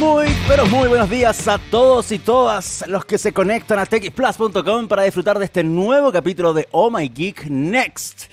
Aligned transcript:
Muy, 0.00 0.28
pero 0.48 0.64
muy 0.64 0.88
buenos 0.88 1.10
días 1.10 1.46
a 1.46 1.58
todos 1.58 2.10
y 2.10 2.18
todas 2.18 2.86
los 2.88 3.04
que 3.04 3.18
se 3.18 3.34
conectan 3.34 3.78
a 3.78 3.84
texplus.com 3.84 4.88
para 4.88 5.02
disfrutar 5.02 5.38
de 5.38 5.44
este 5.44 5.62
nuevo 5.62 6.10
capítulo 6.10 6.54
de 6.54 6.66
Oh 6.70 6.90
My 6.90 7.06
Geek 7.06 7.44
Next. 7.50 8.30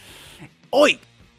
Hoy, 0.70 0.98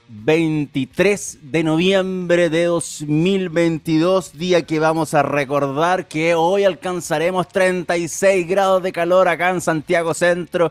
23 0.09 1.38
de 1.51 1.64
noviembre 1.64 2.51
de 2.51 2.64
2022, 2.64 4.36
día 4.36 4.66
que 4.66 4.79
vamos 4.79 5.14
a 5.14 5.22
recordar 5.22 6.09
que 6.09 6.34
hoy 6.34 6.64
alcanzaremos 6.64 7.48
36 7.48 8.46
grados 8.46 8.82
de 8.82 8.92
calor 8.92 9.29
acá 9.29 9.48
en 9.48 9.62
Santiago 9.62 10.12
Centro. 10.12 10.70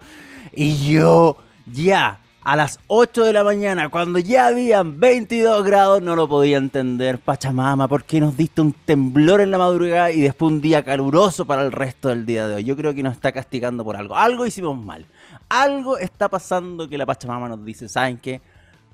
Y 0.54 0.94
yo 0.94 1.38
ya 1.66 2.20
a 2.48 2.56
las 2.56 2.80
8 2.88 3.26
de 3.26 3.34
la 3.34 3.44
mañana, 3.44 3.90
cuando 3.90 4.20
ya 4.20 4.48
habían 4.48 5.02
22 5.02 5.66
grados, 5.66 6.02
no 6.02 6.16
lo 6.16 6.30
podía 6.30 6.56
entender. 6.56 7.20
Pachamama, 7.20 7.90
¿por 7.90 8.06
qué 8.06 8.22
nos 8.22 8.38
diste 8.38 8.62
un 8.62 8.72
temblor 8.72 9.42
en 9.42 9.52
la 9.52 9.58
madrugada 9.58 10.12
y 10.12 10.22
después 10.22 10.54
un 10.54 10.62
día 10.62 10.82
caluroso 10.82 11.46
para 11.46 11.64
el 11.64 11.74
resto 11.74 12.08
del 12.08 12.26
día 12.26 12.48
de 12.48 12.56
hoy? 12.56 12.64
Yo 12.64 12.78
creo 12.78 12.94
que 12.94 13.04
nos 13.04 13.16
está 13.16 13.34
castigando 13.34 13.84
por 13.84 13.98
algo. 13.98 14.16
Algo 14.16 14.46
hicimos 14.46 14.78
mal. 14.82 15.06
Algo 15.50 15.98
está 15.98 16.30
pasando 16.30 16.88
que 16.88 16.98
la 16.98 17.06
Pachamama 17.06 17.50
nos 17.50 17.66
dice, 17.66 17.90
¿saben 17.90 18.18
qué? 18.18 18.40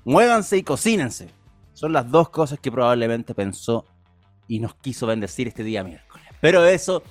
Muévanse 0.04 0.56
y 0.56 0.64
cocínense. 0.64 1.28
Son 1.74 1.92
las 1.92 2.10
dos 2.10 2.30
cosas 2.30 2.58
que 2.58 2.72
probablemente 2.72 3.36
pensó 3.36 3.84
y 4.48 4.58
nos 4.58 4.74
quiso 4.74 5.06
bendecir 5.06 5.46
este 5.46 5.62
día 5.62 5.84
miércoles. 5.84 6.26
Pero 6.40 6.64
eso, 6.64 7.04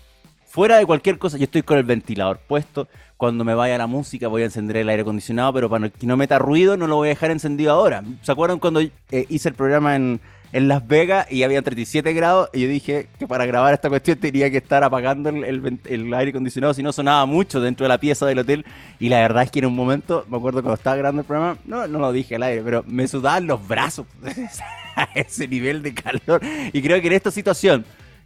fuera 0.46 0.76
de 0.76 0.86
cualquier 0.86 1.18
cosa, 1.18 1.38
yo 1.38 1.46
estoy 1.46 1.64
con 1.64 1.78
el 1.78 1.86
ventilador 1.86 2.42
puesto 2.46 2.90
cuando 3.24 3.46
me 3.46 3.56
vaya 3.56 3.78
la 3.78 3.88
música 3.88 4.28
voy 4.28 4.42
a 4.42 4.46
encender 4.46 4.76
el 4.76 4.90
aire 4.90 5.04
acondicionado, 5.04 5.54
pero 5.54 5.70
para 5.70 5.88
que 5.88 6.06
no 6.06 6.18
meta 6.18 6.40
ruido 6.40 6.76
no 6.76 6.88
lo 6.88 6.98
voy 6.98 7.08
a 7.08 7.12
dejar 7.12 7.32
encendido 7.32 7.72
ahora. 7.72 8.04
¿Se 8.22 8.30
acuerdan 8.34 8.60
cuando 8.60 8.82
eh, 8.82 8.92
hice 9.30 9.48
el 9.48 9.56
programa 9.56 9.96
en, 9.96 10.20
Las 10.52 10.86
Vegas 10.86 11.32
y 11.32 11.44
había 11.44 11.62
37 11.62 12.12
grados? 12.12 12.50
Y 12.52 12.64
yo 12.64 12.68
dije 12.68 13.08
que 13.18 13.26
para 13.26 13.46
grabar 13.46 13.74
esta 13.74 13.88
cuestión 13.88 14.18
tenía 14.18 14.52
que 14.52 14.58
estar 14.58 14.84
apagando 14.84 15.30
el, 15.30 16.14
aire 16.14 16.32
acondicionado, 16.32 16.74
si 16.74 16.84
no 16.84 16.92
sonaba 16.92 17.26
mucho 17.26 17.62
dentro 17.62 17.86
de 17.86 17.88
la 17.88 17.98
pieza 17.98 18.26
del 18.26 18.40
hotel. 18.40 18.66
Y 19.00 19.08
la 19.08 19.22
verdad 19.22 19.44
es 19.44 19.52
que 19.52 19.60
en 19.60 19.68
un 19.68 19.76
momento, 19.76 20.26
me 20.28 20.36
acuerdo 20.36 20.62
cuando 20.62 20.76
estaba 20.76 20.98
grabando 20.98 21.22
el 21.22 21.26
programa, 21.26 21.58
no, 21.64 21.88
no 21.88 22.00
lo 22.00 22.12
dije 22.12 22.36
al 22.36 22.44
aire, 22.44 22.62
pero 22.62 22.84
me 22.86 23.08
sudaban 23.08 23.48
los 23.48 23.66
brazos 23.66 24.06
a 24.98 25.08
ese 25.16 25.48
nivel 25.48 25.82
de 25.82 25.94
calor. 25.94 26.42
Y 26.74 26.82
creo 26.82 27.00
que 27.00 27.08
en 27.08 27.14
esta 27.14 27.32
situación, 27.32 27.86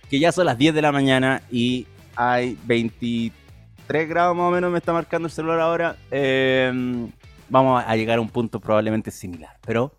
que 0.09 0.19
ya 0.19 0.31
son 0.31 0.47
las 0.47 0.57
10 0.57 0.73
de 0.73 0.81
la 0.81 0.91
mañana 0.91 1.43
y 1.51 1.85
hay 2.15 2.57
23 2.65 3.46
3 3.87 4.09
grados 4.09 4.35
más 4.35 4.45
o 4.45 4.51
menos 4.51 4.71
me 4.71 4.77
está 4.77 4.93
marcando 4.93 5.27
el 5.27 5.31
celular 5.31 5.59
ahora, 5.59 5.95
em, 6.11 7.09
vamos 7.49 7.83
a 7.85 7.95
llegar 7.95 8.17
a 8.17 8.21
un 8.21 8.29
punto 8.29 8.59
probablemente 8.59 9.09
similar. 9.09 9.55
Pero 9.65 9.93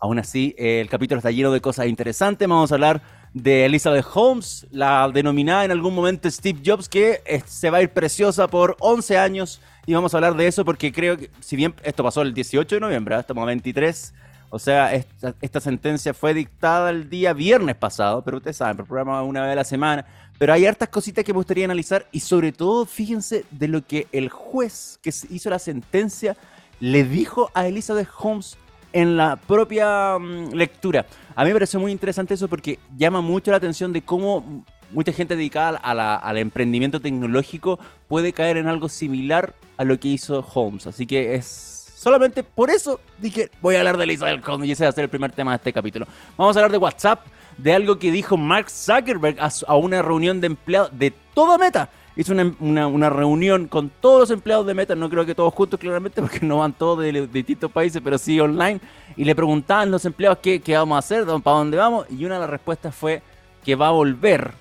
aún 0.00 0.18
así, 0.18 0.54
el 0.56 0.88
capítulo 0.88 1.18
está 1.18 1.30
lleno 1.30 1.50
de 1.50 1.60
cosas 1.60 1.86
interesantes. 1.86 2.48
Vamos 2.48 2.70
a 2.70 2.76
hablar 2.76 3.02
de 3.34 3.64
Elizabeth 3.66 4.06
Holmes, 4.14 4.66
la 4.70 5.10
denominada 5.12 5.64
en 5.64 5.72
algún 5.72 5.94
momento 5.94 6.30
Steve 6.30 6.60
Jobs, 6.64 6.88
que 6.88 7.20
se 7.46 7.70
va 7.70 7.78
a 7.78 7.82
ir 7.82 7.90
preciosa 7.90 8.46
por 8.46 8.76
11 8.78 9.18
años. 9.18 9.60
Y 9.86 9.94
vamos 9.94 10.14
a 10.14 10.18
hablar 10.18 10.36
de 10.36 10.46
eso 10.46 10.64
porque 10.64 10.92
creo 10.92 11.16
que, 11.16 11.30
si 11.40 11.56
bien 11.56 11.74
esto 11.82 12.04
pasó 12.04 12.22
el 12.22 12.32
18 12.32 12.76
de 12.76 12.80
noviembre, 12.80 13.16
¿eh? 13.16 13.20
estamos 13.20 13.42
a 13.42 13.46
23. 13.46 14.14
O 14.50 14.58
sea, 14.58 14.92
esta, 14.92 15.34
esta, 15.40 15.60
sentencia 15.60 16.12
fue 16.12 16.34
dictada 16.34 16.90
el 16.90 17.08
día 17.08 17.32
viernes 17.32 17.74
pasado, 17.74 18.22
pero 18.22 18.36
ustedes 18.36 18.58
saben, 18.58 18.78
el 18.78 18.84
programa 18.84 19.22
una 19.22 19.42
vez 19.42 19.52
a 19.52 19.56
la 19.56 19.64
semana. 19.64 20.04
Pero 20.42 20.54
hay 20.54 20.66
hartas 20.66 20.88
cositas 20.88 21.24
que 21.24 21.32
me 21.32 21.36
gustaría 21.36 21.66
analizar 21.66 22.08
y 22.10 22.18
sobre 22.18 22.50
todo 22.50 22.84
fíjense 22.84 23.44
de 23.52 23.68
lo 23.68 23.86
que 23.86 24.08
el 24.10 24.28
juez 24.28 24.98
que 25.00 25.10
hizo 25.30 25.50
la 25.50 25.60
sentencia 25.60 26.36
le 26.80 27.04
dijo 27.04 27.52
a 27.54 27.68
Elizabeth 27.68 28.08
Holmes 28.18 28.56
en 28.92 29.16
la 29.16 29.36
propia 29.36 30.18
mm, 30.18 30.52
lectura. 30.54 31.06
A 31.36 31.44
mí 31.44 31.50
me 31.50 31.54
pareció 31.54 31.78
muy 31.78 31.92
interesante 31.92 32.34
eso 32.34 32.48
porque 32.48 32.80
llama 32.96 33.20
mucho 33.20 33.52
la 33.52 33.58
atención 33.58 33.92
de 33.92 34.02
cómo 34.02 34.64
mucha 34.90 35.12
gente 35.12 35.36
dedicada 35.36 35.78
al 35.78 36.36
emprendimiento 36.38 36.98
tecnológico 36.98 37.78
puede 38.08 38.32
caer 38.32 38.56
en 38.56 38.66
algo 38.66 38.88
similar 38.88 39.54
a 39.76 39.84
lo 39.84 40.00
que 40.00 40.08
hizo 40.08 40.44
Holmes. 40.52 40.88
Así 40.88 41.06
que 41.06 41.36
es 41.36 41.92
solamente 41.94 42.42
por 42.42 42.68
eso 42.68 42.98
dije, 43.18 43.48
voy 43.60 43.76
a 43.76 43.78
hablar 43.78 43.96
de 43.96 44.02
Elizabeth 44.02 44.44
Holmes 44.48 44.68
y 44.68 44.72
ese 44.72 44.82
va 44.82 44.90
a 44.90 44.92
ser 44.92 45.04
el 45.04 45.10
primer 45.10 45.30
tema 45.30 45.52
de 45.52 45.58
este 45.58 45.72
capítulo. 45.72 46.04
Vamos 46.36 46.56
a 46.56 46.58
hablar 46.58 46.72
de 46.72 46.78
WhatsApp 46.78 47.20
de 47.58 47.74
algo 47.74 47.98
que 47.98 48.10
dijo 48.10 48.36
Mark 48.36 48.70
Zuckerberg 48.70 49.36
a, 49.40 49.76
una 49.76 50.02
reunión 50.02 50.40
de 50.40 50.48
empleados 50.48 50.90
de 50.98 51.12
toda 51.34 51.58
Meta. 51.58 51.88
Hizo 52.14 52.34
una, 52.60 53.08
reunión 53.08 53.68
con 53.68 53.88
todos 53.88 54.20
los 54.20 54.30
empleados 54.30 54.66
de 54.66 54.74
Meta, 54.74 54.94
no 54.94 55.08
creo 55.08 55.24
que 55.24 55.34
todos 55.34 55.54
juntos 55.54 55.80
claramente, 55.80 56.20
porque 56.22 56.44
no 56.44 56.58
van 56.58 56.74
todos 56.74 56.98
de, 57.00 57.26
distintos 57.26 57.70
países, 57.70 58.02
pero 58.02 58.18
sí 58.18 58.38
online. 58.38 58.80
Y 59.16 59.24
le 59.24 59.34
preguntaban 59.34 59.90
los 59.90 60.04
empleados 60.04 60.38
qué, 60.42 60.60
qué 60.60 60.76
vamos 60.76 60.96
a 60.96 60.98
hacer, 60.98 61.24
para 61.42 61.56
dónde 61.56 61.76
vamos. 61.76 62.06
Y 62.10 62.24
una 62.24 62.34
de 62.34 62.40
las 62.40 62.50
respuestas 62.50 62.94
fue 62.94 63.22
que 63.64 63.74
va 63.74 63.88
a 63.88 63.92
volver 63.92 64.52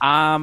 a 0.00 0.38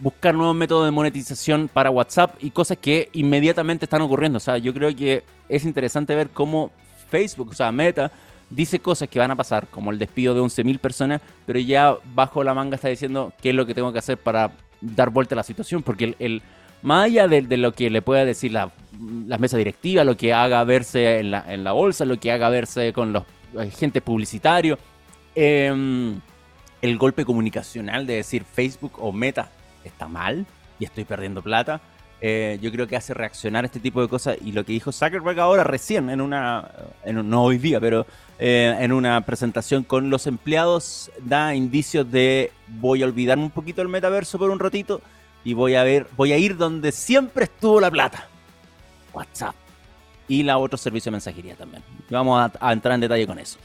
buscar 0.00 0.34
nuevos 0.34 0.54
métodos 0.54 0.86
de 0.86 0.90
monetización 0.90 1.68
para 1.68 1.90
WhatsApp 1.90 2.36
y 2.40 2.50
cosas 2.50 2.78
que 2.78 3.08
inmediatamente 3.12 3.84
están 3.84 4.02
ocurriendo. 4.02 4.36
O 4.38 4.40
sea, 4.40 4.58
yo 4.58 4.72
creo 4.72 4.94
que 4.94 5.24
es 5.48 5.64
interesante 5.64 6.14
ver 6.14 6.30
cómo 6.30 6.70
Facebook, 7.10 7.50
o 7.50 7.54
sea, 7.54 7.72
Meta, 7.72 8.10
dice 8.50 8.78
cosas 8.78 9.08
que 9.08 9.18
van 9.18 9.30
a 9.30 9.36
pasar, 9.36 9.66
como 9.68 9.90
el 9.90 9.98
despido 9.98 10.34
de 10.34 10.40
11.000 10.40 10.78
personas, 10.78 11.20
pero 11.46 11.58
ya 11.58 11.96
bajo 12.14 12.42
la 12.44 12.54
manga 12.54 12.76
está 12.76 12.88
diciendo 12.88 13.32
qué 13.40 13.50
es 13.50 13.54
lo 13.54 13.66
que 13.66 13.74
tengo 13.74 13.92
que 13.92 13.98
hacer 13.98 14.18
para 14.18 14.52
dar 14.80 15.10
vuelta 15.10 15.34
a 15.34 15.36
la 15.36 15.42
situación, 15.42 15.82
porque 15.82 16.14
el, 16.18 16.42
más 16.82 17.06
allá 17.06 17.28
de, 17.28 17.56
lo 17.56 17.72
que 17.72 17.90
le 17.90 18.02
pueda 18.02 18.24
decir 18.24 18.52
la, 18.52 18.70
mesa 19.38 19.56
directiva, 19.56 20.04
lo 20.04 20.16
que 20.16 20.32
haga 20.32 20.62
verse 20.64 21.18
en 21.18 21.30
la, 21.30 21.44
en 21.52 21.64
la 21.64 21.72
bolsa, 21.72 22.04
lo 22.04 22.18
que 22.18 22.32
haga 22.32 22.48
verse 22.48 22.92
con 22.92 23.12
los 23.12 23.24
agentes 23.56 24.02
publicitarios, 24.02 24.78
em, 25.34 26.20
el 26.80 26.98
golpe 26.98 27.24
comunicacional 27.24 28.06
de 28.06 28.14
decir 28.14 28.44
Facebook 28.44 28.92
o 28.98 29.12
Meta 29.12 29.50
está 29.84 30.06
mal 30.08 30.46
y 30.78 30.84
estoy 30.84 31.04
perdiendo 31.04 31.42
plata, 31.42 31.80
eh, 32.20 32.58
yo 32.60 32.72
creo 32.72 32.88
que 32.88 32.96
hace 32.96 33.14
reaccionar 33.14 33.64
este 33.64 33.80
tipo 33.80 34.02
de 34.02 34.08
cosas. 34.08 34.36
Y 34.44 34.52
lo 34.52 34.64
que 34.64 34.72
dijo 34.72 34.92
Zuckerberg 34.92 35.38
ahora 35.40 35.64
recién, 35.64 36.10
en 36.10 36.20
una, 36.20 36.70
en, 37.04 37.28
no 37.28 37.44
hoy 37.44 37.58
día, 37.58 37.80
pero 37.80 38.06
eh, 38.38 38.76
en 38.80 38.92
una 38.92 39.20
presentación 39.24 39.84
con 39.84 40.10
los 40.10 40.26
empleados, 40.26 41.10
da 41.20 41.54
indicios 41.54 42.10
de 42.10 42.52
voy 42.66 43.02
a 43.02 43.06
olvidarme 43.06 43.44
un 43.44 43.50
poquito 43.50 43.82
el 43.82 43.88
metaverso 43.88 44.38
por 44.38 44.50
un 44.50 44.58
ratito 44.58 45.00
y 45.44 45.54
voy 45.54 45.76
a 45.76 45.84
ver, 45.84 46.06
voy 46.16 46.32
a 46.32 46.38
ir 46.38 46.56
donde 46.56 46.92
siempre 46.92 47.44
estuvo 47.44 47.80
la 47.80 47.90
plata. 47.90 48.26
WhatsApp. 49.12 49.54
Y 50.26 50.42
la 50.42 50.58
otro 50.58 50.76
servicio 50.76 51.10
de 51.10 51.12
mensajería 51.12 51.54
también. 51.54 51.82
Vamos 52.10 52.50
a, 52.60 52.72
entrar 52.72 52.94
en 52.94 53.00
detalle 53.00 53.26
con 53.26 53.38
eso. 53.38 53.58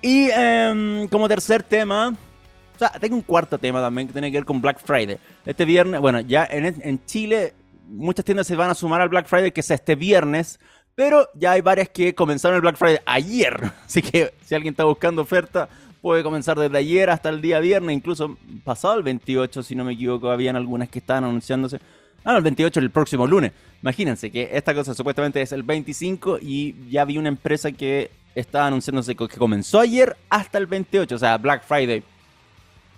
Y 0.00 0.28
em, 0.30 1.08
como 1.08 1.26
tercer 1.26 1.62
tema, 1.64 2.10
o 2.10 2.78
sea, 2.78 2.90
tengo 2.90 3.16
un 3.16 3.22
cuarto 3.22 3.58
tema 3.58 3.80
también 3.80 4.06
que 4.06 4.12
tiene 4.12 4.30
que 4.30 4.36
ver 4.36 4.44
con 4.44 4.60
Black 4.60 4.80
Friday. 4.84 5.18
Este 5.44 5.64
viernes, 5.64 6.00
bueno, 6.00 6.20
ya 6.20 6.46
en, 6.48 6.66
en 6.66 7.04
Chile 7.04 7.54
muchas 7.94 8.24
tiendas 8.24 8.46
se 8.46 8.56
van 8.56 8.70
a 8.70 8.74
sumar 8.74 9.00
al 9.00 9.08
Black 9.08 9.26
Friday 9.26 9.52
que 9.52 9.60
es 9.60 9.70
este 9.70 9.94
viernes, 9.94 10.60
pero 10.94 11.28
ya 11.34 11.52
hay 11.52 11.60
varias 11.60 11.88
que 11.88 12.14
comenzaron 12.14 12.56
el 12.56 12.60
Black 12.60 12.76
Friday 12.76 12.98
ayer. 13.06 13.72
Así 13.86 14.02
que 14.02 14.34
si 14.44 14.54
alguien 14.54 14.72
está 14.72 14.84
buscando 14.84 15.22
oferta, 15.22 15.68
puede 16.02 16.22
comenzar 16.22 16.58
desde 16.58 16.76
ayer 16.76 17.10
hasta 17.10 17.30
el 17.30 17.40
día 17.40 17.60
viernes, 17.60 17.96
incluso 17.96 18.36
pasado 18.62 18.96
el 18.98 19.02
28, 19.02 19.62
si 19.62 19.74
no 19.74 19.84
me 19.84 19.92
equivoco, 19.92 20.30
habían 20.30 20.56
algunas 20.56 20.88
que 20.88 20.98
estaban 20.98 21.24
anunciándose. 21.24 21.80
Ah, 22.24 22.32
no, 22.32 22.38
el 22.38 22.44
28 22.44 22.80
el 22.80 22.90
próximo 22.90 23.26
lunes. 23.26 23.52
Imagínense 23.82 24.30
que 24.30 24.50
esta 24.52 24.74
cosa 24.74 24.94
supuestamente 24.94 25.42
es 25.42 25.52
el 25.52 25.62
25 25.62 26.38
y 26.40 26.74
ya 26.90 27.04
vi 27.04 27.18
una 27.18 27.28
empresa 27.28 27.70
que 27.72 28.10
estaba 28.34 28.66
anunciándose 28.66 29.14
que 29.14 29.28
comenzó 29.28 29.80
ayer 29.80 30.16
hasta 30.30 30.58
el 30.58 30.66
28, 30.66 31.14
o 31.14 31.18
sea, 31.18 31.36
Black 31.38 31.64
Friday. 31.64 32.02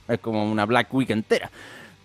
Es 0.09 0.21
como 0.21 0.51
una 0.51 0.65
Black 0.65 0.93
Week 0.95 1.11
entera. 1.11 1.51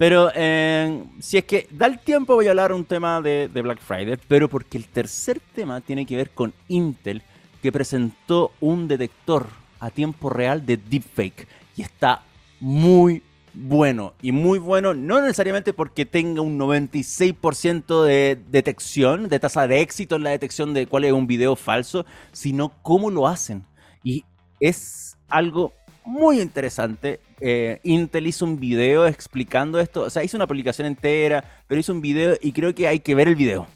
Pero 0.01 0.31
eh, 0.33 1.03
si 1.19 1.37
es 1.37 1.45
que 1.45 1.67
da 1.69 1.85
el 1.85 1.99
tiempo, 1.99 2.33
voy 2.33 2.47
a 2.47 2.49
hablar 2.49 2.73
un 2.73 2.85
tema 2.85 3.21
de, 3.21 3.47
Black 3.53 3.79
Friday, 3.79 4.17
pero 4.27 4.49
porque 4.49 4.79
el 4.79 4.87
tercer 4.87 5.39
tema 5.53 5.79
tiene 5.79 6.07
que 6.07 6.15
ver 6.15 6.31
con 6.31 6.55
Intel, 6.69 7.21
que 7.61 7.71
presentó 7.71 8.51
un 8.61 8.87
detector 8.87 9.45
a 9.79 9.91
tiempo 9.91 10.31
real 10.31 10.65
de 10.65 10.77
deepfake. 10.77 11.47
Y 11.77 11.83
está 11.83 12.23
muy 12.59 13.21
bueno. 13.53 14.15
Y 14.23 14.31
muy 14.31 14.57
bueno, 14.57 14.95
no 14.95 15.21
necesariamente 15.21 15.71
porque 15.71 16.07
tenga 16.07 16.41
un 16.41 16.57
96% 16.57 18.03
de 18.03 18.39
detección, 18.49 19.29
de 19.29 19.39
tasa 19.39 19.67
de 19.67 19.81
éxito 19.81 20.15
en 20.15 20.23
la 20.23 20.31
detección 20.31 20.73
de 20.73 20.87
cuál 20.87 21.03
es 21.03 21.11
un 21.11 21.27
video 21.27 21.55
falso, 21.55 22.07
sino 22.31 22.69
cómo 22.81 23.11
lo 23.11 23.27
hacen. 23.27 23.65
Y 24.03 24.25
es 24.59 25.15
algo 25.29 25.73
muy 26.05 26.41
interesante. 26.41 27.19
Eh, 27.39 27.79
Intel 27.83 28.27
hizo 28.27 28.45
un 28.45 28.59
video 28.59 29.07
explicando 29.07 29.79
esto. 29.79 30.01
O 30.01 30.09
sea, 30.09 30.23
hizo 30.23 30.37
una 30.37 30.47
publicación 30.47 30.87
entera, 30.87 31.43
pero 31.67 31.79
hizo 31.79 31.93
un 31.93 32.01
video 32.01 32.35
y 32.41 32.51
creo 32.51 32.73
que 32.73 32.87
hay 32.87 32.99
que 32.99 33.15
ver 33.15 33.27
el 33.27 33.35
video. 33.35 33.67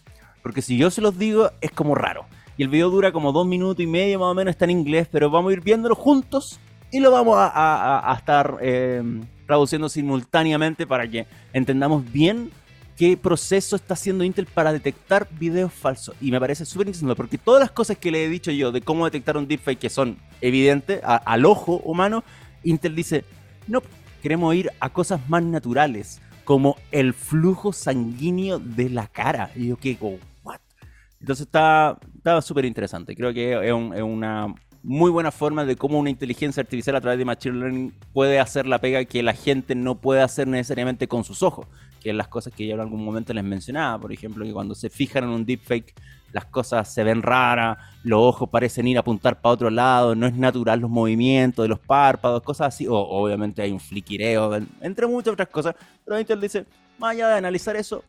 Porque 0.41 0.61
si 0.61 0.77
yo 0.77 0.91
se 0.91 1.01
los 1.01 1.17
digo, 1.17 1.49
es 1.61 1.71
como 1.71 1.95
raro. 1.95 2.25
Y 2.57 2.63
el 2.63 2.69
video 2.69 2.89
dura 2.89 3.11
como 3.11 3.31
dos 3.31 3.45
minutos 3.45 3.83
y 3.83 3.87
medio 3.87 4.19
más 4.19 4.27
o 4.27 4.33
menos, 4.33 4.51
está 4.51 4.65
en 4.65 4.71
inglés, 4.71 5.07
pero 5.11 5.29
vamos 5.29 5.49
a 5.49 5.53
ir 5.53 5.61
viéndolo 5.61 5.95
juntos 5.95 6.59
y 6.91 6.99
lo 6.99 7.11
vamos 7.11 7.35
a, 7.37 8.15
estar 8.17 8.57
eh, 8.61 9.03
traduciendo 9.45 9.89
simultáneamente 9.89 10.87
para 10.87 11.09
que 11.09 11.25
entendamos 11.51 12.09
bien 12.11 12.51
qué 12.97 13.17
proceso 13.17 13.75
está 13.75 13.93
haciendo 13.93 14.23
Intel 14.23 14.45
para 14.45 14.71
detectar 14.71 15.27
videos 15.31 15.73
falsos. 15.73 16.15
Y 16.21 16.31
me 16.31 16.39
parece 16.39 16.65
súper 16.65 16.87
interesante 16.87 17.15
porque 17.15 17.37
todas 17.37 17.59
las 17.59 17.71
cosas 17.71 17.97
que 17.97 18.11
le 18.11 18.25
he 18.25 18.29
dicho 18.29 18.51
yo 18.51 18.71
de 18.71 18.81
cómo 18.81 19.05
detectar 19.05 19.37
un 19.37 19.47
deepfake 19.47 19.79
que 19.79 19.89
son 19.89 20.17
evidentes 20.41 21.01
al 21.03 21.45
ojo 21.45 21.77
humano, 21.83 22.23
Intel 22.63 22.95
dice, 22.95 23.25
no, 23.67 23.81
queremos 24.21 24.55
ir 24.55 24.71
a 24.79 24.89
cosas 24.89 25.29
más 25.29 25.43
naturales, 25.43 26.21
como 26.45 26.77
el 26.91 27.13
flujo 27.13 27.73
sanguíneo 27.73 28.59
de 28.59 28.89
la 28.89 29.07
cara. 29.07 29.51
Y 29.55 29.67
yo 29.67 29.77
que, 29.77 29.97
¿what? 30.43 30.59
Entonces 31.19 31.47
está 31.47 31.97
súper 32.41 32.65
interesante. 32.65 33.15
Creo 33.15 33.33
que 33.33 33.67
es, 33.67 33.73
una 33.73 34.53
muy 34.83 35.09
buena 35.09 35.31
forma 35.31 35.65
de 35.65 35.75
cómo 35.75 35.99
una 35.99 36.11
inteligencia 36.11 36.61
artificial 36.61 36.95
a 36.95 37.01
través 37.01 37.17
de 37.17 37.25
Machine 37.25 37.57
Learning 37.57 37.93
puede 38.13 38.39
hacer 38.39 38.67
la 38.67 38.79
pega 38.79 39.03
que 39.05 39.23
la 39.23 39.33
gente 39.33 39.73
no 39.73 39.95
puede 39.95 40.21
hacer 40.21 40.47
necesariamente 40.47 41.07
con 41.07 41.23
sus 41.23 41.41
ojos, 41.41 41.65
que 42.05 42.13
las 42.13 42.27
cosas 42.27 42.53
que 42.53 42.67
yo 42.67 42.75
en 42.75 42.81
algún 42.81 43.03
momento 43.03 43.33
les 43.33 43.43
mencionaba, 43.43 43.97
por 43.97 44.13
ejemplo, 44.13 44.45
que 44.45 44.53
cuando 44.53 44.75
se 44.75 44.91
fijan 44.91 45.23
en 45.23 45.31
un 45.31 45.43
deepfake 45.43 45.91
las 46.31 46.45
cosas 46.45 46.93
se 46.93 47.03
ven 47.03 47.23
raras, 47.23 47.79
los 48.03 48.19
ojos 48.21 48.47
parecen 48.47 48.87
ir 48.87 48.97
a 48.97 48.99
apuntar 48.99 49.41
para 49.41 49.53
otro 49.53 49.71
lado, 49.71 50.13
no 50.13 50.27
es 50.27 50.35
natural 50.35 50.81
los 50.81 50.89
movimientos 50.91 51.63
de 51.63 51.69
los 51.69 51.79
párpados, 51.79 52.43
cosas 52.43 52.75
así, 52.75 52.85
o 52.87 52.93
obviamente 52.93 53.63
hay 53.63 53.71
un 53.71 53.79
fliquireo, 53.79 54.53
entre 54.81 55.07
muchas 55.07 55.33
otras 55.33 55.47
cosas, 55.47 55.73
pero 56.03 56.19
Intel 56.19 56.39
dice, 56.39 56.67
más 56.99 57.13
allá 57.13 57.29
de 57.29 57.37
analizar 57.37 57.75
eso, 57.75 58.03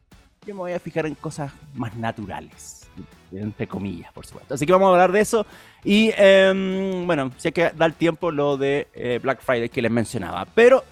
yo 0.47 0.55
me 0.55 0.61
voy 0.61 0.73
a 0.73 0.79
fijar 0.79 1.07
en 1.07 1.15
cosas 1.15 1.51
más 1.75 1.97
naturales 1.97 2.83
entre 3.33 3.67
comillas, 3.67 4.13
por 4.13 4.25
supuesto. 4.25 4.55
Así 4.55 4.65
que 4.65 4.73
vamos 4.73 4.87
a 4.87 4.93
hablar 4.93 5.11
de 5.13 5.21
eso. 5.21 5.45
Y 5.85 6.11
em, 6.17 7.07
bueno, 7.07 7.33
si 7.37 7.49
hay 7.49 7.53
que 7.53 7.71
dar 7.71 7.93
tiempo 7.93 8.31
lo 8.31 8.57
de 8.57 8.87
eh, 8.95 9.19
Black 9.21 9.43
Friday 9.43 9.69
que 9.69 9.83
les 9.83 9.91
mencionaba. 9.91 10.47
Pero 10.55 10.85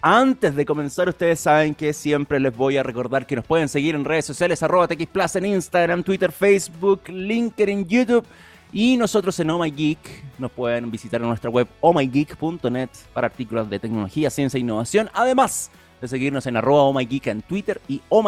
antes 0.00 0.54
de 0.54 0.64
comenzar, 0.64 1.08
ustedes 1.08 1.40
saben 1.40 1.74
que 1.74 1.92
siempre 1.92 2.38
les 2.38 2.56
voy 2.56 2.76
a 2.76 2.82
recordar 2.82 3.26
que 3.26 3.36
nos 3.36 3.44
pueden 3.44 3.68
seguir 3.68 3.94
en 3.94 4.04
redes 4.04 4.26
sociales, 4.26 4.62
arroba 4.62 4.86
TXPlus 4.86 5.36
en 5.36 5.46
Instagram, 5.46 6.02
Twitter, 6.02 6.30
Facebook, 6.30 7.08
LinkedIn, 7.08 7.86
YouTube. 7.86 8.24
Y 8.72 8.96
nosotros 8.96 9.38
en 9.40 9.50
Oh 9.50 9.58
My 9.58 9.70
Geek 9.70 9.98
nos 10.38 10.50
pueden 10.52 10.90
visitar 10.90 11.20
en 11.20 11.28
nuestra 11.28 11.48
web 11.50 11.66
ohmygeek.net 11.80 12.90
para 13.14 13.26
artículos 13.26 13.68
de 13.70 13.78
tecnología, 13.78 14.28
ciencia 14.28 14.58
e 14.58 14.60
innovación. 14.60 15.10
Además 15.14 15.70
de 16.00 16.08
seguirnos 16.08 16.46
en 16.46 16.56
arroba 16.56 16.82
Oh 16.82 16.92
My 16.92 17.06
Geek 17.06 17.28
en 17.28 17.42
Twitter 17.42 17.80
y 17.88 18.02
Oh 18.10 18.22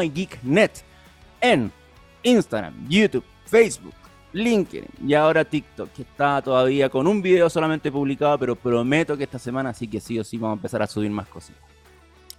en 1.43 1.73
Instagram, 2.23 2.89
YouTube, 2.89 3.25
Facebook, 3.47 3.95
LinkedIn 4.33 4.87
y 5.07 5.15
ahora 5.15 5.45
TikTok, 5.45 5.93
que 5.93 6.03
está 6.03 6.41
todavía 6.43 6.89
con 6.89 7.07
un 7.07 7.21
video 7.21 7.51
solamente 7.51 7.91
publicado, 7.91 8.39
pero 8.39 8.57
prometo 8.57 9.17
que 9.17 9.25
esta 9.25 9.39
semana 9.39 9.75
sí 9.75 9.89
que 9.89 10.01
sí 10.01 10.19
o 10.19 10.25
sí 10.25 10.37
vamos 10.37 10.57
a 10.57 10.59
empezar 10.59 10.83
a 10.83 10.87
subir 10.87 11.11
más 11.11 11.27
cositas. 11.29 11.63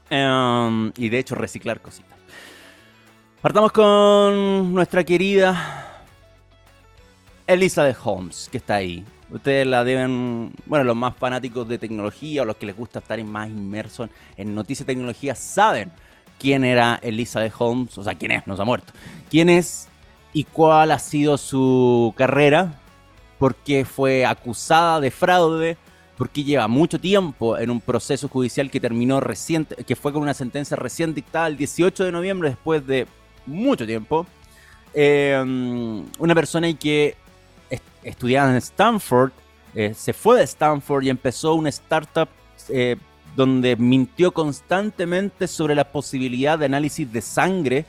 Em, 0.09 0.91
y 0.97 1.09
de 1.09 1.19
hecho 1.19 1.35
reciclar 1.35 1.81
cositas. 1.81 2.17
Partamos 3.41 3.71
con 3.71 4.73
nuestra 4.73 5.03
querida 5.03 6.03
Elisa 7.47 7.83
de 7.83 7.95
Holmes, 8.03 8.49
que 8.51 8.57
está 8.57 8.75
ahí. 8.75 9.03
Ustedes 9.29 9.65
la 9.65 9.83
deben, 9.83 10.51
bueno, 10.65 10.83
los 10.83 10.95
más 10.95 11.15
fanáticos 11.15 11.67
de 11.67 11.77
tecnología 11.77 12.41
o 12.41 12.45
los 12.45 12.57
que 12.57 12.65
les 12.65 12.75
gusta 12.75 12.99
estar 12.99 13.21
más 13.23 13.49
inmersos 13.49 14.09
en 14.35 14.53
noticias 14.53 14.85
de 14.85 14.93
tecnología 14.93 15.35
saben 15.35 15.91
quién 16.37 16.65
era 16.65 16.99
Elisa 17.01 17.39
de 17.39 17.51
Holmes, 17.57 17.97
o 17.97 18.03
sea, 18.03 18.15
quién 18.15 18.31
es, 18.31 18.45
no 18.45 18.55
se 18.55 18.61
ha 18.61 18.65
muerto. 18.65 18.91
¿Quién 19.29 19.49
es 19.49 19.87
y 20.33 20.45
cuál 20.45 20.91
ha 20.91 20.99
sido 20.99 21.37
su 21.37 22.13
carrera, 22.15 22.79
porque 23.39 23.85
fue 23.85 24.25
acusada 24.25 24.99
de 24.99 25.11
fraude, 25.11 25.77
porque 26.17 26.43
lleva 26.43 26.67
mucho 26.67 26.99
tiempo 26.99 27.57
en 27.57 27.69
un 27.69 27.81
proceso 27.81 28.27
judicial 28.27 28.69
que 28.69 28.79
terminó 28.79 29.19
reciente, 29.19 29.83
que 29.83 29.95
fue 29.95 30.13
con 30.13 30.21
una 30.21 30.33
sentencia 30.33 30.77
recién 30.77 31.13
dictada 31.13 31.47
el 31.47 31.57
18 31.57 32.03
de 32.03 32.11
noviembre 32.11 32.49
después 32.49 32.85
de 32.85 33.07
mucho 33.45 33.85
tiempo. 33.85 34.25
Em, 34.93 36.05
una 36.19 36.35
persona 36.35 36.71
que 36.73 37.15
estudiaba 38.03 38.51
en 38.51 38.57
Stanford, 38.57 39.31
eh, 39.73 39.93
se 39.95 40.13
fue 40.13 40.37
de 40.37 40.43
Stanford 40.43 41.03
y 41.03 41.09
empezó 41.09 41.55
una 41.55 41.69
startup 41.69 42.29
eh, 42.69 42.97
donde 43.35 43.75
mintió 43.77 44.31
constantemente 44.31 45.47
sobre 45.47 45.75
la 45.75 45.85
posibilidad 45.85 46.59
de 46.59 46.65
análisis 46.65 47.11
de 47.11 47.21
sangre 47.21 47.85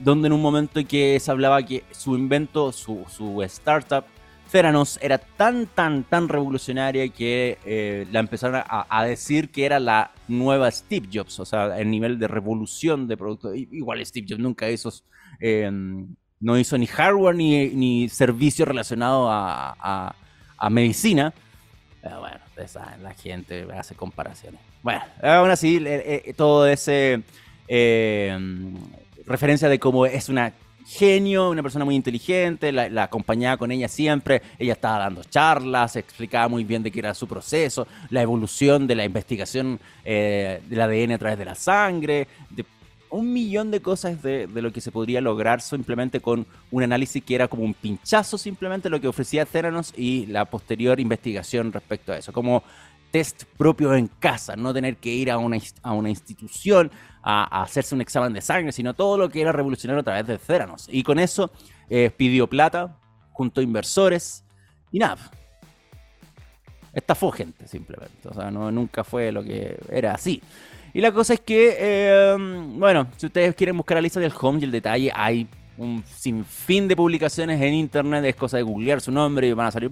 donde 0.00 0.28
en 0.28 0.32
un 0.32 0.42
momento 0.42 0.80
en 0.80 0.86
que 0.86 1.20
se 1.20 1.30
hablaba 1.30 1.62
que 1.62 1.84
su 1.92 2.16
invento, 2.16 2.72
su, 2.72 3.42
startup, 3.42 4.04
Theranos, 4.50 4.98
era 5.00 5.18
tan, 5.18 5.66
tan, 5.66 6.02
tan 6.02 6.28
revolucionaria 6.28 7.08
que 7.08 7.58
eh, 7.64 8.06
la 8.10 8.18
empezaron 8.18 8.62
a, 8.66 9.04
decir 9.04 9.50
que 9.50 9.64
era 9.64 9.78
la 9.78 10.10
nueva 10.26 10.68
Steve 10.72 11.08
Jobs, 11.12 11.38
o 11.38 11.44
sea, 11.44 11.78
el 11.78 11.88
nivel 11.88 12.18
de 12.18 12.26
revolución 12.26 13.06
de 13.06 13.16
producto. 13.16 13.54
Igual 13.54 14.04
Steve 14.04 14.26
Jobs 14.28 14.40
nunca 14.40 14.68
hizo, 14.68 14.90
em, 15.38 16.16
no 16.40 16.58
hizo 16.58 16.76
ni 16.78 16.88
hardware 16.88 17.36
ni, 17.36 17.68
ni 17.68 18.08
servicio 18.08 18.64
relacionado 18.64 19.28
a, 19.30 20.16
medicina. 20.68 21.32
Pero 22.02 22.18
bueno, 22.20 22.40
saben, 22.66 23.04
la 23.04 23.14
gente 23.14 23.68
hace 23.72 23.94
comparaciones. 23.94 24.60
Bueno, 24.82 25.02
aún 25.22 25.50
así, 25.50 25.80
todo 26.36 26.66
ese 26.66 27.22
em, 27.68 28.74
referencia 29.30 29.68
de 29.68 29.78
cómo 29.78 30.06
es 30.06 30.28
una 30.28 30.52
genio, 30.86 31.50
una 31.50 31.62
persona 31.62 31.84
muy 31.84 31.94
inteligente, 31.94 32.72
la, 32.72 33.04
acompañaba 33.04 33.56
con 33.56 33.70
ella 33.70 33.86
siempre, 33.86 34.42
ella 34.58 34.72
estaba 34.72 34.98
dando 34.98 35.22
charlas, 35.22 35.94
explicaba 35.96 36.48
muy 36.48 36.64
bien 36.64 36.82
de 36.82 36.90
qué 36.90 36.98
era 36.98 37.14
su 37.14 37.28
proceso, 37.28 37.86
la 38.08 38.22
evolución 38.22 38.86
de 38.86 38.96
la 38.96 39.04
investigación 39.04 39.78
eh, 40.04 40.60
del 40.68 40.80
ADN 40.80 41.12
a 41.12 41.18
través 41.18 41.38
de 41.38 41.44
la 41.44 41.54
sangre, 41.54 42.26
de 42.50 42.64
un 43.10 43.32
millón 43.32 43.70
de 43.70 43.80
cosas 43.80 44.22
de, 44.22 44.48
lo 44.48 44.72
que 44.72 44.80
se 44.80 44.92
podría 44.92 45.20
lograr 45.20 45.60
simplemente 45.60 46.20
con 46.20 46.46
un 46.70 46.82
análisis 46.82 47.22
que 47.22 47.34
era 47.34 47.48
como 47.48 47.64
un 47.64 47.74
pinchazo 47.74 48.38
simplemente 48.38 48.88
lo 48.88 49.00
que 49.00 49.08
ofrecía 49.08 49.44
Theranos 49.44 49.92
y 49.96 50.26
la 50.26 50.44
posterior 50.44 51.00
investigación 51.00 51.72
respecto 51.72 52.12
a 52.12 52.18
eso, 52.18 52.32
como 52.32 52.62
test 53.10 53.44
propio 53.56 53.94
en 53.94 54.06
casa, 54.06 54.56
no 54.56 54.72
tener 54.72 54.96
que 54.96 55.10
ir 55.10 55.30
a 55.30 55.38
una, 55.38 55.58
a 55.82 55.92
una 55.92 56.10
institución 56.10 56.90
a, 57.22 57.62
hacerse 57.62 57.94
un 57.94 58.00
examen 58.00 58.32
de 58.32 58.40
sangre, 58.40 58.72
sino 58.72 58.94
todo 58.94 59.18
lo 59.18 59.28
que 59.28 59.40
era 59.40 59.52
revolucionario 59.52 60.00
a 60.00 60.04
través 60.04 60.26
de 60.26 60.38
Theranos. 60.38 60.86
Y 60.90 61.02
con 61.02 61.18
eso 61.18 61.50
eh, 61.88 62.10
pidió 62.16 62.46
plata, 62.46 62.96
juntó 63.32 63.60
inversores 63.60 64.44
y 64.90 64.98
nada. 64.98 65.30
Estafó 66.92 67.30
gente 67.30 67.66
simplemente. 67.68 68.28
O 68.28 68.34
sea, 68.34 68.50
nunca 68.50 69.04
fue 69.04 69.30
lo 69.30 69.42
que 69.42 69.78
era 69.90 70.14
así. 70.14 70.42
Y 70.92 71.00
la 71.00 71.12
cosa 71.12 71.34
es 71.34 71.40
que, 71.40 71.76
eh, 71.78 72.36
bueno, 72.38 73.06
si 73.16 73.26
ustedes 73.26 73.54
quieren 73.54 73.76
buscar 73.76 73.96
la 73.96 74.00
lista 74.00 74.18
del 74.18 74.32
home 74.38 74.60
y 74.60 74.64
el 74.64 74.72
detalle, 74.72 75.12
hay 75.14 75.46
un 75.80 76.04
sinfín 76.04 76.88
de 76.88 76.96
publicaciones 76.96 77.60
en 77.60 77.74
internet, 77.74 78.24
es 78.26 78.36
cosa 78.36 78.58
de 78.58 78.62
googlear 78.62 79.00
su 79.00 79.10
nombre 79.10 79.48
y 79.48 79.52
van 79.52 79.66
a 79.66 79.70
salir. 79.70 79.90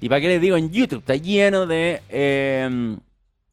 Y 0.00 0.08
para 0.08 0.20
qué 0.20 0.28
les 0.28 0.40
digo, 0.40 0.56
en 0.56 0.70
YouTube 0.70 1.00
está 1.00 1.16
lleno 1.16 1.66
de, 1.66 2.02
eh, 2.08 2.96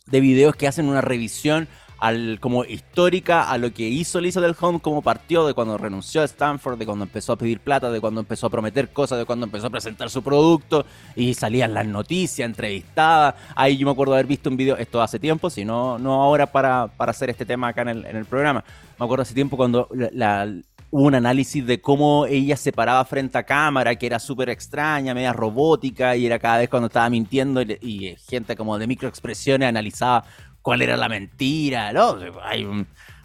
de 0.06 0.20
videos 0.20 0.56
que 0.56 0.68
hacen 0.68 0.88
una 0.88 1.02
revisión 1.02 1.68
al, 1.98 2.40
como 2.40 2.66
histórica 2.66 3.50
a 3.50 3.58
lo 3.58 3.74
que 3.74 3.88
hizo 3.88 4.22
Lisa 4.22 4.42
del 4.42 4.56
Home, 4.60 4.80
como 4.80 5.02
partió 5.02 5.46
de 5.46 5.54
cuando 5.54 5.78
renunció 5.78 6.22
a 6.22 6.26
Stanford, 6.26 6.78
de 6.78 6.86
cuando 6.86 7.06
empezó 7.06 7.34
a 7.34 7.36
pedir 7.36 7.60
plata, 7.60 7.92
de 7.92 8.00
cuando 8.00 8.22
empezó 8.22 8.48
a 8.48 8.50
prometer 8.50 8.90
cosas, 8.90 9.18
de 9.18 9.26
cuando 9.26 9.46
empezó 9.46 9.68
a 9.68 9.70
presentar 9.72 10.10
su 10.10 10.22
producto 10.22 10.86
y 11.16 11.34
salían 11.34 11.74
las 11.74 11.86
noticias, 11.88 12.46
entrevistadas. 12.46 13.36
Ahí 13.56 13.78
yo 13.78 13.86
me 13.86 13.92
acuerdo 13.92 14.14
haber 14.14 14.28
visto 14.28 14.50
un 14.50 14.58
video, 14.58 14.78
esto 14.78 15.02
hace 15.02 15.20
tiempo, 15.20 15.50
si 15.50 15.66
no, 15.66 15.98
no 15.98 16.22
ahora 16.22 16.52
para, 16.52 16.88
para 16.88 17.12
hacer 17.12 17.30
este 17.32 17.46
tema 17.46 17.70
acá 17.70 17.82
en 17.84 18.06
el 18.06 18.26
programa. 18.26 18.64
Me 19.02 19.06
acuerdo 19.06 19.24
hace 19.24 19.34
tiempo 19.34 19.58
cuando 19.58 19.88
la, 19.92 20.48
hubo 20.92 21.06
un 21.06 21.16
análisis 21.16 21.66
de 21.66 21.82
cómo 21.82 22.26
ella 22.26 22.58
se 22.58 22.74
paraba 22.74 23.04
frente 23.06 23.38
a 23.38 23.44
cámara, 23.44 23.96
que 23.96 24.06
era 24.06 24.20
súper 24.20 24.50
extraña, 24.50 25.14
media 25.14 25.34
robótica, 25.34 26.16
y 26.16 26.26
era 26.26 26.38
cada 26.38 26.58
vez 26.60 26.70
cuando 26.70 26.88
estaba 26.88 27.10
mintiendo 27.10 27.62
y, 27.62 28.16
gente 28.30 28.56
como 28.56 28.78
de 28.78 28.88
microexpresiones 28.88 29.70
analizaba 29.70 30.26
cuál 30.62 30.82
era 30.82 30.98
la 30.98 31.10
mentira, 31.10 31.94
¿no? 31.94 32.18
Hay 32.44 32.68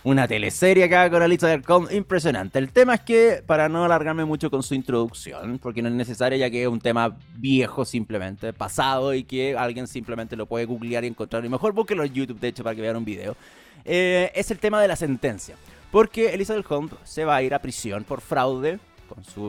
una 0.05 0.29
teleserie 0.29 0.85
acá 0.85 1.11
con 1.11 1.29
del 1.29 1.63
Com 1.65 1.89
impresionante. 1.91 2.61
El 2.61 2.71
tema 2.71 2.95
es 2.95 3.01
que, 3.01 3.43
para 3.45 3.69
no 3.69 3.85
alargarme 3.85 4.25
mucho 4.25 4.49
con 4.49 4.63
su 4.63 4.75
introducción, 4.75 5.59
porque 5.59 5.83
no 5.83 5.89
es 5.89 5.95
necesario 5.95 6.39
ya 6.39 6.49
que 6.49 6.63
es 6.63 6.69
un 6.69 6.81
tema 6.81 7.17
viejo 7.35 7.85
simplemente, 7.85 8.53
pasado, 8.53 9.13
y 9.13 9.25
que 9.25 9.57
alguien 9.57 9.89
simplemente 9.89 10.37
lo 10.37 10.47
puede 10.47 10.67
googlear 10.67 11.03
y 11.03 11.09
encontrar, 11.09 11.45
y 11.45 11.49
mejor 11.49 11.73
búsquelo 11.73 12.05
en 12.05 12.15
YouTube, 12.15 12.39
de 12.39 12.49
hecho, 12.49 12.63
para 12.63 12.77
que 12.77 12.83
vean 12.83 12.97
un 12.97 13.05
video, 13.05 13.37
eh, 13.85 14.31
es 14.37 14.53
el 14.53 14.61
tema 14.61 14.81
de 14.81 14.87
la 14.87 14.95
sentencia. 14.95 15.57
Porque 15.90 16.35
Elizabeth 16.35 16.71
Holmes 16.71 16.93
se 17.05 17.25
va 17.25 17.37
a 17.37 17.43
ir 17.43 17.55
a 17.55 17.61
prisión 17.61 18.05
por 18.05 18.21
fraude, 18.21 18.78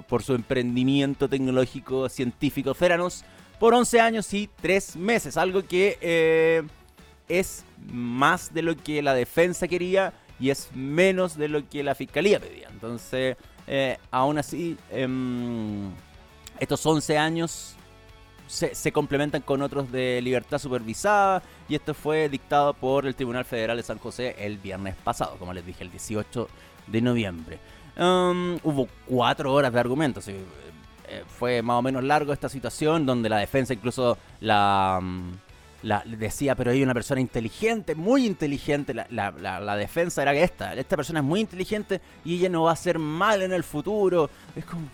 por 0.07 0.23
su 0.23 0.35
emprendimiento 0.35 1.27
tecnológico 1.27 2.09
científico 2.09 2.73
Theranos, 2.73 3.25
por 3.59 3.73
11 3.73 3.99
años 3.99 4.33
y 4.33 4.49
3 4.61 4.95
meses. 4.97 5.37
Algo 5.37 5.63
que 5.63 5.97
eh, 6.01 6.63
es 7.27 7.65
más 7.91 8.53
de 8.53 8.61
lo 8.61 8.75
que 8.75 9.01
la 9.01 9.13
defensa 9.13 9.67
quería 9.67 10.13
y 10.39 10.49
es 10.49 10.69
menos 10.73 11.35
de 11.37 11.47
lo 11.47 11.67
que 11.67 11.83
la 11.83 11.95
fiscalía 11.95 12.39
pedía. 12.39 12.69
Entonces, 12.69 13.35
eh, 13.65 13.97
aún 14.11 14.37
así, 14.37 14.77
em, 14.91 15.91
estos 16.59 16.85
11 16.85 17.17
años 17.17 17.75
se, 18.47 18.91
complementan 18.91 19.41
con 19.41 19.61
otros 19.61 19.91
de 19.91 20.21
libertad 20.21 20.57
supervisada 20.57 21.43
y 21.67 21.75
esto 21.75 21.93
fue 21.93 22.29
dictado 22.29 22.73
por 22.73 23.05
el 23.05 23.15
Tribunal 23.15 23.45
Federal 23.45 23.77
de 23.77 23.83
San 23.83 23.99
José 23.99 24.35
el 24.39 24.57
viernes 24.57 24.95
pasado, 25.03 25.35
como 25.37 25.53
les 25.53 25.65
dije, 25.65 25.83
el 25.83 25.91
18 25.91 26.47
de 26.87 27.01
noviembre. 27.01 27.59
Em, 27.95 28.57
hubo 28.63 28.87
cuatro 29.05 29.53
horas 29.53 29.73
de 29.73 29.79
argumentos. 29.79 30.27
Eh, 30.27 30.43
fue 31.27 31.61
más 31.61 31.75
o 31.75 31.81
menos 31.81 32.03
largo 32.03 32.33
esta 32.33 32.49
situación 32.49 33.05
donde 33.05 33.29
la 33.29 33.37
defensa 33.37 33.73
incluso 33.73 34.17
la... 34.39 35.01
la, 35.83 36.03
decía, 36.05 36.55
pero 36.55 36.71
hay 36.71 36.83
una 36.83 36.93
persona 36.93 37.19
inteligente, 37.19 37.95
muy 37.95 38.25
inteligente. 38.25 38.93
La, 38.93 39.07
la, 39.09 39.75
defensa 39.75 40.21
era 40.21 40.33
que 40.33 40.43
esta, 40.43 40.73
esta 40.73 40.95
persona 40.95 41.19
es 41.19 41.25
muy 41.25 41.41
inteligente 41.41 42.01
y 42.23 42.35
ella 42.35 42.49
no 42.49 42.63
va 42.63 42.71
a 42.71 42.73
hacer 42.73 42.97
mal 42.99 43.41
en 43.41 43.51
el 43.51 43.63
futuro. 43.63 44.29
Es 44.55 44.65
como. 44.65 44.87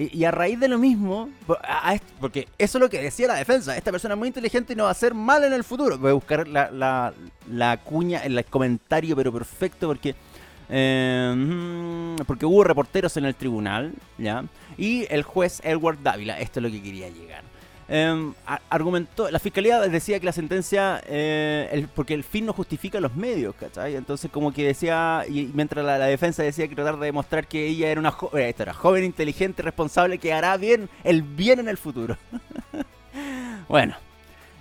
Y, 0.00 0.24
a 0.24 0.30
raíz 0.30 0.58
de 0.58 0.68
lo 0.68 0.78
mismo, 0.78 1.28
porque 2.20 2.48
eso 2.56 2.78
es 2.78 2.80
lo 2.80 2.88
que 2.88 3.02
decía 3.02 3.26
la 3.26 3.34
defensa, 3.34 3.76
esta 3.76 3.90
persona 3.90 4.14
es 4.14 4.18
muy 4.18 4.28
inteligente 4.28 4.72
y 4.72 4.76
no 4.76 4.84
va 4.84 4.88
a 4.88 4.92
hacer 4.92 5.12
mal 5.12 5.44
en 5.44 5.52
el 5.52 5.62
futuro. 5.62 5.98
Voy 5.98 6.10
a 6.10 6.14
buscar 6.14 6.48
la, 6.48 7.12
la 7.48 7.76
cuña, 7.78 8.20
el 8.20 8.42
comentario, 8.46 9.14
pero 9.16 9.32
perfecto, 9.32 9.88
porque... 9.88 10.14
Eh, 10.72 12.16
porque 12.26 12.46
hubo 12.46 12.62
reporteros 12.62 13.16
en 13.16 13.24
el 13.24 13.34
tribunal, 13.34 13.92
¿ya? 14.18 14.44
Y 14.78 15.04
el 15.12 15.24
juez 15.24 15.60
Edward 15.64 15.98
Dávila, 16.00 16.38
esto 16.38 16.60
es 16.60 16.62
lo 16.62 16.70
que 16.70 16.80
quería 16.80 17.08
llegar. 17.08 17.42
Em, 17.92 18.34
argumentó, 18.68 19.28
la 19.32 19.40
fiscalía 19.40 19.80
decía 19.80 20.20
que 20.20 20.26
la 20.26 20.32
sentencia, 20.32 21.02
eh, 21.06 21.88
porque 21.96 22.14
el 22.14 22.22
fin 22.22 22.46
no 22.46 22.52
justifica 22.52 23.00
los 23.00 23.16
medios, 23.16 23.52
¿cachai? 23.56 23.96
Entonces 23.96 24.30
como 24.30 24.52
que 24.52 24.64
decía, 24.64 25.24
y 25.28 25.50
mientras 25.52 25.84
la, 25.84 25.98
defensa 25.98 26.44
decía 26.44 26.68
que 26.68 26.76
tratar 26.76 27.00
de 27.00 27.06
demostrar 27.06 27.48
que 27.48 27.66
ella 27.66 27.90
era 27.90 27.98
una 27.98 28.12
joven, 28.12 28.44
eh, 28.44 28.54
era 28.56 28.72
joven, 28.74 29.02
inteligente, 29.02 29.62
responsable, 29.62 30.18
que 30.18 30.32
hará 30.32 30.56
bien 30.56 30.88
el 31.02 31.22
bien 31.22 31.58
en 31.58 31.68
el 31.68 31.78
futuro. 31.78 32.16
bueno, 33.68 33.96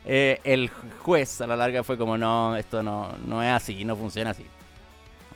eh, 0.05 0.39
el 0.43 0.71
juez 1.03 1.39
a 1.39 1.45
la 1.45 1.55
larga 1.55 1.83
fue 1.83 2.00
como, 2.00 2.17
no, 2.17 2.55
esto 2.55 2.81
no, 2.81 3.12
no 3.27 3.43
es 3.43 3.51
así, 3.51 3.86
no 3.86 3.95
funciona 3.95 4.31
así. 4.31 4.45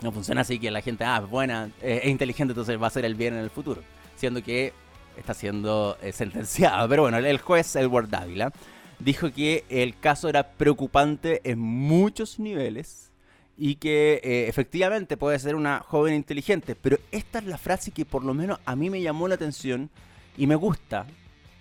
No 0.01 0.11
funciona 0.11 0.41
así 0.41 0.57
que 0.57 0.71
la 0.71 0.81
gente, 0.81 1.03
ah, 1.03 1.19
buena, 1.19 1.69
es 1.79 2.05
inteligente, 2.05 2.53
entonces 2.53 2.75
va 2.81 2.85
a 2.85 2.87
hacer 2.87 3.05
el 3.05 3.13
bien 3.13 3.35
en 3.35 3.41
el 3.41 3.51
futuro. 3.51 3.83
Siendo 4.15 4.41
que 4.41 4.73
está 5.17 5.33
siendo 5.33 5.97
eh, 6.01 6.11
sentenciado. 6.11 6.87
Pero 6.89 7.03
bueno, 7.03 7.17
el 7.17 7.37
juez 7.39 7.75
Edward 7.75 8.09
Dávila 8.09 8.51
dijo 8.99 9.31
que 9.31 9.65
el 9.69 9.99
caso 9.99 10.29
era 10.29 10.51
preocupante 10.51 11.41
en 11.43 11.59
muchos 11.59 12.39
niveles 12.39 13.11
y 13.57 13.75
que 13.75 14.21
eh, 14.23 14.47
efectivamente 14.47 15.17
puede 15.17 15.39
ser 15.39 15.55
una 15.55 15.79
joven 15.79 16.13
inteligente. 16.13 16.75
Pero 16.75 16.97
esta 17.11 17.39
es 17.39 17.45
la 17.45 17.57
frase 17.57 17.91
que 17.91 18.05
por 18.05 18.23
lo 18.23 18.33
menos 18.33 18.59
a 18.65 18.75
mí 18.75 18.89
me 18.89 19.01
llamó 19.01 19.27
la 19.27 19.35
atención 19.35 19.89
y 20.37 20.47
me 20.47 20.55
gusta 20.55 21.05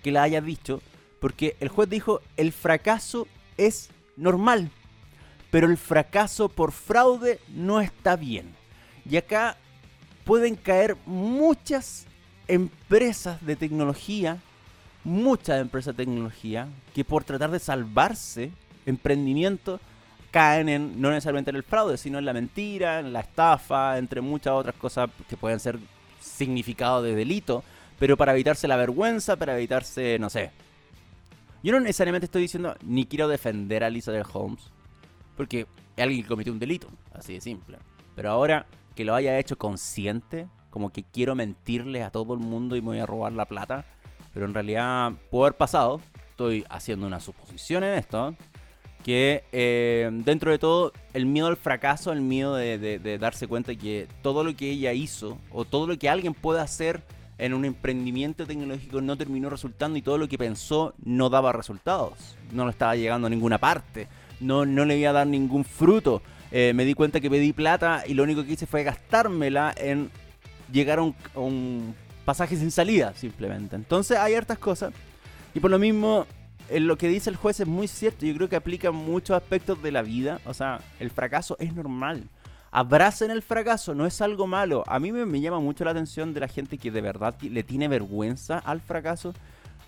que 0.02 0.12
la 0.12 0.22
haya 0.22 0.40
dicho 0.40 0.80
porque 1.20 1.56
el 1.60 1.68
juez 1.68 1.88
dijo 1.88 2.20
el 2.36 2.52
fracaso 2.52 3.28
es 3.56 3.90
normal, 4.16 4.70
pero 5.52 5.68
el 5.68 5.76
fracaso 5.76 6.48
por 6.48 6.72
fraude 6.72 7.38
no 7.48 7.80
está 7.80 8.16
bien. 8.16 8.54
Y 9.08 9.16
acá 9.16 9.56
pueden 10.24 10.56
caer 10.56 10.96
muchas 11.06 12.06
empresas 12.48 13.44
de 13.44 13.56
tecnología, 13.56 14.38
muchas 15.04 15.60
empresas 15.60 15.96
de 15.96 16.04
tecnología, 16.04 16.68
que 16.94 17.04
por 17.04 17.24
tratar 17.24 17.50
de 17.50 17.58
salvarse, 17.58 18.52
emprendimiento, 18.86 19.80
caen 20.30 20.68
en 20.68 21.00
no 21.00 21.10
necesariamente 21.10 21.50
en 21.50 21.56
el 21.56 21.62
fraude, 21.62 21.96
sino 21.98 22.18
en 22.18 22.24
la 22.24 22.32
mentira, 22.32 23.00
en 23.00 23.12
la 23.12 23.20
estafa, 23.20 23.98
entre 23.98 24.20
muchas 24.20 24.54
otras 24.54 24.74
cosas 24.74 25.10
que 25.28 25.36
pueden 25.36 25.60
ser 25.60 25.78
significado 26.20 27.02
de 27.02 27.14
delito, 27.14 27.62
pero 27.98 28.16
para 28.16 28.32
evitarse 28.32 28.66
la 28.66 28.76
vergüenza, 28.76 29.36
para 29.36 29.56
evitarse, 29.56 30.18
no 30.18 30.30
sé. 30.30 30.50
Yo 31.62 31.72
no 31.72 31.80
necesariamente 31.80 32.24
estoy 32.24 32.42
diciendo 32.42 32.74
ni 32.82 33.06
quiero 33.06 33.28
defender 33.28 33.84
a 33.84 33.88
Elizabeth 33.88 34.26
Holmes, 34.32 34.62
porque 35.36 35.66
alguien 35.96 36.26
cometió 36.26 36.52
un 36.52 36.58
delito, 36.58 36.88
así 37.14 37.34
de 37.34 37.40
simple. 37.40 37.78
Pero 38.16 38.30
ahora 38.30 38.66
que 38.94 39.04
lo 39.04 39.14
haya 39.14 39.38
hecho 39.38 39.56
consciente, 39.56 40.48
como 40.72 40.90
que 40.90 41.04
quiero 41.04 41.34
mentirle 41.34 42.02
a 42.02 42.10
todo 42.10 42.32
el 42.32 42.40
mundo 42.40 42.76
y 42.76 42.80
me 42.80 42.88
voy 42.88 42.98
a 42.98 43.06
robar 43.06 43.32
la 43.32 43.44
plata. 43.44 43.84
Pero 44.32 44.46
en 44.46 44.54
realidad 44.54 45.12
puede 45.30 45.44
haber 45.44 45.56
pasado. 45.58 46.00
Estoy 46.30 46.64
haciendo 46.70 47.06
una 47.06 47.20
suposición 47.20 47.84
en 47.84 47.98
esto. 47.98 48.34
Que 49.04 49.44
eh, 49.52 50.08
dentro 50.24 50.50
de 50.50 50.58
todo, 50.58 50.92
el 51.12 51.26
miedo 51.26 51.48
al 51.48 51.56
fracaso, 51.56 52.10
el 52.10 52.22
miedo 52.22 52.54
de, 52.54 53.18
darse 53.20 53.46
cuenta 53.46 53.74
que 53.74 54.08
todo 54.22 54.44
lo 54.44 54.56
que 54.56 54.70
ella 54.70 54.92
hizo 54.92 55.36
o 55.50 55.64
todo 55.64 55.86
lo 55.86 55.98
que 55.98 56.08
alguien 56.08 56.32
puede 56.32 56.60
hacer 56.60 57.02
en 57.36 57.52
un 57.52 57.64
emprendimiento 57.64 58.46
tecnológico 58.46 59.00
no 59.00 59.16
terminó 59.18 59.50
resultando 59.50 59.98
y 59.98 60.02
todo 60.02 60.16
lo 60.16 60.28
que 60.28 60.38
pensó 60.38 60.94
no 61.04 61.28
daba 61.28 61.52
resultados. 61.52 62.36
No 62.50 62.64
lo 62.64 62.70
estaba 62.70 62.96
llegando 62.96 63.26
a 63.26 63.30
ninguna 63.30 63.58
parte. 63.58 64.08
No, 64.40 64.64
no 64.64 64.86
le 64.86 64.96
iba 64.96 65.10
a 65.10 65.12
dar 65.12 65.26
ningún 65.26 65.64
fruto. 65.64 66.22
Eh, 66.50 66.72
me 66.74 66.84
di 66.84 66.94
cuenta 66.94 67.20
que 67.20 67.28
pedí 67.28 67.52
plata 67.52 68.04
y 68.06 68.14
lo 68.14 68.22
único 68.22 68.44
que 68.44 68.52
hice 68.52 68.66
fue 68.66 68.84
gastármela 68.84 69.74
en 69.76 70.10
llegar 70.72 70.98
a 70.98 71.02
un, 71.40 71.94
pasaje 72.24 72.56
sin 72.56 72.70
salida, 72.70 73.12
simplemente. 73.14 73.76
Entonces 73.76 74.16
hay 74.16 74.34
hartas 74.34 74.58
cosas. 74.58 74.92
Y 75.54 75.60
por 75.60 75.70
lo 75.70 75.78
mismo, 75.78 76.26
lo 76.70 76.96
que 76.96 77.08
dice 77.08 77.30
el 77.30 77.36
juez 77.36 77.60
es 77.60 77.66
muy 77.66 77.88
cierto. 77.88 78.24
Yo 78.24 78.34
creo 78.34 78.48
que 78.48 78.56
aplica 78.56 78.90
muchos 78.90 79.36
aspectos 79.36 79.82
de 79.82 79.92
la 79.92 80.02
vida. 80.02 80.40
O 80.46 80.54
sea, 80.54 80.80
el 81.00 81.10
fracaso 81.10 81.56
es 81.58 81.74
normal. 81.74 82.28
Abracen 82.70 83.30
el 83.30 83.42
fracaso, 83.42 83.94
no 83.94 84.06
es 84.06 84.22
algo 84.22 84.46
malo. 84.46 84.82
A 84.86 84.98
mí 84.98 85.12
me, 85.12 85.40
llama 85.40 85.60
mucho 85.60 85.84
la 85.84 85.90
atención 85.90 86.32
de 86.32 86.40
la 86.40 86.48
gente 86.48 86.78
que 86.78 86.90
de 86.90 87.02
verdad 87.02 87.34
le 87.42 87.62
tiene 87.62 87.86
vergüenza 87.86 88.58
al 88.58 88.80
fracaso. 88.80 89.34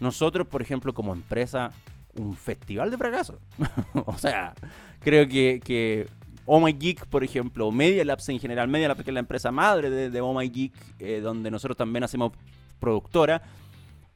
Nosotros, 0.01 0.47
por 0.47 0.61
ejemplo, 0.61 0.93
como 0.93 1.15
empresa, 1.15 1.71
un 2.15 2.37
festival 2.37 2.91
de 2.91 2.99
fracaso. 2.99 3.39
o 3.95 4.19
sea, 4.19 4.53
creo 5.01 5.27
que, 5.27 5.63
que 5.65 6.09
Oh 6.47 6.61
My 6.61 6.73
Geek, 6.73 7.07
por 7.07 7.25
ejemplo, 7.25 7.71
Media 7.71 8.05
Labs 8.05 8.29
en 8.29 8.39
general, 8.39 8.69
Media 8.69 8.89
Labs 8.89 9.03
que 9.03 9.11
es 9.11 9.15
la 9.15 9.21
empresa 9.21 9.51
madre 9.51 9.91
de, 9.91 10.21
Oh 10.21 10.35
My 10.35 10.49
Geek, 10.49 10.75
eh, 10.99 11.21
donde 11.21 11.51
nosotros 11.51 11.77
también 11.77 12.05
hacemos 12.05 12.33
productora, 12.79 13.43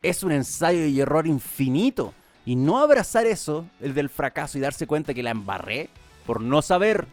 es 0.02 0.22
un 0.22 0.32
ensayo 0.32 0.84
y 0.84 1.00
error 1.00 1.26
infinito. 1.26 2.12
Y 2.44 2.56
no 2.56 2.78
abrazar 2.78 3.26
eso, 3.26 3.66
el 3.80 3.94
del 3.94 4.08
fracaso 4.08 4.56
y 4.56 4.60
darse 4.60 4.86
cuenta 4.86 5.14
que 5.14 5.22
la 5.22 5.30
embarré 5.30 5.90
por 6.26 6.40
no 6.40 6.62
saber, 6.62 7.06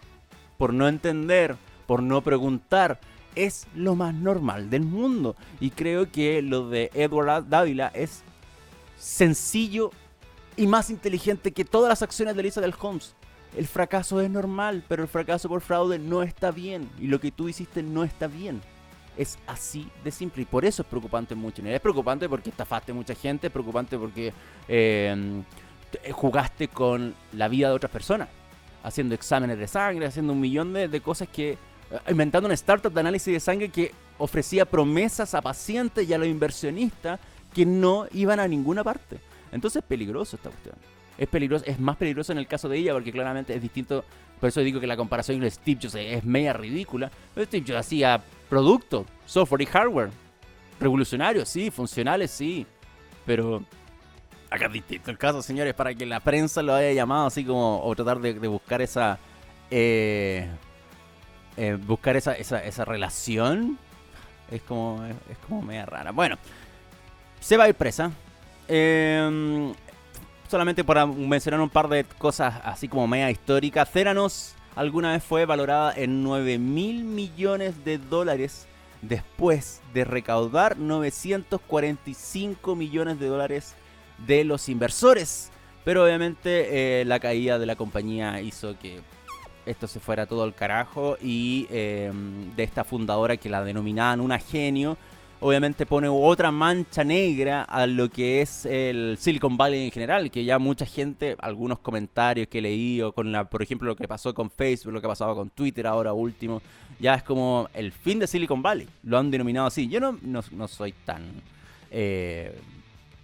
por 0.57 0.73
no 0.73 0.87
entender, 0.87 1.55
por 1.87 2.01
no 2.01 2.21
preguntar, 2.21 2.99
es 3.35 3.67
lo 3.75 3.95
más 3.95 4.13
normal 4.13 4.69
del 4.69 4.83
mundo. 4.83 5.35
Y 5.59 5.71
creo 5.71 6.11
que 6.11 6.41
lo 6.41 6.69
de 6.69 6.89
Edward 6.93 7.47
Dávila 7.47 7.87
es 7.93 8.23
sencillo 8.97 9.91
y 10.57 10.67
más 10.67 10.89
inteligente 10.89 11.51
que 11.51 11.65
todas 11.65 11.89
las 11.89 12.01
acciones 12.01 12.35
de 12.35 12.41
Elizabeth 12.41 12.75
Holmes. 12.79 13.13
El 13.55 13.67
fracaso 13.67 14.19
es 14.19 14.29
normal, 14.29 14.83
pero 14.87 15.03
el 15.03 15.07
fracaso 15.07 15.47
por 15.47 15.61
fraude 15.61 15.97
no 15.97 16.23
está 16.23 16.51
bien. 16.51 16.89
Y 16.99 17.07
lo 17.07 17.21
que 17.21 17.31
tú 17.31 17.47
hiciste 17.47 17.81
no 17.81 18.03
está 18.03 18.27
bien. 18.27 18.61
Es 19.17 19.39
así 19.47 19.89
de 20.03 20.11
simple. 20.11 20.41
Y 20.41 20.45
por 20.45 20.65
eso 20.65 20.81
es 20.81 20.87
preocupante 20.87 21.35
mucho. 21.35 21.65
Es 21.65 21.79
preocupante 21.79 22.27
porque 22.27 22.49
estafaste 22.49 22.91
a 22.91 22.95
mucha 22.95 23.15
gente. 23.15 23.47
Es 23.47 23.53
preocupante 23.53 23.97
porque 23.97 24.33
em, 24.67 25.43
jugaste 26.11 26.67
con 26.67 27.15
la 27.31 27.47
vida 27.47 27.69
de 27.69 27.75
otras 27.75 27.91
personas. 27.91 28.27
Haciendo 28.83 29.15
exámenes 29.15 29.57
de 29.57 29.67
sangre, 29.67 30.05
haciendo 30.05 30.33
un 30.33 30.41
millón 30.41 30.73
de, 30.73 31.01
cosas 31.01 31.29
que... 31.29 31.51
Eh, 31.51 31.57
inventando 32.09 32.47
una 32.47 32.55
startup 32.55 32.91
de 32.91 32.99
análisis 32.99 33.33
de 33.33 33.39
sangre 33.39 33.69
que 33.69 33.93
ofrecía 34.17 34.65
promesas 34.65 35.33
a 35.33 35.41
pacientes 35.41 36.09
y 36.09 36.13
a 36.13 36.17
los 36.17 36.27
inversionistas 36.27 37.21
que 37.53 37.65
no 37.65 38.05
iban 38.11 38.41
a 38.41 38.49
ninguna 38.49 38.83
parte. 38.83 39.17
Entonces 39.53 39.81
es 39.81 39.87
peligroso 39.87 40.35
esta 40.35 40.49
cuestión 40.49 40.75
es 41.17 41.27
peligroso, 41.27 41.65
es 41.65 41.79
más 41.79 41.95
peligroso 41.95 42.31
en 42.31 42.37
el 42.37 42.47
caso 42.47 42.67
de 42.67 42.77
ella 42.77 42.93
porque 42.93 43.11
claramente 43.11 43.53
es 43.53 43.61
distinto. 43.61 44.03
Por 44.39 44.49
eso 44.49 44.59
digo 44.61 44.79
que 44.79 44.87
la 44.87 44.97
comparación 44.97 45.39
con 45.39 45.49
Steve 45.49 45.79
Jobs 45.81 45.95
es 45.95 46.23
media 46.25 46.53
ridícula. 46.53 47.09
Pero 47.33 47.45
Steve 47.45 47.65
Jobs 47.67 47.79
hacía 47.79 48.21
producto, 48.49 49.05
software 49.25 49.61
y 49.61 49.65
hardware. 49.65 50.09
Revolucionarios, 50.79 51.47
sí, 51.47 51.71
funcionales, 51.71 52.31
sí. 52.31 52.65
Pero 53.25 53.63
acá 54.49 54.65
es 54.65 54.73
distinto 54.73 55.09
el 55.09 55.17
caso, 55.17 55.41
señores, 55.41 55.73
para 55.73 55.93
que 55.93 56.05
la 56.05 56.19
prensa 56.19 56.61
lo 56.61 56.73
haya 56.73 56.91
llamado 56.91 57.27
así 57.27 57.45
como, 57.45 57.81
o 57.81 57.95
tratar 57.95 58.19
de, 58.19 58.33
buscar 58.33 58.81
esa, 58.81 59.17
eh, 59.71 60.47
eh, 61.55 61.77
buscar 61.81 62.17
esa, 62.17 62.33
esa, 62.33 62.63
esa, 62.63 62.83
relación, 62.83 63.77
es 64.51 64.61
como, 64.63 65.03
es, 65.29 65.37
como 65.47 65.61
media 65.61 65.85
rara. 65.85 66.11
Bueno, 66.11 66.37
se 67.39 67.55
va 67.55 67.63
a 67.63 67.69
ir 67.69 67.75
presa. 67.75 68.11
Eh, 68.67 69.73
solamente 70.47 70.83
para 70.83 71.05
mencionar 71.05 71.61
un 71.61 71.69
par 71.69 71.87
de 71.87 72.03
cosas 72.03 72.55
así 72.63 72.87
como 72.87 73.07
media 73.07 73.31
históricas, 73.31 73.91
Theranos 73.91 74.55
alguna 74.75 75.13
vez 75.13 75.23
fue 75.23 75.45
valorada 75.45 75.93
en 75.95 76.23
9 76.23 76.57
mil 76.57 77.03
millones 77.03 77.83
de 77.85 77.97
dólares 77.97 78.67
después 79.01 79.81
de 79.93 80.03
recaudar 80.03 80.77
945 80.77 82.75
millones 82.75 83.19
de 83.19 83.27
dólares 83.27 83.75
de 84.25 84.43
los 84.43 84.69
inversores. 84.69 85.51
Pero 85.83 86.03
obviamente 86.03 87.01
eh, 87.01 87.05
la 87.05 87.19
caída 87.19 87.59
de 87.59 87.65
la 87.65 87.75
compañía 87.75 88.41
hizo 88.41 88.77
que 88.79 89.01
esto 89.65 89.87
se 89.87 89.99
fuera 89.99 90.25
todo 90.25 90.43
al 90.43 90.53
carajo 90.53 91.17
y 91.21 91.67
eh, 91.69 92.11
de 92.55 92.63
esta 92.63 92.83
fundadora 92.83 93.37
que 93.37 93.49
la 93.49 93.63
denominaban 93.63 94.21
una 94.21 94.39
genio, 94.39 94.97
obviamente 95.45 95.85
pone 95.85 96.07
otra 96.07 96.49
mancha 96.49 97.03
negra 97.03 97.61
a 97.61 97.85
lo 97.85 98.09
que 98.09 98.41
es 98.41 98.65
el 98.65 99.15
Silicon 99.19 99.55
Valley 99.55 99.85
en 99.85 99.91
general, 99.91 100.31
que 100.31 100.43
ya 100.43 100.57
mucha 100.57 100.87
gente, 100.87 101.35
algunos 101.39 101.77
comentarios 101.77 102.47
que 102.47 102.57
he 102.57 102.61
leído, 102.63 103.11
con 103.11 103.31
la, 103.31 103.47
por 103.47 103.61
ejemplo, 103.61 103.87
lo 103.87 103.95
que 103.95 104.07
pasó 104.07 104.33
con 104.33 104.49
Facebook, 104.49 104.91
lo 104.93 105.01
que 105.01 105.05
ha 105.05 105.09
pasado 105.09 105.35
con 105.35 105.51
Twitter 105.51 105.85
ahora 105.85 106.13
último, 106.13 106.63
ya 106.99 107.13
es 107.13 107.21
como 107.21 107.69
el 107.75 107.91
fin 107.91 108.17
de 108.17 108.25
Silicon 108.25 108.63
Valley, 108.63 108.87
lo 109.03 109.19
han 109.19 109.29
denominado 109.29 109.67
así. 109.67 109.87
Yo 109.87 109.99
no, 109.99 110.17
no, 110.23 110.67
soy 110.67 110.93
tan... 111.05 111.21
Eh, 111.91 112.51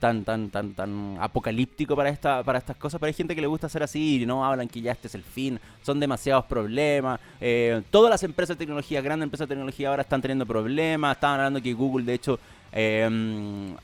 tan, 0.01 0.25
tan, 0.25 0.49
tan, 0.49 0.73
tan 0.73 1.17
apocalíptico 1.21 1.95
para, 1.95 2.09
esta, 2.09 2.41
para 2.43 2.57
estas 2.57 2.75
cosas, 2.75 2.99
pero 2.99 3.07
hay 3.07 3.13
gente 3.13 3.35
que 3.35 3.41
le 3.41 3.45
gusta 3.45 3.67
hacer 3.67 3.83
así 3.83 4.23
y 4.23 4.25
no 4.25 4.43
hablan 4.43 4.67
que 4.67 4.81
ya 4.81 4.93
este 4.93 5.07
es 5.07 5.13
el 5.13 5.23
fin, 5.23 5.59
son 5.83 5.99
demasiados 5.99 6.45
problemas. 6.45 7.19
Eh, 7.39 7.83
todas 7.91 8.09
las 8.09 8.23
empresas 8.23 8.57
de 8.57 8.65
tecnología, 8.65 8.99
grandes 9.01 9.25
empresas 9.25 9.47
de 9.47 9.53
tecnología 9.53 9.89
ahora 9.89 10.01
están 10.01 10.19
teniendo 10.19 10.47
problemas, 10.47 11.15
estaban 11.15 11.39
hablando 11.39 11.61
que 11.61 11.73
Google 11.73 12.03
de 12.03 12.15
hecho 12.15 12.39
eh, 12.71 13.75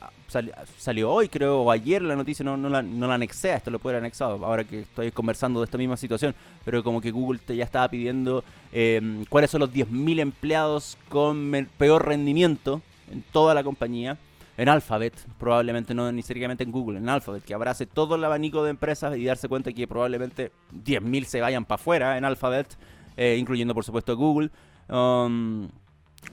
salió 0.76 1.08
hoy, 1.08 1.28
creo, 1.28 1.60
o 1.60 1.70
ayer 1.70 2.02
la 2.02 2.16
noticia, 2.16 2.44
no, 2.44 2.56
no, 2.56 2.68
la, 2.68 2.82
no 2.82 3.06
la 3.06 3.14
anexé, 3.14 3.54
esto 3.54 3.70
lo 3.70 3.78
puedo 3.78 3.94
haber 3.94 4.02
anexado, 4.02 4.44
ahora 4.44 4.64
que 4.64 4.80
estoy 4.80 5.12
conversando 5.12 5.60
de 5.60 5.66
esta 5.66 5.78
misma 5.78 5.96
situación, 5.96 6.34
pero 6.64 6.82
como 6.82 7.00
que 7.00 7.12
Google 7.12 7.38
te 7.38 7.54
ya 7.54 7.64
estaba 7.64 7.88
pidiendo 7.88 8.42
eh, 8.72 9.24
cuáles 9.28 9.52
son 9.52 9.60
los 9.60 9.70
10.000 9.72 10.18
empleados 10.18 10.98
con 11.08 11.68
peor 11.78 12.06
rendimiento 12.06 12.82
en 13.08 13.22
toda 13.22 13.54
la 13.54 13.62
compañía. 13.62 14.18
En 14.58 14.68
Alphabet, 14.68 15.14
probablemente 15.38 15.94
no 15.94 16.10
necesariamente 16.10 16.64
en 16.64 16.72
Google, 16.72 16.98
en 16.98 17.08
Alphabet, 17.08 17.44
que 17.44 17.54
abrace 17.54 17.86
todo 17.86 18.16
el 18.16 18.24
abanico 18.24 18.64
de 18.64 18.70
empresas 18.70 19.16
y 19.16 19.24
darse 19.24 19.48
cuenta 19.48 19.72
que 19.72 19.86
probablemente 19.86 20.50
10.000 20.72 21.24
se 21.26 21.40
vayan 21.40 21.64
para 21.64 21.80
afuera 21.80 22.18
en 22.18 22.24
Alphabet, 22.24 22.76
eh, 23.16 23.36
incluyendo 23.38 23.72
por 23.72 23.84
supuesto 23.84 24.16
Google. 24.16 24.50
Um, 24.88 25.68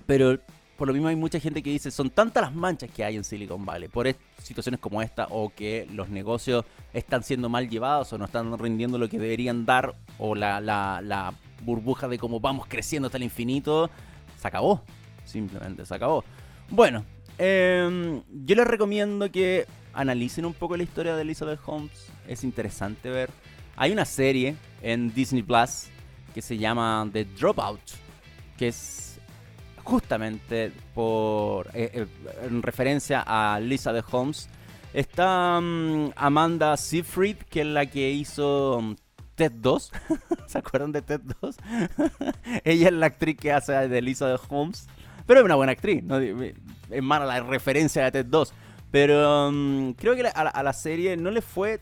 pero 0.07 0.39
por 0.75 0.87
lo 0.87 0.93
mismo 0.95 1.07
hay 1.07 1.15
mucha 1.15 1.39
gente 1.39 1.61
que 1.61 1.69
dice, 1.69 1.91
son 1.91 2.09
tantas 2.09 2.41
las 2.41 2.55
manchas 2.55 2.89
que 2.89 3.03
hay 3.03 3.15
en 3.15 3.23
Silicon 3.23 3.63
Valley 3.63 3.89
por 3.89 4.07
situaciones 4.41 4.79
como 4.79 5.03
esta 5.03 5.27
o 5.29 5.49
que 5.49 5.87
los 5.93 6.09
negocios 6.09 6.65
están 6.93 7.21
siendo 7.21 7.47
mal 7.47 7.69
llevados 7.69 8.11
o 8.11 8.17
no 8.17 8.25
están 8.25 8.57
rindiendo 8.57 8.97
lo 8.97 9.07
que 9.07 9.19
deberían 9.19 9.67
dar 9.67 9.93
o 10.17 10.33
la, 10.33 10.59
la, 10.59 11.31
burbuja 11.63 12.07
de 12.07 12.17
cómo 12.17 12.39
vamos 12.39 12.65
creciendo 12.67 13.05
hasta 13.07 13.17
el 13.17 13.23
infinito, 13.23 13.89
se 14.37 14.47
acabó. 14.47 14.81
Simplemente 15.25 15.85
se 15.85 15.95
acabó. 15.95 16.23
Bueno, 16.69 17.05
em, 17.37 18.21
yo 18.45 18.55
les 18.55 18.67
recomiendo 18.67 19.31
que 19.31 19.65
analicen 19.93 20.45
un 20.45 20.53
poco 20.53 20.77
la 20.77 20.83
historia 20.83 21.15
de 21.15 21.21
Elizabeth 21.21 21.59
Holmes. 21.65 22.07
Es 22.27 22.43
interesante 22.43 23.09
ver. 23.09 23.29
Hay 23.77 23.91
una 23.91 24.05
serie 24.05 24.55
en 24.81 25.13
Disney 25.13 25.43
Plus 25.43 25.87
que 26.33 26.41
se 26.41 26.57
llama 26.57 27.07
The 27.11 27.25
Dropout, 27.25 27.79
que 28.57 28.69
es 28.69 29.19
justamente 29.85 30.71
por 30.93 31.67
eh, 31.73 31.91
eh, 31.93 32.07
en 32.43 32.61
referencia 32.61 33.23
a 33.25 33.59
de 33.59 34.03
Holmes. 34.11 34.49
Está 34.93 35.59
mm, 35.61 36.11
Amanda 36.15 36.75
Seyfried, 36.75 37.37
que 37.49 37.61
es 37.61 37.67
la 37.67 37.85
que 37.85 38.11
hizo 38.11 38.79
mm, 38.81 38.95
Ted 39.35 39.51
2. 39.51 39.91
¿Se 40.47 40.57
acuerdan 40.57 40.91
de 40.91 41.01
Ted 41.01 41.21
2? 41.41 41.57
Ella 42.63 42.87
es 42.87 42.93
la 42.93 43.05
actriz 43.05 43.37
que 43.37 43.51
hace 43.51 43.73
de 43.73 44.01
de 44.01 44.39
Holmes. 44.49 44.87
Pero 45.25 45.39
es 45.39 45.45
una 45.45 45.55
buena 45.55 45.71
actriz. 45.71 46.03
Es 46.89 47.03
mala 47.03 47.25
la 47.25 47.41
referencia 47.41 48.03
de 48.03 48.11
Ted 48.11 48.25
2. 48.25 48.53
Pero 48.91 49.51
mm, 49.51 49.91
creo 49.91 50.15
que 50.15 50.27
a 50.27 50.63
la, 50.63 50.73
serie 50.73 51.17
no 51.17 51.31
le 51.31 51.41
fue 51.41 51.81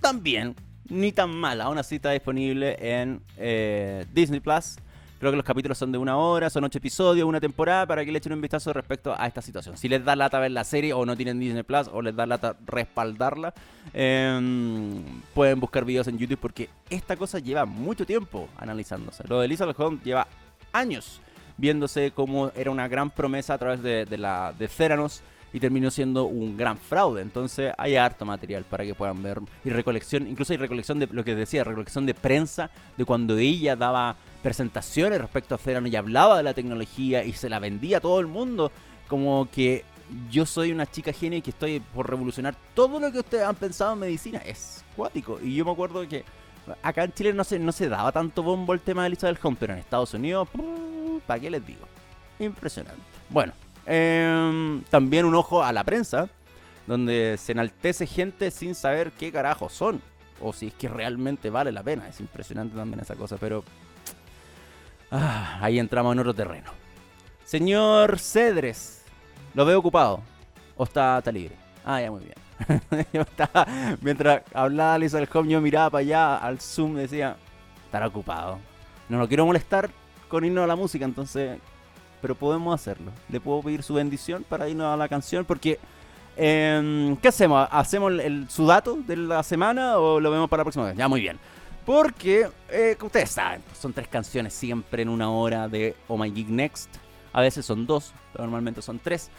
tan 0.00 0.22
bien 0.22 0.54
ni 0.88 1.12
tan 1.12 1.34
mal. 1.34 1.60
Aún 1.60 1.78
así 1.78 1.96
está 1.96 2.10
disponible 2.10 2.76
en 2.80 3.22
eh, 3.38 4.04
Disney 4.12 4.40
Plus. 4.40 4.76
Creo 5.18 5.32
que 5.32 5.36
los 5.36 5.46
capítulos 5.46 5.78
son 5.78 5.90
de 5.90 5.96
una 5.96 6.18
hora, 6.18 6.50
son 6.50 6.64
ocho 6.64 6.76
episodios, 6.76 7.26
una 7.26 7.40
temporada, 7.40 7.86
para 7.86 8.04
que 8.04 8.12
le 8.12 8.18
echen 8.18 8.34
un 8.34 8.42
vistazo 8.42 8.74
respecto 8.74 9.14
a 9.18 9.26
esta 9.26 9.40
situación. 9.40 9.76
Si 9.78 9.88
les 9.88 10.04
da 10.04 10.14
lata 10.14 10.38
ver 10.38 10.50
la 10.50 10.64
serie 10.64 10.92
o 10.92 11.06
no 11.06 11.16
tienen 11.16 11.40
Disney 11.40 11.62
Plus 11.62 11.88
o 11.90 12.02
les 12.02 12.14
da 12.14 12.26
lata 12.26 12.56
respaldarla, 12.66 13.54
em, 13.94 15.02
pueden 15.32 15.60
buscar 15.60 15.86
videos 15.86 16.08
en 16.08 16.18
YouTube 16.18 16.38
porque 16.38 16.68
esta 16.90 17.16
cosa 17.16 17.38
lleva 17.38 17.64
mucho 17.64 18.04
tiempo 18.04 18.50
analizándose. 18.58 19.24
Lo 19.26 19.40
de 19.40 19.46
Elizabeth 19.46 19.80
Holmes 19.80 20.04
lleva 20.04 20.28
años 20.72 21.22
viéndose 21.56 22.10
como 22.10 22.50
era 22.56 22.70
una 22.70 22.88
gran 22.88 23.10
promesa 23.10 23.54
a 23.54 23.58
través 23.58 23.82
de, 23.82 24.04
de 24.04 24.18
la 24.18 24.52
de 24.58 24.68
Theranos 24.68 25.22
y 25.54 25.60
terminó 25.60 25.88
siendo 25.90 26.24
un 26.24 26.56
gran 26.56 26.76
fraude. 26.76 27.22
Entonces 27.22 27.72
hay 27.78 27.94
harto 27.94 28.24
material 28.24 28.64
para 28.64 28.84
que 28.84 28.94
puedan 28.94 29.22
ver 29.22 29.40
y 29.64 29.70
recolección, 29.70 30.26
incluso 30.26 30.52
hay 30.52 30.56
recolección 30.56 30.98
de 30.98 31.06
lo 31.06 31.24
que 31.24 31.36
decía, 31.36 31.62
recolección 31.62 32.06
de 32.06 32.14
prensa 32.14 32.70
de 32.96 33.04
cuando 33.04 33.38
ella 33.38 33.76
daba 33.76 34.16
presentaciones 34.42 35.20
respecto 35.20 35.54
a 35.54 35.58
Cerano 35.58 35.86
y 35.86 35.94
hablaba 35.94 36.36
de 36.36 36.42
la 36.42 36.54
tecnología 36.54 37.24
y 37.24 37.32
se 37.32 37.48
la 37.48 37.60
vendía 37.60 37.98
a 37.98 38.00
todo 38.00 38.18
el 38.18 38.26
mundo. 38.26 38.72
Como 39.06 39.48
que 39.50 39.84
yo 40.28 40.44
soy 40.44 40.72
una 40.72 40.90
chica 40.90 41.12
genio 41.12 41.38
y 41.38 41.42
que 41.42 41.50
estoy 41.50 41.80
por 41.80 42.10
revolucionar 42.10 42.56
todo 42.74 42.98
lo 42.98 43.12
que 43.12 43.20
ustedes 43.20 43.44
han 43.44 43.54
pensado 43.54 43.92
en 43.92 44.00
medicina. 44.00 44.38
Es 44.44 44.84
cuático. 44.96 45.38
Y 45.40 45.54
yo 45.54 45.64
me 45.64 45.70
acuerdo 45.70 46.06
que 46.08 46.24
acá 46.82 47.04
en 47.04 47.12
Chile 47.12 47.32
no 47.32 47.44
se, 47.44 47.58
no 47.58 47.72
se 47.72 47.88
daba 47.88 48.12
tanto 48.12 48.42
bombo 48.42 48.72
el 48.72 48.80
tema 48.80 49.02
de 49.02 49.08
Elizabeth 49.08 49.38
Home, 49.44 49.56
pero 49.58 49.72
en 49.72 49.78
Estados 49.78 50.14
Unidos, 50.14 50.48
¿para 51.26 51.40
qué 51.40 51.50
les 51.50 51.66
digo? 51.66 51.86
Impresionante. 52.38 53.00
Bueno, 53.30 53.52
em, 53.86 54.82
también 54.84 55.24
un 55.24 55.34
ojo 55.34 55.62
a 55.62 55.72
la 55.72 55.84
prensa, 55.84 56.28
donde 56.86 57.36
se 57.38 57.52
enaltece 57.52 58.06
gente 58.06 58.50
sin 58.50 58.74
saber 58.74 59.12
qué 59.12 59.32
carajos 59.32 59.72
son. 59.72 60.02
O 60.40 60.52
si 60.52 60.66
es 60.66 60.74
que 60.74 60.88
realmente 60.88 61.48
vale 61.48 61.70
la 61.72 61.82
pena. 61.82 62.08
Es 62.08 62.20
impresionante 62.20 62.76
también 62.76 63.00
esa 63.00 63.14
cosa, 63.14 63.36
pero 63.38 63.64
Ah, 65.16 65.58
ahí 65.60 65.78
entramos 65.78 66.12
en 66.12 66.18
otro 66.18 66.34
terreno. 66.34 66.72
Señor 67.44 68.18
Cedres, 68.18 69.04
lo 69.54 69.64
veo 69.64 69.78
ocupado. 69.78 70.20
¿O 70.76 70.82
está, 70.82 71.22
libre? 71.32 71.54
Ah, 71.84 72.00
ya, 72.00 72.10
muy 72.10 72.24
bien. 72.24 72.34
mientras 74.00 74.42
hablaba 74.52 74.98
Lisa 74.98 75.22
Home, 75.32 75.50
yo 75.50 75.60
miraba 75.60 75.90
para 75.90 76.00
allá 76.00 76.36
al 76.36 76.60
Zoom 76.60 76.96
y 76.98 77.02
decía, 77.02 77.36
estará 77.84 78.06
ocupado. 78.06 78.58
No 79.08 79.18
lo 79.18 79.28
quiero 79.28 79.46
molestar 79.46 79.90
con 80.28 80.44
irnos 80.44 80.64
a 80.64 80.66
la 80.66 80.76
música, 80.76 81.04
entonces. 81.04 81.58
Pero 82.20 82.34
podemos 82.34 82.74
hacerlo. 82.74 83.12
Le 83.28 83.38
puedo 83.38 83.62
pedir 83.62 83.82
su 83.82 83.94
bendición 83.94 84.44
para 84.48 84.68
irnos 84.68 84.86
a 84.86 84.96
la 84.96 85.08
canción, 85.08 85.44
porque. 85.44 85.78
Em, 86.36 87.16
¿Qué 87.18 87.28
hacemos? 87.28 87.68
¿Hacemos 87.70 88.12
el, 88.12 88.48
su 88.48 88.66
dato 88.66 88.96
de 89.06 89.16
la 89.16 89.42
semana 89.42 89.98
o 89.98 90.18
lo 90.18 90.30
vemos 90.30 90.48
para 90.48 90.62
la 90.62 90.64
próxima 90.64 90.86
vez? 90.86 90.96
Ya, 90.96 91.06
muy 91.06 91.20
bien. 91.20 91.38
Porque, 91.84 92.48
eh, 92.70 92.96
ustedes 93.00 93.30
saben, 93.30 93.62
son 93.78 93.92
tres 93.92 94.08
canciones 94.08 94.54
siempre 94.54 95.02
en 95.02 95.10
una 95.10 95.30
hora 95.30 95.68
de 95.68 95.94
Oh 96.08 96.16
My 96.16 96.30
Geek 96.30 96.48
Next. 96.48 96.88
A 97.32 97.42
veces 97.42 97.66
son 97.66 97.86
dos, 97.86 98.12
pero 98.32 98.44
normalmente 98.44 98.80
son 98.80 98.98
tres. 98.98 99.30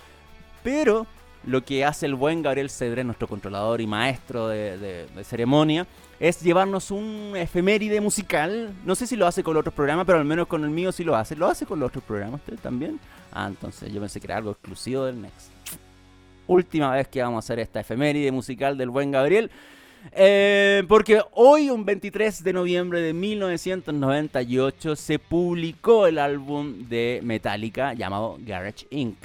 Pero 0.63 1.07
lo 1.45 1.63
que 1.63 1.85
hace 1.85 2.05
el 2.05 2.15
buen 2.15 2.41
Gabriel 2.41 2.69
Cedré, 2.69 3.03
nuestro 3.03 3.27
controlador 3.27 3.81
y 3.81 3.87
maestro 3.87 4.47
de, 4.47 5.07
ceremonia, 5.23 5.85
es 6.19 6.41
llevarnos 6.41 6.91
un 6.91 7.33
efeméride 7.35 8.01
musical. 8.01 8.73
No 8.85 8.95
sé 8.95 9.05
si 9.07 9.15
lo 9.15 9.27
hace 9.27 9.43
con 9.43 9.53
los 9.53 9.61
otros 9.61 9.73
programas, 9.73 10.05
pero 10.05 10.17
al 10.17 10.25
menos 10.25 10.47
con 10.47 10.63
el 10.63 10.69
mío 10.69 10.91
sí 10.91 11.03
lo 11.03 11.15
hace. 11.15 11.35
¿Lo 11.35 11.47
hace 11.47 11.65
con 11.65 11.79
los 11.79 11.89
otros 11.89 12.03
programas 12.03 12.41
usted 12.41 12.57
también? 12.59 12.99
Ah, 13.31 13.47
entonces 13.47 13.91
yo 13.91 13.99
pensé 13.99 14.19
que 14.19 14.27
era 14.27 14.37
algo 14.37 14.51
exclusivo 14.51 15.05
del 15.05 15.21
Next. 15.21 15.51
Última 16.47 16.91
vez 16.91 17.07
que 17.07 17.21
vamos 17.21 17.43
a 17.43 17.45
hacer 17.45 17.59
esta 17.59 17.79
efeméride 17.79 18.31
musical 18.31 18.77
del 18.77 18.89
buen 18.89 19.11
Gabriel. 19.11 19.51
Eh, 20.11 20.83
porque 20.87 21.21
hoy, 21.33 21.69
un 21.69 21.83
23 21.83 22.43
de 22.43 22.53
noviembre 22.53 23.01
de 23.01 23.13
1998, 23.13 24.95
se 24.95 25.19
publicó 25.19 26.07
el 26.07 26.19
álbum 26.19 26.87
de 26.87 27.19
Metallica 27.23 27.93
llamado 27.93 28.37
Garage 28.39 28.85
Inc. 28.91 29.17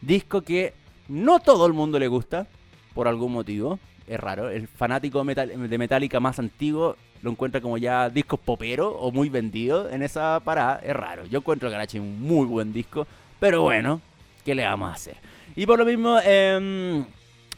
Disco 0.00 0.42
que 0.42 0.74
no 1.08 1.40
todo 1.40 1.66
el 1.66 1.72
mundo 1.72 1.98
le 1.98 2.08
gusta, 2.08 2.46
por 2.94 3.08
algún 3.08 3.32
motivo. 3.32 3.78
Es 4.06 4.18
raro. 4.18 4.50
El 4.50 4.68
fanático 4.68 5.22
de 5.22 5.78
Metallica 5.78 6.20
más 6.20 6.38
antiguo 6.38 6.96
lo 7.22 7.30
encuentra 7.30 7.60
como 7.60 7.78
ya 7.78 8.08
discos 8.08 8.40
popero 8.40 8.90
o 8.90 9.10
muy 9.10 9.28
vendido 9.28 9.90
en 9.90 10.02
esa 10.02 10.40
parada. 10.40 10.80
Es 10.82 10.94
raro. 10.94 11.24
Yo 11.26 11.38
encuentro 11.38 11.70
Garage 11.70 12.00
un 12.00 12.20
muy 12.20 12.46
buen 12.46 12.72
disco. 12.72 13.06
Pero 13.38 13.62
bueno, 13.62 14.00
¿qué 14.44 14.54
le 14.54 14.64
vamos 14.64 14.90
a 14.90 14.94
hacer? 14.94 15.16
Y 15.54 15.66
por 15.66 15.78
lo 15.78 15.84
mismo, 15.84 16.18
eh, 16.24 17.04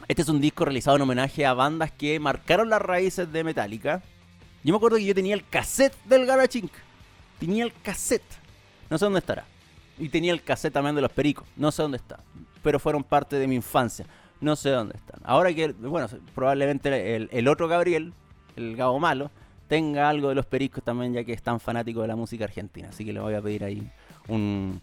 este 0.07 0.21
es 0.21 0.29
un 0.29 0.41
disco 0.41 0.65
realizado 0.65 0.97
en 0.97 1.03
homenaje 1.03 1.45
a 1.45 1.53
bandas 1.53 1.91
que 1.91 2.19
marcaron 2.19 2.69
las 2.69 2.81
raíces 2.81 3.31
de 3.31 3.43
Metallica. 3.43 4.03
Yo 4.63 4.73
me 4.73 4.77
acuerdo 4.77 4.97
que 4.97 5.05
yo 5.05 5.15
tenía 5.15 5.33
el 5.33 5.47
cassette 5.47 5.95
del 6.05 6.25
Garage. 6.25 6.63
Tenía 7.39 7.63
el 7.63 7.73
cassette. 7.81 8.21
No 8.89 8.97
sé 8.97 9.05
dónde 9.05 9.19
estará. 9.19 9.45
Y 9.97 10.09
tenía 10.09 10.33
el 10.33 10.43
cassette 10.43 10.73
también 10.73 10.95
de 10.95 11.01
los 11.01 11.11
Pericos. 11.11 11.47
No 11.55 11.71
sé 11.71 11.81
dónde 11.81 11.97
está. 11.97 12.19
Pero 12.61 12.79
fueron 12.79 13.03
parte 13.03 13.37
de 13.37 13.47
mi 13.47 13.55
infancia. 13.55 14.05
No 14.39 14.55
sé 14.55 14.69
dónde 14.69 14.95
están. 14.97 15.19
Ahora 15.23 15.53
que, 15.53 15.71
bueno, 15.71 16.07
probablemente 16.33 17.15
el, 17.15 17.47
otro 17.47 17.67
Gabriel, 17.67 18.13
el 18.55 18.75
Gabo 18.75 18.99
Malo, 18.99 19.29
tenga 19.67 20.09
algo 20.09 20.29
de 20.29 20.35
los 20.35 20.45
Pericos 20.45 20.83
también, 20.83 21.13
ya 21.13 21.23
que 21.23 21.33
es 21.33 21.41
tan 21.41 21.59
fanático 21.59 22.01
de 22.01 22.07
la 22.07 22.15
música 22.15 22.45
argentina. 22.45 22.89
Así 22.89 23.05
que 23.05 23.13
le 23.13 23.19
voy 23.19 23.35
a 23.35 23.41
pedir 23.41 23.63
ahí 23.63 23.89
un, 24.27 24.81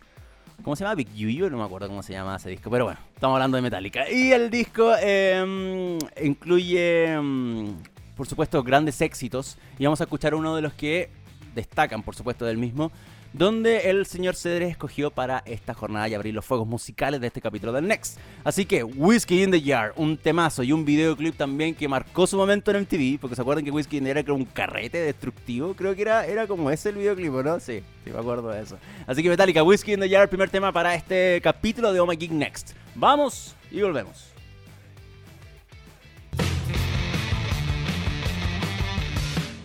¿Cómo 0.62 0.75
se 0.75 0.83
llama? 0.83 0.97
Big 0.97 1.12
Yuyo, 1.14 1.49
no 1.51 1.59
me 1.59 1.64
acuerdo 1.64 1.87
cómo 1.87 2.03
se 2.03 2.12
llama 2.12 2.37
ese 2.37 2.51
disco, 2.51 2.69
pero 2.69 2.85
bueno, 2.85 2.99
estamos 3.14 3.35
hablando 3.37 3.57
de 3.57 3.62
Metallica. 3.62 4.11
Y 4.11 4.33
el 4.33 4.51
disco 4.51 4.93
em, 5.01 5.99
incluye, 6.23 7.12
em, 7.12 7.77
por 8.17 8.27
supuesto, 8.27 8.62
grandes 8.64 9.01
éxitos. 9.01 9.57
Y 9.79 9.85
vamos 9.85 10.01
a 10.01 10.05
escuchar 10.05 10.35
uno 10.35 10.57
de 10.57 10.62
los 10.62 10.73
que 10.73 11.11
destacan, 11.55 12.03
por 12.03 12.17
supuesto, 12.17 12.45
del 12.45 12.59
mismo 12.59 12.91
donde 13.33 13.91
el 13.91 14.07
señor 14.07 14.35
Cedres 14.35 14.71
escogió 14.71 15.11
para 15.11 15.43
esta 15.47 15.75
jornada 15.75 16.09
y 16.09 16.14
abrir 16.14 16.35
los 16.35 16.45
fuegos 16.45 16.67
musicales 16.67 17.21
de 17.21 17.27
este 17.27 17.41
capítulo 17.41 17.73
del 17.73 17.87
Next. 17.87 18.19
Así 18.45 18.64
que 18.64 18.85
Whiskey 18.85 19.43
in 19.43 19.51
the 19.51 19.61
Jar, 19.61 19.93
un 19.97 20.17
temazo 20.17 20.62
y 20.62 20.73
un 20.73 20.85
videoclip 20.85 21.37
también 21.37 21.75
que 21.75 21.88
marcó 21.88 22.27
su 22.27 22.37
momento 22.37 22.71
en 22.71 22.83
MTV, 22.83 23.19
porque 23.21 23.37
se 23.37 23.43
acuerdan 23.43 23.64
que 23.64 23.71
Whiskey 23.71 23.99
in 23.99 24.05
the 24.05 24.11
Jar 24.11 24.19
era 24.19 24.33
un 24.33 24.45
carrete 24.45 24.99
destructivo, 24.99 25.75
creo 25.75 25.95
que 25.95 26.03
era, 26.03 26.27
era 26.27 26.47
como 26.47 26.71
ese 26.71 26.91
el 26.91 26.97
videoclip, 26.97 27.33
¿no? 27.33 27.61
Sí, 27.61 27.83
sí 28.05 28.11
me 28.11 28.19
acuerdo 28.19 28.49
de 28.51 28.62
eso. 28.62 28.79
Así 29.07 29.23
que 29.23 29.29
Metallica, 29.29 29.62
Whiskey 29.62 29.95
in 29.95 30.01
the 30.01 30.09
Jar, 30.09 30.29
primer 30.29 30.51
tema 30.51 30.73
para 30.73 30.95
este 30.95 31.41
capítulo 31.43 31.93
de 31.93 32.01
Oh 32.01 32.07
My 32.07 32.17
Geek 32.17 32.33
Next. 32.33 32.73
Vamos 32.95 33.55
y 33.71 33.81
volvemos. 33.81 34.38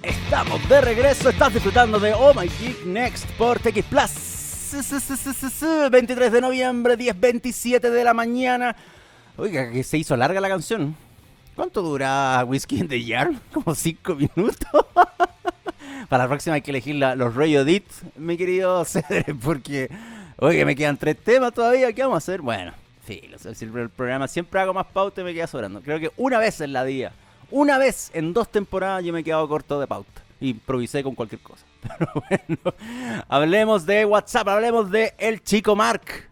Estamos 0.03 0.67
de 0.67 0.81
regreso, 0.81 1.29
estás 1.29 1.53
disfrutando 1.53 1.97
de 1.97 2.13
Oh 2.13 2.33
My 2.33 2.49
Geek 2.49 2.85
Next 2.85 3.25
por 3.37 3.59
TX 3.59 3.85
Plus. 3.85 4.33
23 5.89 6.31
de 6.31 6.41
noviembre, 6.41 6.97
10.27 6.97 7.79
de 7.89 8.03
la 8.03 8.13
mañana. 8.13 8.75
Oiga, 9.37 9.71
que 9.71 9.81
se 9.83 9.97
hizo 9.97 10.17
larga 10.17 10.41
la 10.41 10.49
canción. 10.49 10.95
¿Cuánto 11.55 11.81
dura 11.81 12.43
Whiskey 12.45 12.79
in 12.79 12.87
the 12.89 13.01
Jar? 13.01 13.31
Como 13.53 13.73
5 13.73 14.15
minutos. 14.15 14.85
Para 16.09 16.23
la 16.25 16.27
próxima 16.27 16.55
hay 16.55 16.61
que 16.61 16.71
elegir 16.71 16.95
los 16.95 17.33
Radio 17.33 17.61
Edit, 17.61 17.85
mi 18.17 18.35
querido 18.35 18.83
Cedre, 18.85 19.33
porque, 19.41 19.89
oye, 20.37 20.65
me 20.65 20.75
quedan 20.75 20.97
tres 20.97 21.17
temas 21.17 21.53
todavía. 21.53 21.93
¿Qué 21.93 22.01
vamos 22.01 22.15
a 22.15 22.17
hacer? 22.17 22.41
Bueno, 22.41 22.73
sí, 23.07 23.21
el 23.61 23.89
programa 23.89 24.27
siempre 24.27 24.59
hago 24.59 24.73
más 24.73 24.87
pauta 24.87 25.21
y 25.21 25.23
me 25.23 25.33
queda 25.33 25.47
sobrando. 25.47 25.81
Creo 25.81 25.99
que 25.99 26.11
una 26.17 26.39
vez 26.39 26.59
en 26.59 26.73
la 26.73 26.83
día, 26.83 27.13
una 27.51 27.77
vez 27.77 28.12
en 28.13 28.34
dos 28.34 28.49
temporadas 28.49 29.03
yo 29.03 29.13
me 29.13 29.21
he 29.21 29.23
quedado 29.23 29.47
corto 29.47 29.79
de 29.79 29.88
pauta 29.88 30.23
improvisé 30.49 31.03
con 31.03 31.15
cualquier 31.15 31.41
cosa. 31.41 31.65
Pero 31.82 32.12
bueno, 32.13 32.75
hablemos 33.27 33.86
de 33.86 34.06
WhatsApp, 34.06 34.47
hablemos 34.47 34.91
de 34.91 35.13
El 35.17 35.43
Chico 35.43 35.75
Mark. 35.75 36.29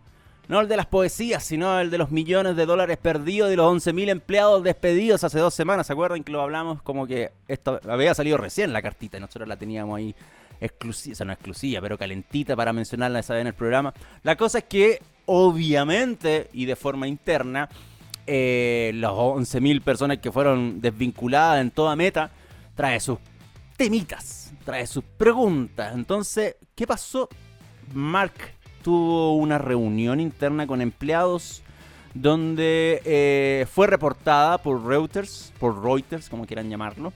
No 0.48 0.60
el 0.60 0.68
de 0.68 0.76
las 0.76 0.86
poesías, 0.86 1.46
sino 1.46 1.80
el 1.80 1.90
de 1.90 1.98
los 1.98 2.12
millones 2.12 2.58
de 2.58 2.66
dólares 2.66 2.98
perdidos 2.98 3.54
y 3.54 3.56
los 3.56 3.72
11.000 3.74 4.10
empleados 4.10 4.64
despedidos 4.64 5.24
hace 5.24 5.40
dos 5.40 5.54
semanas. 5.54 5.88
¿Se 5.88 5.94
acuerdan 5.94 6.26
que 6.26 6.32
lo 6.34 6.42
hablamos? 6.42 6.82
Como 6.82 7.08
que 7.08 7.32
esto 7.48 7.80
había 7.88 8.14
salido 8.14 8.36
recién 8.36 8.74
la 8.74 8.82
cartita 8.82 9.18
y 9.18 9.22
nosotros 9.22 9.48
la 9.48 9.56
teníamos 9.56 9.98
ahí 9.98 10.14
exclusiva, 10.60 11.14
o 11.14 11.16
sea, 11.16 11.26
no 11.26 11.32
exclusiva, 11.32 11.80
pero 11.80 11.98
calentita 11.98 12.56
para 12.58 12.74
mencionarla 12.74 13.20
esa 13.20 13.34
vez 13.34 13.42
en 13.42 13.48
el 13.48 13.54
programa. 13.54 13.94
La 14.24 14.36
cosa 14.36 14.58
es 14.58 14.66
que, 14.66 15.02
obviamente, 15.26 16.50
y 16.52 16.66
de 16.66 16.76
forma 16.76 17.08
interna, 17.08 17.70
eh, 18.34 18.94
las 18.96 19.12
11.000 19.12 19.82
personas 19.82 20.20
que 20.20 20.32
fueron 20.32 20.80
desvinculadas 20.80 21.60
en 21.60 21.70
toda 21.70 21.98
meta, 21.98 22.32
trae 22.76 22.98
sus 23.02 23.20
temitas, 23.76 24.54
trae 24.64 24.88
sus 24.88 25.04
preguntas. 25.04 25.94
Entonces, 25.94 26.56
¿qué 26.74 26.88
pasó? 26.88 27.28
Mark 27.94 28.32
tuvo 28.84 29.36
una 29.36 29.58
reunión 29.58 30.22
interna 30.22 30.66
con 30.66 30.80
empleados 30.80 31.62
donde 32.14 33.02
eh, 33.04 33.66
fue 33.70 33.88
reportada 33.88 34.60
por 34.60 34.86
Reuters, 34.86 35.52
por 35.60 35.84
Reuters, 35.84 36.30
como 36.30 36.46
quieran 36.46 36.70
llamarlo. 36.70 37.12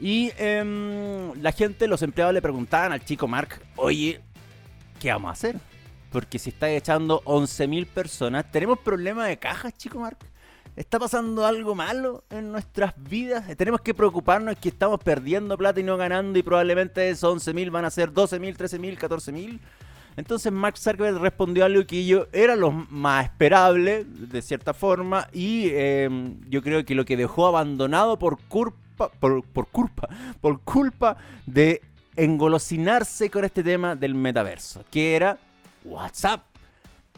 Y 0.00 0.32
em, 0.36 1.32
la 1.40 1.52
gente, 1.52 1.86
los 1.86 2.02
empleados 2.02 2.34
le 2.34 2.42
preguntaban 2.42 2.90
al 2.90 3.04
chico 3.04 3.28
Mark, 3.28 3.60
oye, 3.76 4.20
¿qué 4.98 5.12
vamos 5.12 5.28
a 5.28 5.32
hacer? 5.32 5.60
Porque 6.10 6.40
si 6.40 6.50
está 6.50 6.68
echando 6.70 7.22
11.000 7.22 7.86
personas, 7.86 8.50
¿tenemos 8.50 8.80
problema 8.80 9.26
de 9.26 9.38
cajas, 9.38 9.72
chico 9.76 10.00
Mark? 10.00 10.18
¿Está 10.76 10.98
pasando 10.98 11.46
algo 11.46 11.74
malo 11.74 12.24
en 12.28 12.52
nuestras 12.52 12.92
vidas? 12.98 13.56
Tenemos 13.56 13.80
que 13.80 13.94
preocuparnos 13.94 14.56
que 14.56 14.68
estamos 14.68 15.00
perdiendo 15.02 15.56
plata 15.56 15.80
y 15.80 15.82
no 15.82 15.96
ganando 15.96 16.38
y 16.38 16.42
probablemente 16.42 17.08
esos 17.08 17.46
11.000 17.46 17.70
van 17.70 17.86
a 17.86 17.90
ser 17.90 18.12
12.000, 18.12 18.58
13.000, 18.58 18.98
14.000. 18.98 19.58
Entonces 20.18 20.52
Mark 20.52 20.76
Zuckerberg 20.76 21.18
respondió 21.18 21.64
algo 21.64 21.86
que 21.86 22.04
yo 22.04 22.26
era 22.30 22.56
lo 22.56 22.72
más 22.72 23.24
esperable, 23.24 24.04
de 24.04 24.42
cierta 24.42 24.74
forma, 24.74 25.28
y 25.32 25.70
em, 25.70 26.38
yo 26.50 26.60
creo 26.60 26.84
que 26.84 26.94
lo 26.94 27.06
que 27.06 27.16
dejó 27.16 27.46
abandonado 27.46 28.18
por 28.18 28.38
culpa, 28.42 29.08
por 29.18 29.42
culpa, 29.68 30.10
por 30.42 30.60
culpa 30.60 31.16
de 31.46 31.80
engolosinarse 32.16 33.30
con 33.30 33.46
este 33.46 33.62
tema 33.62 33.96
del 33.96 34.14
metaverso, 34.14 34.84
que 34.90 35.16
era 35.16 35.38
WhatsApp, 35.86 36.42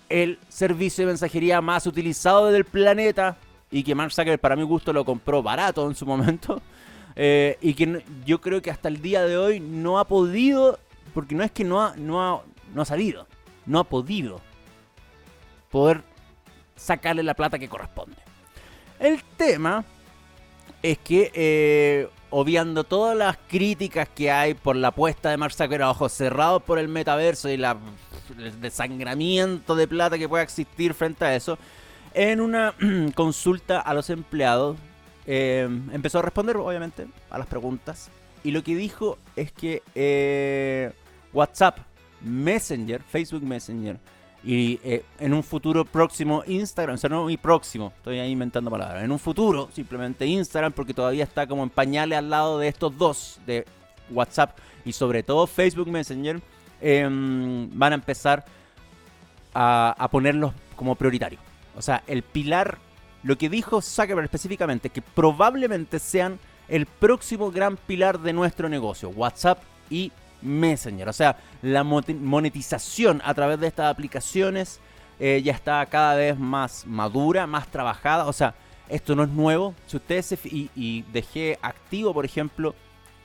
el 0.08 0.38
servicio 0.48 1.02
de 1.02 1.08
mensajería 1.08 1.60
más 1.60 1.86
utilizado 1.88 2.52
del 2.52 2.64
planeta, 2.64 3.36
y 3.70 3.82
que 3.82 3.94
Mark 3.94 4.12
Zuckerberg 4.12 4.40
para 4.40 4.56
mi 4.56 4.62
gusto 4.62 4.92
lo 4.92 5.04
compró 5.04 5.42
barato 5.42 5.86
en 5.88 5.94
su 5.94 6.06
momento 6.06 6.60
eh, 7.16 7.58
y 7.60 7.74
que 7.74 8.02
yo 8.24 8.40
creo 8.40 8.62
que 8.62 8.70
hasta 8.70 8.88
el 8.88 9.00
día 9.02 9.24
de 9.24 9.36
hoy 9.36 9.60
no 9.60 9.98
ha 9.98 10.06
podido, 10.06 10.78
porque 11.14 11.34
no 11.34 11.44
es 11.44 11.50
que 11.50 11.64
no 11.64 11.82
ha, 11.82 11.96
no 11.96 12.22
ha, 12.22 12.42
no 12.74 12.82
ha 12.82 12.84
salido, 12.84 13.26
no 13.66 13.80
ha 13.80 13.84
podido 13.84 14.40
poder 15.70 16.02
sacarle 16.76 17.22
la 17.22 17.34
plata 17.34 17.58
que 17.58 17.68
corresponde. 17.68 18.16
El 18.98 19.22
tema 19.36 19.84
es 20.82 20.98
que, 20.98 21.30
eh, 21.34 22.08
obviando 22.30 22.84
todas 22.84 23.16
las 23.16 23.36
críticas 23.48 24.08
que 24.08 24.30
hay 24.30 24.54
por 24.54 24.76
la 24.76 24.88
apuesta 24.88 25.30
de 25.30 25.36
Mark 25.36 25.52
Zuckerberg 25.52 25.82
a 25.82 25.90
ojos 25.90 26.12
cerrados 26.12 26.62
por 26.62 26.78
el 26.78 26.88
metaverso 26.88 27.48
y 27.48 27.56
la, 27.56 27.76
el 28.36 28.60
desangramiento 28.60 29.74
de 29.74 29.88
plata 29.88 30.18
que 30.18 30.28
pueda 30.28 30.42
existir 30.42 30.94
frente 30.94 31.24
a 31.24 31.34
eso, 31.34 31.58
en 32.18 32.40
una 32.40 32.74
consulta 33.14 33.80
a 33.80 33.94
los 33.94 34.10
empleados, 34.10 34.76
eh, 35.24 35.68
empezó 35.92 36.18
a 36.18 36.22
responder, 36.22 36.56
obviamente, 36.56 37.06
a 37.30 37.38
las 37.38 37.46
preguntas. 37.46 38.10
Y 38.42 38.50
lo 38.50 38.64
que 38.64 38.74
dijo 38.74 39.18
es 39.36 39.52
que 39.52 39.82
eh, 39.94 40.90
WhatsApp, 41.32 41.78
Messenger, 42.20 43.02
Facebook 43.02 43.44
Messenger, 43.44 43.98
y 44.42 44.80
eh, 44.82 45.04
en 45.20 45.32
un 45.32 45.44
futuro 45.44 45.84
próximo 45.84 46.42
Instagram, 46.44 46.96
o 46.96 46.98
sea, 46.98 47.08
no 47.08 47.22
muy 47.22 47.36
próximo, 47.36 47.92
estoy 47.96 48.18
ahí 48.18 48.32
inventando 48.32 48.68
palabras, 48.68 49.04
en 49.04 49.12
un 49.12 49.18
futuro 49.20 49.68
simplemente 49.72 50.26
Instagram, 50.26 50.72
porque 50.72 50.94
todavía 50.94 51.22
está 51.22 51.46
como 51.46 51.62
en 51.62 51.70
pañales 51.70 52.18
al 52.18 52.30
lado 52.30 52.58
de 52.58 52.66
estos 52.66 52.98
dos, 52.98 53.40
de 53.46 53.64
WhatsApp 54.10 54.58
y 54.84 54.92
sobre 54.92 55.22
todo 55.22 55.46
Facebook 55.46 55.88
Messenger, 55.88 56.40
em, 56.80 57.68
van 57.78 57.92
a 57.92 57.94
empezar 57.94 58.44
a 59.54 60.08
ponerlos 60.12 60.52
como 60.76 60.94
prioritarios. 60.94 61.47
O 61.78 61.82
sea, 61.82 62.02
el 62.08 62.22
pilar, 62.22 62.78
lo 63.22 63.38
que 63.38 63.48
dijo 63.48 63.80
Zuckerberg 63.80 64.24
específicamente, 64.24 64.90
que 64.90 65.00
probablemente 65.00 66.00
sean 66.00 66.40
el 66.66 66.86
próximo 66.86 67.50
gran 67.50 67.76
pilar 67.76 68.18
de 68.18 68.32
nuestro 68.32 68.68
negocio, 68.68 69.10
WhatsApp 69.10 69.62
y 69.88 70.10
Messenger. 70.42 71.08
O 71.08 71.12
sea, 71.12 71.38
la 71.62 71.84
monetización 71.84 73.22
a 73.24 73.32
través 73.32 73.60
de 73.60 73.68
estas 73.68 73.90
aplicaciones 73.90 74.80
eh, 75.20 75.40
ya 75.44 75.52
está 75.52 75.84
cada 75.86 76.16
vez 76.16 76.38
más 76.38 76.84
madura, 76.84 77.46
más 77.46 77.68
trabajada. 77.68 78.26
O 78.26 78.32
sea, 78.32 78.54
esto 78.88 79.14
no 79.14 79.22
es 79.22 79.30
nuevo. 79.30 79.74
Si 79.86 79.96
ustedes 79.96 80.36
y, 80.44 80.70
y 80.74 81.02
dejé 81.12 81.58
activo, 81.62 82.12
por 82.12 82.24
ejemplo, 82.24 82.74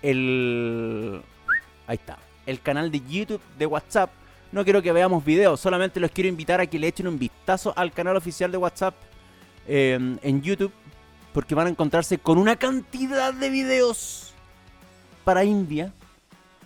el 0.04 1.22
ahí 1.88 1.96
está, 1.96 2.18
el 2.46 2.62
canal 2.62 2.92
de 2.92 3.02
YouTube 3.02 3.42
de 3.58 3.66
WhatsApp 3.66 4.12
no 4.54 4.63
quiero 4.63 4.84
que 4.84 4.92
veamos 4.92 5.26
videos, 5.26 5.60
solamente 5.60 6.00
los 6.00 6.12
quiero 6.12 6.30
invitar 6.30 6.62
a 6.62 6.68
que 6.68 6.78
le 6.78 6.88
echen 6.88 7.08
un 7.08 7.18
vistazo 7.18 7.74
al 7.76 7.92
canal 7.92 8.16
oficial 8.16 8.52
de 8.52 8.58
WhatsApp 8.58 8.94
em, 9.68 10.20
en 10.22 10.42
YouTube, 10.44 10.72
porque 11.34 11.56
van 11.56 11.66
a 11.66 11.70
encontrarse 11.72 12.20
con 12.20 12.38
una 12.38 12.56
cantidad 12.56 13.34
de 13.34 13.50
videos 13.50 14.32
para 15.24 15.44
India, 15.44 15.92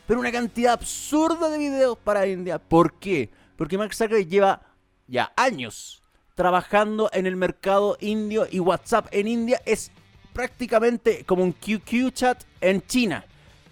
pero 0.06 0.20
una 0.20 0.34
cantidad 0.34 0.74
absurda 0.74 1.50
de 1.50 1.58
videos 1.58 1.98
para 1.98 2.28
India. 2.28 2.60
¿Por 2.60 2.94
qué? 3.00 3.30
Porque 3.56 3.78
Mark 3.78 3.94
Zuckerberg 3.94 4.28
lleva 4.28 4.62
ya 5.08 5.32
años 5.38 6.04
trabajando 6.36 7.10
en 7.14 7.26
el 7.26 7.38
mercado 7.38 7.98
indio 8.02 8.48
y 8.52 8.60
WhatsApp 8.60 9.08
en 9.12 9.30
India 9.30 9.62
es 9.66 9.92
prácticamente 10.34 11.24
como 11.24 11.42
un 11.42 11.54
QQ 11.54 12.12
chat 12.14 12.44
en 12.60 12.86
China 12.86 13.26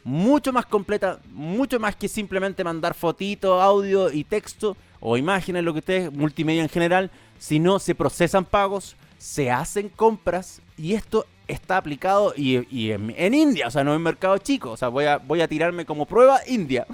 mucho 0.05 0.53
más 0.53 0.67
completa, 0.67 1.19
mucho 1.31 1.79
más 1.79 1.95
que 1.95 2.07
simplemente 2.07 2.63
mandar 2.63 2.93
fotitos, 2.93 3.61
audio 3.61 4.11
y 4.11 4.23
texto 4.23 4.77
o 4.99 5.17
imágenes, 5.17 5.63
lo 5.63 5.73
que 5.73 5.79
ustedes, 5.79 6.13
multimedia 6.13 6.61
en 6.61 6.69
general, 6.69 7.09
sino 7.39 7.79
se 7.79 7.95
procesan 7.95 8.45
pagos, 8.45 8.95
se 9.17 9.49
hacen 9.49 9.89
compras 9.89 10.61
y 10.77 10.93
esto 10.93 11.25
está 11.47 11.77
aplicado 11.77 12.33
y, 12.37 12.55
en, 12.91 13.33
India, 13.33 13.67
o 13.67 13.71
sea, 13.71 13.83
no 13.83 13.95
en 13.95 14.01
mercado 14.01 14.37
chico, 14.37 14.71
o 14.71 14.77
sea, 14.77 14.89
voy 14.89 15.05
a, 15.05 15.17
voy 15.17 15.41
a 15.41 15.47
tirarme 15.47 15.85
como 15.85 16.05
prueba 16.05 16.39
India, 16.47 16.85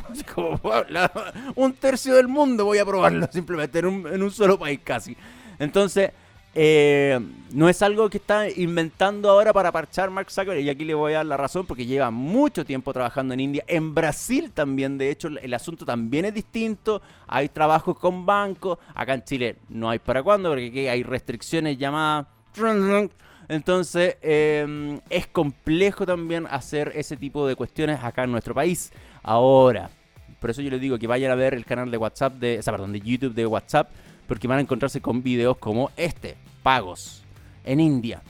un 1.56 1.74
tercio 1.74 2.16
del 2.16 2.30
mundo 2.30 2.64
voy 2.64 2.78
a 2.78 2.86
probarlo 2.86 3.28
simplemente 3.32 3.80
en 3.80 3.86
un, 3.88 4.08
en 4.08 4.24
un 4.24 4.32
solo 4.32 4.58
país 4.58 4.80
casi. 4.84 5.18
Entonces, 5.60 6.12
eh, 6.54 7.20
no 7.54 7.70
es 7.70 7.82
algo 7.82 8.10
que 8.10 8.18
está 8.18 8.50
inventando 8.50 9.30
ahora 9.30 9.54
para 9.54 9.72
parchar 9.72 10.10
Mark 10.10 10.30
Zuckerberg 10.30 10.62
y 10.62 10.70
aquí 10.70 10.84
le 10.84 10.94
voy 10.94 11.14
a 11.14 11.18
dar 11.18 11.26
la 11.26 11.38
razón 11.38 11.66
porque 11.66 11.86
lleva 11.86 12.12
mucho 12.12 12.66
tiempo 12.66 12.92
trabajando 12.92 13.34
en 13.34 13.40
India, 13.40 13.64
en 13.68 13.94
Brasil 13.94 14.52
también, 14.52 14.98
de 14.98 15.10
hecho 15.10 15.30
el 15.30 15.54
asunto 15.54 15.86
también 15.86 16.26
es 16.26 16.34
distinto, 16.34 17.02
hay 17.28 17.48
trabajos 17.50 17.98
con 17.98 18.26
bancos, 18.26 18.80
acá 18.94 19.14
en 19.14 19.24
Chile 19.24 19.56
no 19.70 19.90
hay 19.90 20.00
para 20.00 20.24
cuándo 20.24 20.50
porque 20.50 20.68
aquí 20.68 20.88
hay 20.88 21.04
restricciones 21.04 21.78
llamadas... 21.78 22.28
Entonces 23.48 24.18
em, 24.22 25.00
es 25.10 25.28
complejo 25.28 26.06
también 26.06 26.48
hacer 26.50 26.92
ese 26.96 27.18
tipo 27.18 27.48
de 27.48 27.56
cuestiones 27.56 28.02
acá 28.02 28.24
en 28.24 28.32
nuestro 28.32 28.54
país. 28.54 28.94
Ahora, 29.24 29.90
por 30.40 30.50
eso 30.50 30.62
yo 30.62 30.70
les 30.70 30.80
digo 30.80 30.98
que 30.98 31.08
vayan 31.08 31.32
a 31.32 31.36
ver 31.36 31.54
el 31.54 31.66
canal 31.66 31.92
de 31.92 31.98
WhatsApp, 31.98 32.34
de, 32.36 32.60
o 32.60 32.62
sea, 32.62 32.72
perdón, 32.72 32.94
de 32.94 33.02
YouTube 33.02 33.34
de 33.34 33.46
WhatsApp 33.46 33.90
porque 34.32 34.48
van 34.48 34.60
a 34.60 34.62
encontrarse 34.62 35.02
con 35.02 35.22
videos 35.22 35.58
como 35.58 35.92
este, 35.98 36.38
pagos 36.64 37.22
en 37.66 37.82
India. 37.82 38.22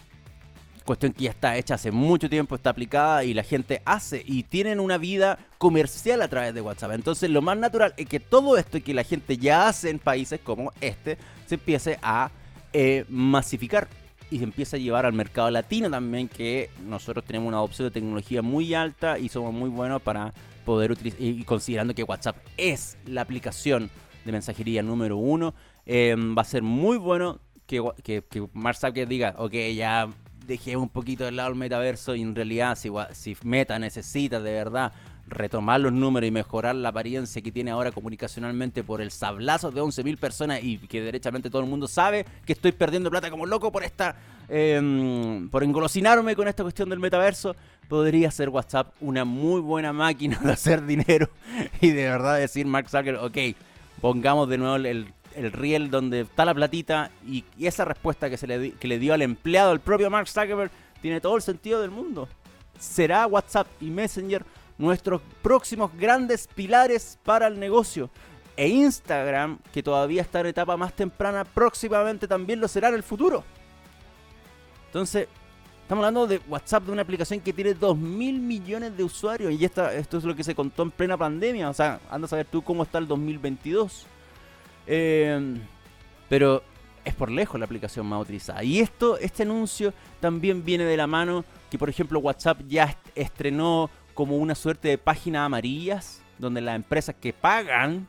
Cuestión 0.84 1.14
que 1.14 1.26
ya 1.26 1.30
está 1.30 1.56
hecha 1.58 1.76
hace 1.76 1.92
mucho 1.92 2.28
tiempo, 2.28 2.56
está 2.56 2.72
aplicada 2.72 3.24
y 3.24 3.36
la 3.36 3.44
gente 3.44 3.84
hace 3.86 4.24
y 4.26 4.42
tienen 4.42 4.80
una 4.80 4.98
vida 4.98 5.38
comercial 5.60 6.24
a 6.24 6.28
través 6.28 6.56
de 6.56 6.62
WhatsApp. 6.62 6.94
Entonces 6.94 7.30
lo 7.30 7.44
más 7.44 7.56
natural 7.56 7.94
es 7.98 8.08
que 8.08 8.20
todo 8.20 8.58
esto 8.58 8.82
que 8.82 8.96
la 8.96 9.04
gente 9.04 9.38
ya 9.38 9.68
hace 9.68 9.92
en 9.92 10.00
países 10.00 10.40
como 10.40 10.74
este 10.82 11.20
se 11.46 11.54
empiece 11.54 12.00
a 12.02 12.32
eh, 12.74 13.06
masificar. 13.08 13.88
y 14.32 14.42
empieza 14.42 14.78
a 14.78 14.80
llevar 14.80 15.06
al 15.06 15.14
mercado 15.14 15.52
latino 15.52 15.88
también, 15.88 16.28
que 16.28 16.72
nosotros 16.84 17.24
tenemos 17.26 17.48
una 17.48 17.58
adopción 17.58 17.90
de 17.90 17.92
tecnología 17.92 18.42
muy 18.42 18.74
alta 18.74 19.20
y 19.20 19.30
somos 19.30 19.54
muy 19.54 19.70
buenos 19.70 20.02
para 20.02 20.34
poder 20.66 20.94
utilizar, 20.94 21.22
y 21.22 21.44
considerando 21.44 21.94
que 21.94 22.02
WhatsApp 22.02 22.38
es 22.58 22.98
la 23.06 23.22
aplicación 23.22 23.92
de 24.26 24.32
mensajería 24.32 24.82
número 24.84 25.18
uno, 25.18 25.54
eh, 25.94 26.16
va 26.16 26.42
a 26.42 26.46
ser 26.46 26.64
muy 26.64 26.96
bueno 26.96 27.42
que, 27.68 27.84
que, 28.02 28.24
que 28.24 28.48
Mark 28.54 28.78
Zuckerberg 28.78 29.10
diga, 29.10 29.36
ok, 29.38 29.54
ya 29.76 30.08
dejé 30.48 30.78
un 30.78 30.88
poquito 30.88 31.26
de 31.26 31.34
lado 31.34 31.50
el 31.50 31.56
metaverso 31.56 32.16
y 32.16 32.22
en 32.22 32.34
realidad 32.34 32.78
si, 32.78 32.90
si 33.12 33.36
Meta 33.44 33.78
necesita 33.78 34.40
de 34.40 34.54
verdad 34.54 34.94
retomar 35.28 35.82
los 35.82 35.92
números 35.92 36.30
y 36.30 36.32
mejorar 36.32 36.76
la 36.76 36.90
apariencia 36.90 37.42
que 37.42 37.52
tiene 37.52 37.72
ahora 37.72 37.92
comunicacionalmente 37.92 38.86
por 38.86 39.02
el 39.02 39.12
sablazo 39.12 39.70
de 39.70 39.82
11.000 39.82 40.18
personas 40.18 40.64
y 40.64 40.78
que 40.78 41.02
derechamente 41.02 41.50
todo 41.50 41.62
el 41.62 41.70
mundo 41.70 41.90
sabe 41.90 42.26
que 42.46 42.54
estoy 42.54 42.72
perdiendo 42.72 43.12
plata 43.12 43.30
como 43.30 43.46
loco 43.46 43.70
por 43.70 43.84
esta 43.84 44.16
em, 44.48 45.50
por 45.50 45.62
engolosinarme 45.62 46.38
con 46.38 46.48
esta 46.48 46.64
cuestión 46.64 46.88
del 46.88 47.00
metaverso, 47.00 47.54
podría 47.90 48.32
ser 48.32 48.48
WhatsApp 48.48 48.94
una 49.02 49.26
muy 49.26 49.60
buena 49.60 49.92
máquina 49.92 50.40
de 50.44 50.54
hacer 50.54 50.86
dinero 50.86 51.30
y 51.82 51.90
de 51.90 52.04
verdad 52.04 52.38
decir 52.38 52.66
Mark 52.66 52.90
Zuckerberg, 52.90 53.26
ok, 53.26 53.38
pongamos 54.00 54.48
de 54.48 54.58
nuevo 54.58 54.78
el, 54.78 55.14
el 55.36 55.52
riel 55.52 55.90
donde 55.90 56.22
está 56.22 56.46
la 56.46 56.54
platita 56.54 57.12
y, 57.26 57.44
esa 57.60 57.86
respuesta 57.86 58.30
que, 58.30 58.38
se 58.38 58.48
le, 58.48 58.72
que 58.74 58.88
le 58.88 59.00
dio 59.00 59.14
al 59.14 59.22
empleado, 59.22 59.72
el 59.72 59.80
propio 59.80 60.10
Mark 60.10 60.28
Zuckerberg, 60.28 60.72
tiene 61.02 61.22
todo 61.22 61.36
el 61.36 61.42
sentido 61.42 61.82
del 61.82 61.92
mundo. 61.92 62.28
Será 62.80 63.28
WhatsApp 63.28 63.68
y 63.80 63.90
Messenger 63.90 64.44
nuestros 64.78 65.22
próximos 65.42 65.92
grandes 65.98 66.48
pilares 66.48 67.18
para 67.24 67.48
el 67.48 67.60
negocio. 67.60 68.10
E 68.58 68.68
Instagram, 68.68 69.60
que 69.72 69.82
todavía 69.82 70.22
está 70.22 70.42
en 70.42 70.48
etapa 70.48 70.76
más 70.76 70.94
temprana, 70.94 71.46
próximamente 71.46 72.28
también 72.28 72.60
lo 72.60 72.68
será 72.68 72.90
en 72.90 72.96
el 72.96 73.04
futuro. 73.04 73.44
Entonces, 74.88 75.28
estamos 75.84 76.04
hablando 76.04 76.28
de 76.28 76.42
WhatsApp, 76.50 76.84
de 76.84 76.92
una 76.92 77.02
aplicación 77.04 77.40
que 77.40 77.54
tiene 77.54 77.74
2 77.74 77.98
mil 77.98 78.40
millones 78.40 78.98
de 78.98 79.04
usuarios. 79.04 79.54
Y 79.54 79.64
esta, 79.64 79.94
esto 79.94 80.18
es 80.18 80.24
lo 80.24 80.36
que 80.36 80.44
se 80.44 80.54
contó 80.54 80.84
en 80.84 80.92
plena 80.92 81.16
pandemia. 81.16 81.70
O 81.70 81.74
sea, 81.74 82.00
anda 82.10 82.26
a 82.26 82.30
saber 82.30 82.46
tú 82.46 82.62
cómo 82.62 82.84
está 82.84 82.98
el 82.98 83.08
2022. 83.08 84.06
Eh, 84.94 85.58
pero 86.28 86.64
es 87.06 87.16
por 87.16 87.32
lejos 87.32 87.58
la 87.58 87.66
aplicación 87.66 88.06
más 88.06 88.22
utilizada. 88.22 88.62
Y 88.62 88.82
esto, 88.82 89.18
este 89.18 89.44
anuncio 89.44 89.94
también 90.20 90.66
viene 90.66 90.84
de 90.84 90.98
la 90.98 91.08
mano 91.08 91.46
que, 91.70 91.78
por 91.78 91.90
ejemplo, 91.90 92.20
WhatsApp 92.20 92.60
ya 92.68 92.98
estrenó 93.16 93.90
como 94.14 94.36
una 94.36 94.54
suerte 94.54 94.90
de 94.90 94.98
páginas 94.98 95.46
amarillas 95.46 96.22
donde 96.38 96.60
las 96.60 96.76
empresas 96.76 97.16
que 97.16 97.32
pagan 97.32 98.06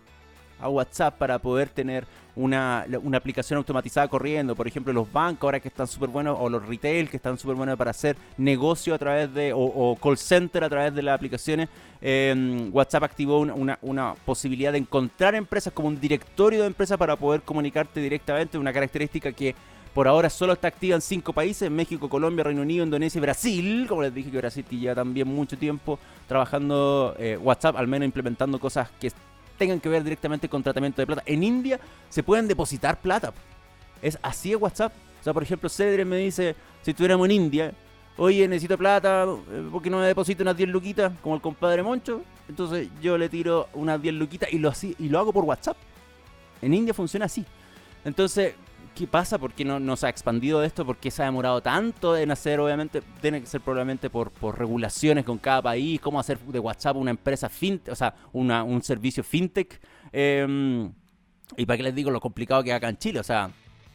a 0.60 0.68
WhatsApp 0.68 1.16
para 1.18 1.38
poder 1.38 1.68
tener 1.68 2.06
una, 2.34 2.86
aplicación 3.14 3.58
automatizada 3.58 4.08
corriendo, 4.08 4.56
por 4.56 4.66
ejemplo 4.66 4.92
los 4.92 5.10
bancos 5.12 5.44
ahora 5.44 5.60
que 5.60 5.68
están 5.68 5.86
súper 5.86 6.08
buenos, 6.08 6.36
o 6.40 6.48
los 6.48 6.66
retail 6.66 7.08
que 7.08 7.16
están 7.16 7.36
súper 7.36 7.56
buenos 7.56 7.76
para 7.76 7.90
hacer 7.90 8.16
negocio 8.38 8.94
a 8.94 8.98
través 8.98 9.32
de, 9.34 9.52
o, 9.54 9.96
call 10.02 10.16
center 10.16 10.64
a 10.64 10.68
través 10.68 10.94
de 10.94 11.02
las 11.02 11.14
aplicaciones, 11.14 11.68
em, 12.00 12.70
WhatsApp 12.74 13.04
activó 13.04 13.40
una, 13.40 13.78
una, 13.82 14.14
posibilidad 14.24 14.72
de 14.72 14.78
encontrar 14.78 15.34
empresas 15.34 15.72
como 15.72 15.88
un 15.88 16.00
directorio 16.00 16.62
de 16.62 16.66
empresas 16.66 16.96
para 16.96 17.16
poder 17.16 17.42
comunicarte 17.42 18.00
directamente, 18.00 18.56
una 18.56 18.72
característica 18.72 19.32
que 19.32 19.54
por 19.94 20.08
ahora 20.08 20.30
solo 20.30 20.54
está 20.54 20.68
activa 20.68 20.94
en 20.94 21.02
cinco 21.02 21.34
países, 21.34 21.70
México, 21.70 22.08
Colombia, 22.08 22.44
Reino 22.44 22.62
Unido, 22.62 22.82
Indonesia 22.82 23.18
y 23.18 23.20
Brasil. 23.20 23.86
Como 23.86 24.00
les 24.00 24.14
dije 24.14 24.30
que 24.30 24.38
Brasil 24.38 24.64
lleva 24.70 24.94
también 24.94 25.28
mucho 25.28 25.58
tiempo 25.58 25.98
trabajando 26.26 27.14
eh, 27.18 27.36
WhatsApp, 27.36 27.76
al 27.76 27.88
menos 27.88 28.06
implementando 28.06 28.58
cosas 28.58 28.88
que 28.98 29.12
tengan 29.58 29.80
que 29.80 29.88
ver 29.88 30.02
directamente 30.02 30.48
con 30.48 30.62
tratamiento 30.62 31.02
de 31.02 31.06
plata. 31.06 31.22
En 31.26 31.42
India 31.42 31.78
se 32.08 32.22
pueden 32.22 32.48
depositar 32.48 33.00
plata. 33.00 33.32
Es 34.00 34.18
así 34.22 34.52
es 34.52 34.60
WhatsApp. 34.60 34.92
O 35.20 35.24
sea, 35.24 35.32
por 35.32 35.42
ejemplo, 35.42 35.68
Cedre 35.68 36.04
me 36.04 36.16
dice, 36.16 36.56
si 36.82 36.90
estuviéramos 36.90 37.26
en 37.26 37.30
India, 37.30 37.72
oye, 38.16 38.48
necesito 38.48 38.76
plata, 38.76 39.24
eh, 39.24 39.68
¿por 39.70 39.82
qué 39.82 39.88
no 39.88 39.98
me 39.98 40.06
deposito 40.06 40.42
unas 40.42 40.56
10 40.56 40.68
luquitas 40.68 41.12
como 41.22 41.36
el 41.36 41.40
compadre 41.40 41.82
Moncho? 41.82 42.22
Entonces 42.48 42.88
yo 43.00 43.16
le 43.16 43.28
tiro 43.28 43.68
unas 43.74 44.02
10 44.02 44.14
luquitas 44.14 44.52
y 44.52 44.58
lo, 44.58 44.68
así, 44.68 44.96
y 44.98 45.08
lo 45.08 45.18
hago 45.18 45.32
por 45.32 45.44
WhatsApp. 45.44 45.76
En 46.60 46.74
India 46.74 46.92
funciona 46.92 47.26
así. 47.26 47.44
Entonces, 48.04 48.54
¿qué 48.94 49.06
pasa? 49.06 49.38
¿Por 49.38 49.52
qué 49.52 49.64
no, 49.64 49.96
se 49.96 50.06
ha 50.06 50.08
expandido 50.08 50.62
esto? 50.62 50.84
¿Por 50.84 50.96
qué 50.96 51.10
se 51.10 51.22
ha 51.22 51.26
demorado 51.26 51.60
tanto 51.60 52.16
en 52.16 52.30
hacer? 52.30 52.60
Obviamente, 52.60 53.02
tiene 53.20 53.40
que 53.40 53.46
ser 53.46 53.60
probablemente 53.60 54.10
por, 54.10 54.32
regulaciones 54.56 55.24
con 55.24 55.38
cada 55.38 55.62
país, 55.62 56.00
cómo 56.00 56.20
hacer 56.20 56.38
de 56.38 56.58
WhatsApp 56.58 56.96
una 56.96 57.10
empresa 57.10 57.48
fintech, 57.48 57.92
o 57.92 57.96
sea, 57.96 58.14
un 58.32 58.82
servicio 58.82 59.24
fintech. 59.24 59.80
Em, 60.12 60.92
y 61.56 61.66
para 61.66 61.76
qué 61.76 61.82
les 61.82 61.94
digo 61.94 62.10
lo 62.10 62.20
complicado 62.20 62.62
que 62.62 62.70
es 62.70 62.76
acá 62.76 62.88
en 62.88 62.98
Chile, 62.98 63.20
o 63.20 63.24
sea, 63.24 63.50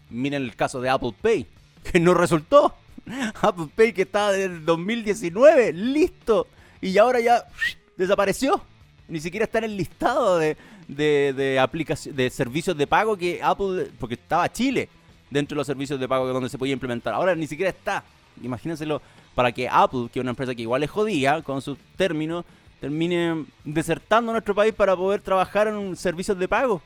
miren 0.09 0.43
el 0.43 0.55
caso 0.55 0.81
de 0.81 0.89
Apple 0.89 1.13
Pay, 1.21 1.47
que 1.91 1.99
no 1.99 2.13
resultó. 2.13 2.75
Apple 3.41 3.69
Pay 3.75 3.93
que 3.93 4.03
estaba 4.03 4.31
desde 4.31 4.45
el 4.45 4.65
2019, 4.65 5.73
listo, 5.73 6.47
y 6.81 6.97
ahora 6.97 7.19
ya 7.19 7.43
desapareció. 7.97 8.61
Ni 9.09 9.21
siquiera 9.21 9.45
está 9.45 9.59
en 9.59 9.63
el 9.63 9.77
listado 9.77 10.37
de, 10.37 10.57
de, 10.87 11.33
de, 11.35 12.11
de 12.13 12.29
servicios 12.29 12.77
de 12.77 12.87
pago 12.87 13.17
que 13.17 13.41
Apple, 13.43 13.91
porque 13.99 14.15
estaba 14.15 14.51
Chile 14.51 14.89
dentro 15.29 15.55
de 15.55 15.59
los 15.59 15.67
servicios 15.67 15.99
de 15.99 16.07
pago 16.07 16.27
donde 16.27 16.49
se 16.49 16.57
podía 16.57 16.73
implementar. 16.73 17.13
Ahora 17.13 17.35
ni 17.35 17.47
siquiera 17.47 17.69
está. 17.69 18.03
Imagínenselo 18.41 19.01
para 19.35 19.51
que 19.51 19.67
Apple, 19.69 20.09
que 20.11 20.19
es 20.19 20.21
una 20.21 20.31
empresa 20.31 20.55
que 20.55 20.61
igual 20.61 20.83
es 20.83 20.89
jodida 20.89 21.41
con 21.41 21.61
sus 21.61 21.77
términos, 21.95 22.45
termine 22.79 23.45
desertando 23.63 24.31
nuestro 24.31 24.55
país 24.55 24.73
para 24.73 24.95
poder 24.95 25.21
trabajar 25.21 25.67
en 25.67 25.95
servicios 25.95 26.37
de 26.37 26.47
pago. 26.47 26.81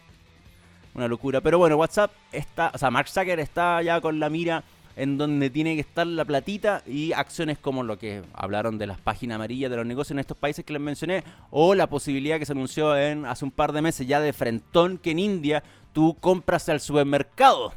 Una 0.94 1.08
locura. 1.08 1.40
Pero 1.40 1.58
bueno, 1.58 1.78
WhatsApp 1.78 2.12
está, 2.32 2.72
o 2.74 2.78
sea, 2.78 2.92
Mark 2.92 3.08
Zuckerberg 3.08 3.40
está 3.40 3.82
ya 3.82 4.02
con 4.02 4.20
la 4.20 4.30
mira 4.30 4.64
en 5.02 5.18
donde 5.18 5.50
tiene 5.50 5.74
que 5.74 5.82
estar 5.82 6.06
la 6.06 6.24
platita 6.24 6.84
y 6.86 7.12
acciones 7.14 7.58
como 7.58 7.82
lo 7.82 7.98
que 7.98 8.22
hablaron 8.34 8.78
de 8.78 8.86
las 8.86 9.02
páginas 9.02 9.38
amarillas 9.38 9.72
de 9.72 9.78
los 9.78 9.86
negocios 9.88 10.12
en 10.12 10.20
estos 10.20 10.38
países 10.38 10.64
que 10.64 10.74
les 10.74 10.82
mencioné, 10.82 11.24
o 11.50 11.74
la 11.74 11.88
posibilidad 11.88 12.38
que 12.38 12.46
se 12.46 12.52
anunció 12.52 12.92
hace 12.92 13.44
un 13.44 13.50
par 13.50 13.72
de 13.72 13.82
meses 13.82 14.06
ya 14.06 14.22
de 14.22 14.32
frentón 14.32 15.00
que 15.00 15.10
en 15.10 15.18
India 15.18 15.64
tú 15.92 16.16
compras 16.20 16.70
al 16.70 16.80
supermercado. 16.80 17.74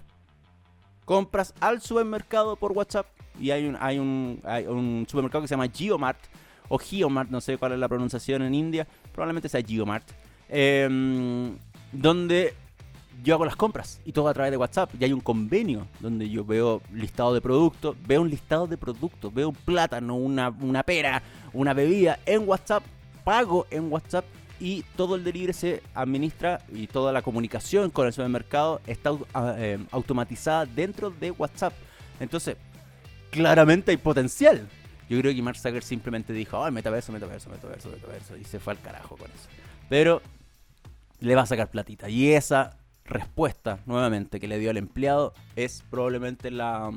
Compras 1.07 1.55
al 1.61 1.81
supermercado 1.81 2.57
por 2.57 2.73
WhatsApp 2.73 3.07
y 3.41 3.53
hay 3.53 3.69
un, 3.69 3.79
hay 3.81 3.99
un, 3.99 4.43
hay 4.45 4.67
un 4.67 5.07
supermercado 5.09 5.41
que 5.41 5.49
se 5.49 5.55
llama 5.55 5.69
Geomart 5.75 6.19
o 6.69 6.77
Geomart, 6.77 7.31
no 7.31 7.41
sé 7.41 7.57
cuál 7.57 7.73
es 7.73 7.79
la 7.79 7.89
pronunciación 7.89 8.43
en 8.43 8.55
India, 8.55 8.87
probablemente 9.15 9.49
sea 9.49 9.63
Geomart, 9.63 10.07
em, 10.51 11.57
donde 11.91 12.53
yo 13.23 13.35
hago 13.35 13.45
las 13.45 13.57
compras 13.57 14.01
y 14.05 14.13
todo 14.13 14.29
a 14.29 14.35
través 14.35 14.51
de 14.51 14.57
WhatsApp. 14.57 14.91
Y 14.99 15.05
hay 15.05 15.13
un 15.13 15.21
convenio 15.21 15.87
donde 16.01 16.29
yo 16.29 16.45
veo 16.45 16.83
listado 16.93 17.35
de 17.35 17.41
productos, 17.41 17.97
veo 18.07 18.23
un 18.23 18.31
listado 18.31 18.67
de 18.67 18.77
productos, 18.77 19.33
veo 19.33 19.51
un 19.51 19.55
plátano, 19.55 20.17
una, 20.17 20.49
una 20.49 20.83
pera, 20.83 21.23
una 21.53 21.73
bebida 21.75 22.19
en 22.27 22.49
WhatsApp, 22.49 22.83
pago 23.25 23.67
en 23.71 23.91
WhatsApp 23.91 24.25
y 24.61 24.83
todo 24.97 25.17
el 25.17 25.25
delivery 25.25 25.53
se 25.53 25.83
administra 25.95 26.61
y 26.73 26.87
toda 26.87 27.13
la 27.13 27.23
comunicación 27.23 27.91
con 27.91 28.07
el 28.07 28.13
supermercado 28.13 28.81
está 28.87 29.11
ah, 29.35 29.55
eh, 29.59 29.79
automatizada 29.91 30.67
dentro 30.67 31.11
de 31.11 31.31
WhatsApp. 31.31 31.73
Entonces, 32.21 32.57
claramente 33.31 33.91
hay 33.91 33.97
potencial. 33.97 34.69
Yo 35.09 35.21
creo 35.21 35.35
que 35.35 35.43
Mark 35.43 35.57
Zuckerberg 35.57 35.85
simplemente 35.85 36.33
dijo, 36.33 36.59
oh, 36.59 36.71
metaverso, 36.71 37.13
metaverso, 37.13 37.51
metaverso, 37.51 37.91
metaverso, 37.91 38.37
y 38.37 38.45
se 38.45 38.59
fue 38.59 38.73
al 38.73 38.81
carajo 38.81 39.17
con 39.17 39.31
eso. 39.31 39.49
Pero 39.89 40.23
le 41.21 41.35
va 41.35 41.43
a 41.43 41.47
sacar 41.47 41.71
platita. 41.71 42.09
Y 42.09 42.33
esa 42.33 42.77
respuesta, 43.05 43.81
nuevamente, 43.87 44.41
que 44.41 44.49
le 44.49 44.59
dio 44.59 44.71
al 44.71 44.77
empleado 44.77 45.35
es 45.57 45.85
probablemente 45.91 46.51
la 46.51 46.91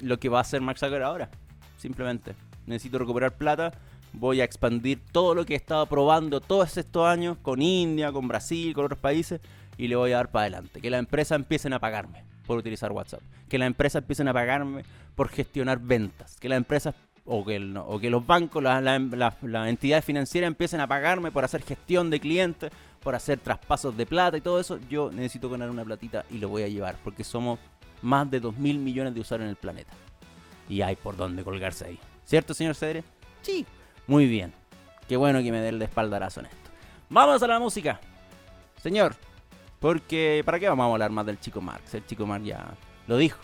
lo 0.00 0.18
que 0.18 0.28
va 0.28 0.38
a 0.38 0.40
hacer 0.42 0.60
Mark 0.60 0.78
Zuckerberg 0.78 1.04
ahora. 1.04 1.30
Simplemente, 1.76 2.34
necesito 2.66 2.98
recuperar 2.98 3.36
plata, 3.36 3.72
voy 4.12 4.40
a 4.40 4.44
expandir 4.44 5.00
todo 5.12 5.34
lo 5.34 5.46
que 5.46 5.54
he 5.54 5.56
estado 5.56 5.86
probando 5.86 6.40
todos 6.40 6.76
estos 6.76 7.06
años 7.06 7.38
con 7.40 7.62
India, 7.62 8.12
con 8.12 8.28
Brasil, 8.28 8.74
con 8.74 8.84
otros 8.84 9.00
países 9.00 9.40
y 9.78 9.88
le 9.88 9.96
voy 9.96 10.12
a 10.12 10.16
dar 10.16 10.30
para 10.30 10.42
adelante. 10.44 10.80
Que 10.80 10.90
las 10.90 10.98
empresas 10.98 11.36
empiecen 11.36 11.72
a 11.72 11.78
pagarme 11.78 12.24
por 12.46 12.58
utilizar 12.58 12.92
WhatsApp. 12.92 13.22
Que 13.48 13.58
las 13.58 13.66
empresas 13.66 14.02
empiecen 14.02 14.28
a 14.28 14.32
pagarme 14.32 14.84
por 15.14 15.28
gestionar 15.28 15.78
ventas. 15.78 16.36
Que 16.38 16.48
las 16.48 16.56
empresas 16.56 16.94
o 17.24 17.44
que, 17.44 17.74
o 17.86 18.00
que 18.00 18.10
los 18.10 18.26
bancos, 18.26 18.62
las 18.62 18.82
la, 18.82 19.68
entidades 19.68 20.04
financieras 20.04 20.48
empiecen 20.48 20.80
a 20.80 20.86
pagarme 20.86 21.30
por 21.30 21.44
hacer 21.44 21.62
gestión 21.62 22.10
de 22.10 22.20
clientes 22.20 22.72
por 23.02 23.14
hacer 23.14 23.38
traspasos 23.40 23.96
de 23.96 24.06
plata 24.06 24.36
y 24.36 24.40
todo 24.40 24.60
eso, 24.60 24.78
yo 24.88 25.10
necesito 25.10 25.50
ganar 25.50 25.68
una 25.70 25.84
platita 25.84 26.24
y 26.30 26.38
lo 26.38 26.48
voy 26.48 26.62
a 26.62 26.68
llevar, 26.68 26.96
porque 27.02 27.24
somos 27.24 27.58
más 28.00 28.30
de 28.30 28.40
2 28.40 28.56
mil 28.58 28.78
millones 28.78 29.14
de 29.14 29.20
usuarios 29.20 29.46
en 29.46 29.50
el 29.50 29.56
planeta. 29.56 29.92
Y 30.68 30.82
hay 30.82 30.96
por 30.96 31.16
dónde 31.16 31.42
colgarse 31.42 31.86
ahí. 31.86 31.98
¿Cierto, 32.24 32.54
señor 32.54 32.74
Cedre? 32.74 33.02
Sí. 33.42 33.66
Muy 34.06 34.26
bien. 34.26 34.52
Qué 35.08 35.16
bueno 35.16 35.42
que 35.42 35.50
me 35.50 35.60
dé 35.60 35.70
el 35.70 35.82
espaldarazo 35.82 36.40
en 36.40 36.46
esto. 36.46 36.70
Vamos 37.10 37.42
a 37.42 37.46
la 37.46 37.58
música. 37.58 38.00
Señor, 38.80 39.14
porque 39.80 40.42
¿para 40.44 40.58
qué 40.58 40.68
vamos 40.68 40.84
a 40.84 40.92
hablar 40.92 41.10
más 41.10 41.26
del 41.26 41.40
chico 41.40 41.60
Marx? 41.60 41.94
El 41.94 42.06
chico 42.06 42.24
Marx 42.24 42.46
ya 42.46 42.74
lo 43.06 43.16
dijo. 43.16 43.40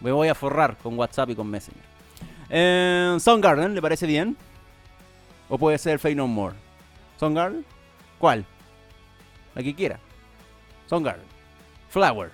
Me 0.00 0.12
voy 0.12 0.28
a 0.28 0.34
forrar 0.34 0.76
con 0.78 0.98
WhatsApp 0.98 1.30
y 1.30 1.36
con 1.36 1.48
Messenger. 1.48 1.89
Eh, 2.50 3.16
Soundgarden, 3.20 3.74
¿le 3.74 3.80
parece 3.80 4.06
bien? 4.06 4.36
¿O 5.48 5.56
puede 5.56 5.78
ser 5.78 5.98
Fey 5.98 6.14
No 6.14 6.26
More? 6.26 6.56
¿Soundgarden? 7.18 7.64
¿Cuál? 8.18 8.44
la 9.54 9.62
que 9.62 9.74
quiera. 9.74 9.98
Soundgarden. 10.88 11.26
Flower. 11.88 12.30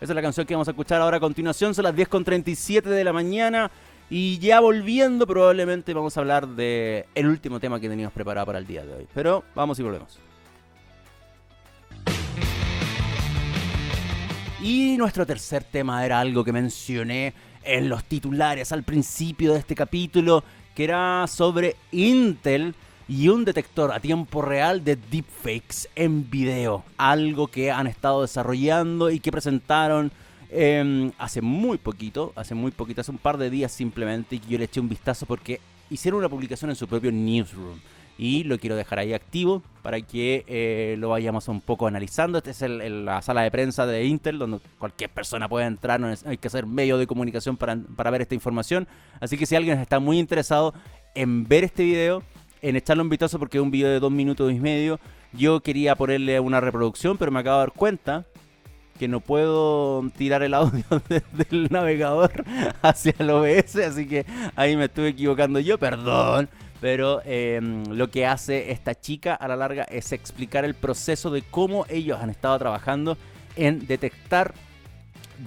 Esa 0.00 0.12
es 0.12 0.14
la 0.14 0.22
canción 0.22 0.46
que 0.46 0.54
vamos 0.54 0.68
a 0.68 0.72
escuchar 0.72 1.00
ahora 1.00 1.16
a 1.16 1.20
continuación. 1.20 1.74
Son 1.74 1.84
las 1.84 1.94
10.37 1.94 2.82
de 2.82 3.04
la 3.04 3.12
mañana. 3.12 3.70
Y 4.08 4.38
ya 4.38 4.60
volviendo, 4.60 5.26
probablemente 5.26 5.92
vamos 5.94 6.16
a 6.16 6.20
hablar 6.20 6.46
de 6.46 7.06
el 7.14 7.26
último 7.26 7.58
tema 7.58 7.80
que 7.80 7.88
teníamos 7.88 8.12
preparado 8.12 8.46
para 8.46 8.58
el 8.58 8.66
día 8.66 8.84
de 8.84 8.94
hoy. 8.94 9.08
Pero 9.14 9.44
vamos 9.54 9.78
y 9.78 9.82
volvemos. 9.82 10.18
Y 14.62 14.96
nuestro 14.96 15.26
tercer 15.26 15.64
tema 15.64 16.04
era 16.04 16.20
algo 16.20 16.44
que 16.44 16.52
mencioné 16.52 17.34
en 17.66 17.88
los 17.88 18.04
titulares 18.04 18.72
al 18.72 18.82
principio 18.82 19.52
de 19.52 19.58
este 19.58 19.74
capítulo, 19.74 20.44
que 20.74 20.84
era 20.84 21.26
sobre 21.26 21.76
Intel 21.92 22.74
y 23.08 23.28
un 23.28 23.44
detector 23.44 23.92
a 23.92 24.00
tiempo 24.00 24.42
real 24.42 24.82
de 24.84 24.96
deepfakes 24.96 25.88
en 25.94 26.28
video. 26.30 26.84
Algo 26.96 27.48
que 27.48 27.70
han 27.70 27.86
estado 27.86 28.22
desarrollando 28.22 29.10
y 29.10 29.20
que 29.20 29.30
presentaron 29.30 30.10
em, 30.50 31.12
hace 31.18 31.40
muy 31.40 31.78
poquito, 31.78 32.32
hace 32.36 32.54
muy 32.54 32.70
poquito, 32.70 33.00
hace 33.00 33.10
un 33.10 33.18
par 33.18 33.36
de 33.38 33.50
días 33.50 33.72
simplemente, 33.72 34.36
y 34.36 34.40
yo 34.48 34.58
le 34.58 34.64
eché 34.64 34.80
un 34.80 34.88
vistazo 34.88 35.26
porque 35.26 35.60
hicieron 35.90 36.18
una 36.18 36.28
publicación 36.28 36.70
en 36.70 36.76
su 36.76 36.86
propio 36.88 37.12
newsroom 37.12 37.78
y 38.18 38.44
lo 38.44 38.58
quiero 38.58 38.76
dejar 38.76 38.98
ahí 38.98 39.12
activo 39.12 39.62
para 39.82 40.00
que 40.00 40.44
eh, 40.48 40.96
lo 40.98 41.10
vayamos 41.10 41.48
un 41.48 41.60
poco 41.60 41.86
analizando. 41.86 42.38
Esta 42.38 42.50
es 42.50 42.90
la 42.90 43.22
sala 43.22 43.42
de 43.42 43.50
prensa 43.50 43.86
de 43.86 44.04
Intel, 44.04 44.38
donde 44.38 44.58
cualquier 44.78 45.10
persona 45.10 45.48
puede 45.48 45.66
entrar, 45.66 46.00
no 46.00 46.12
hay 46.24 46.38
que 46.38 46.50
ser 46.50 46.66
medio 46.66 46.98
de 46.98 47.06
comunicación 47.06 47.56
para, 47.56 47.76
para 47.94 48.10
ver 48.10 48.22
esta 48.22 48.34
información. 48.34 48.88
Así 49.20 49.36
que 49.36 49.46
si 49.46 49.54
alguien 49.54 49.78
está 49.78 50.00
muy 50.00 50.18
interesado 50.18 50.74
en 51.14 51.46
ver 51.46 51.64
este 51.64 51.84
video, 51.84 52.22
en 52.62 52.76
echarle 52.76 53.02
un 53.02 53.10
vistazo 53.10 53.38
porque 53.38 53.58
es 53.58 53.62
un 53.62 53.70
video 53.70 53.90
de 53.90 54.00
dos 54.00 54.10
minutos 54.10 54.52
y 54.52 54.58
medio, 54.58 54.98
yo 55.32 55.60
quería 55.60 55.94
ponerle 55.94 56.40
una 56.40 56.60
reproducción, 56.60 57.16
pero 57.18 57.30
me 57.30 57.40
acabo 57.40 57.58
de 57.58 57.66
dar 57.66 57.72
cuenta 57.72 58.24
que 58.98 59.08
no 59.08 59.20
puedo 59.20 60.02
tirar 60.16 60.42
el 60.42 60.54
audio 60.54 60.84
desde 61.08 61.46
el 61.50 61.68
navegador 61.70 62.44
hacia 62.82 63.14
el 63.18 63.30
OBS, 63.30 63.76
así 63.76 64.06
que 64.08 64.24
ahí 64.56 64.76
me 64.76 64.86
estuve 64.86 65.08
equivocando 65.08 65.60
yo, 65.60 65.78
perdón. 65.78 66.48
Pero 66.80 67.22
em, 67.24 67.84
lo 67.86 68.10
que 68.10 68.26
hace 68.26 68.70
esta 68.70 68.94
chica 68.94 69.34
a 69.34 69.48
la 69.48 69.56
larga 69.56 69.84
es 69.84 70.12
explicar 70.12 70.64
el 70.64 70.74
proceso 70.74 71.30
de 71.30 71.42
cómo 71.42 71.86
ellos 71.88 72.18
han 72.20 72.30
estado 72.30 72.58
trabajando 72.58 73.16
en 73.56 73.86
detectar 73.86 74.54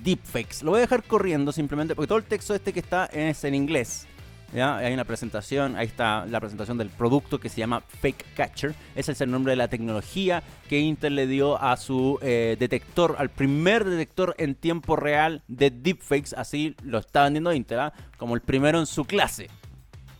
deepfakes. 0.03 0.63
Lo 0.63 0.71
voy 0.71 0.79
a 0.79 0.81
dejar 0.81 1.03
corriendo 1.03 1.51
simplemente 1.51 1.95
porque 1.95 2.07
todo 2.07 2.17
el 2.17 2.23
texto 2.25 2.53
este 2.53 2.73
que 2.73 2.79
está 2.79 3.05
es 3.07 3.43
en 3.43 3.55
inglés. 3.55 4.07
¿ya? 4.53 4.77
Hay 4.77 4.93
una 4.93 5.03
presentación, 5.03 5.75
ahí 5.75 5.87
está 5.87 6.25
la 6.25 6.39
presentación 6.39 6.77
del 6.77 6.89
producto 6.89 7.39
que 7.39 7.49
se 7.49 7.57
llama 7.57 7.81
Fake 7.81 8.33
Catcher. 8.35 8.73
Ese 8.95 9.11
es 9.11 9.21
el 9.21 9.31
nombre 9.31 9.51
de 9.51 9.57
la 9.57 9.67
tecnología 9.67 10.43
que 10.67 10.79
Intel 10.79 11.15
le 11.15 11.27
dio 11.27 11.61
a 11.61 11.77
su 11.77 12.19
eh, 12.21 12.55
detector, 12.59 13.15
al 13.19 13.29
primer 13.29 13.85
detector 13.85 14.35
en 14.37 14.55
tiempo 14.55 14.95
real 14.95 15.43
de 15.47 15.69
deepfakes. 15.69 16.35
Así 16.35 16.75
lo 16.83 16.99
está 16.99 17.23
vendiendo 17.23 17.53
Intel, 17.53 17.79
¿ah? 17.79 17.93
como 18.17 18.35
el 18.35 18.41
primero 18.41 18.79
en 18.79 18.85
su 18.85 19.05
clase. 19.05 19.49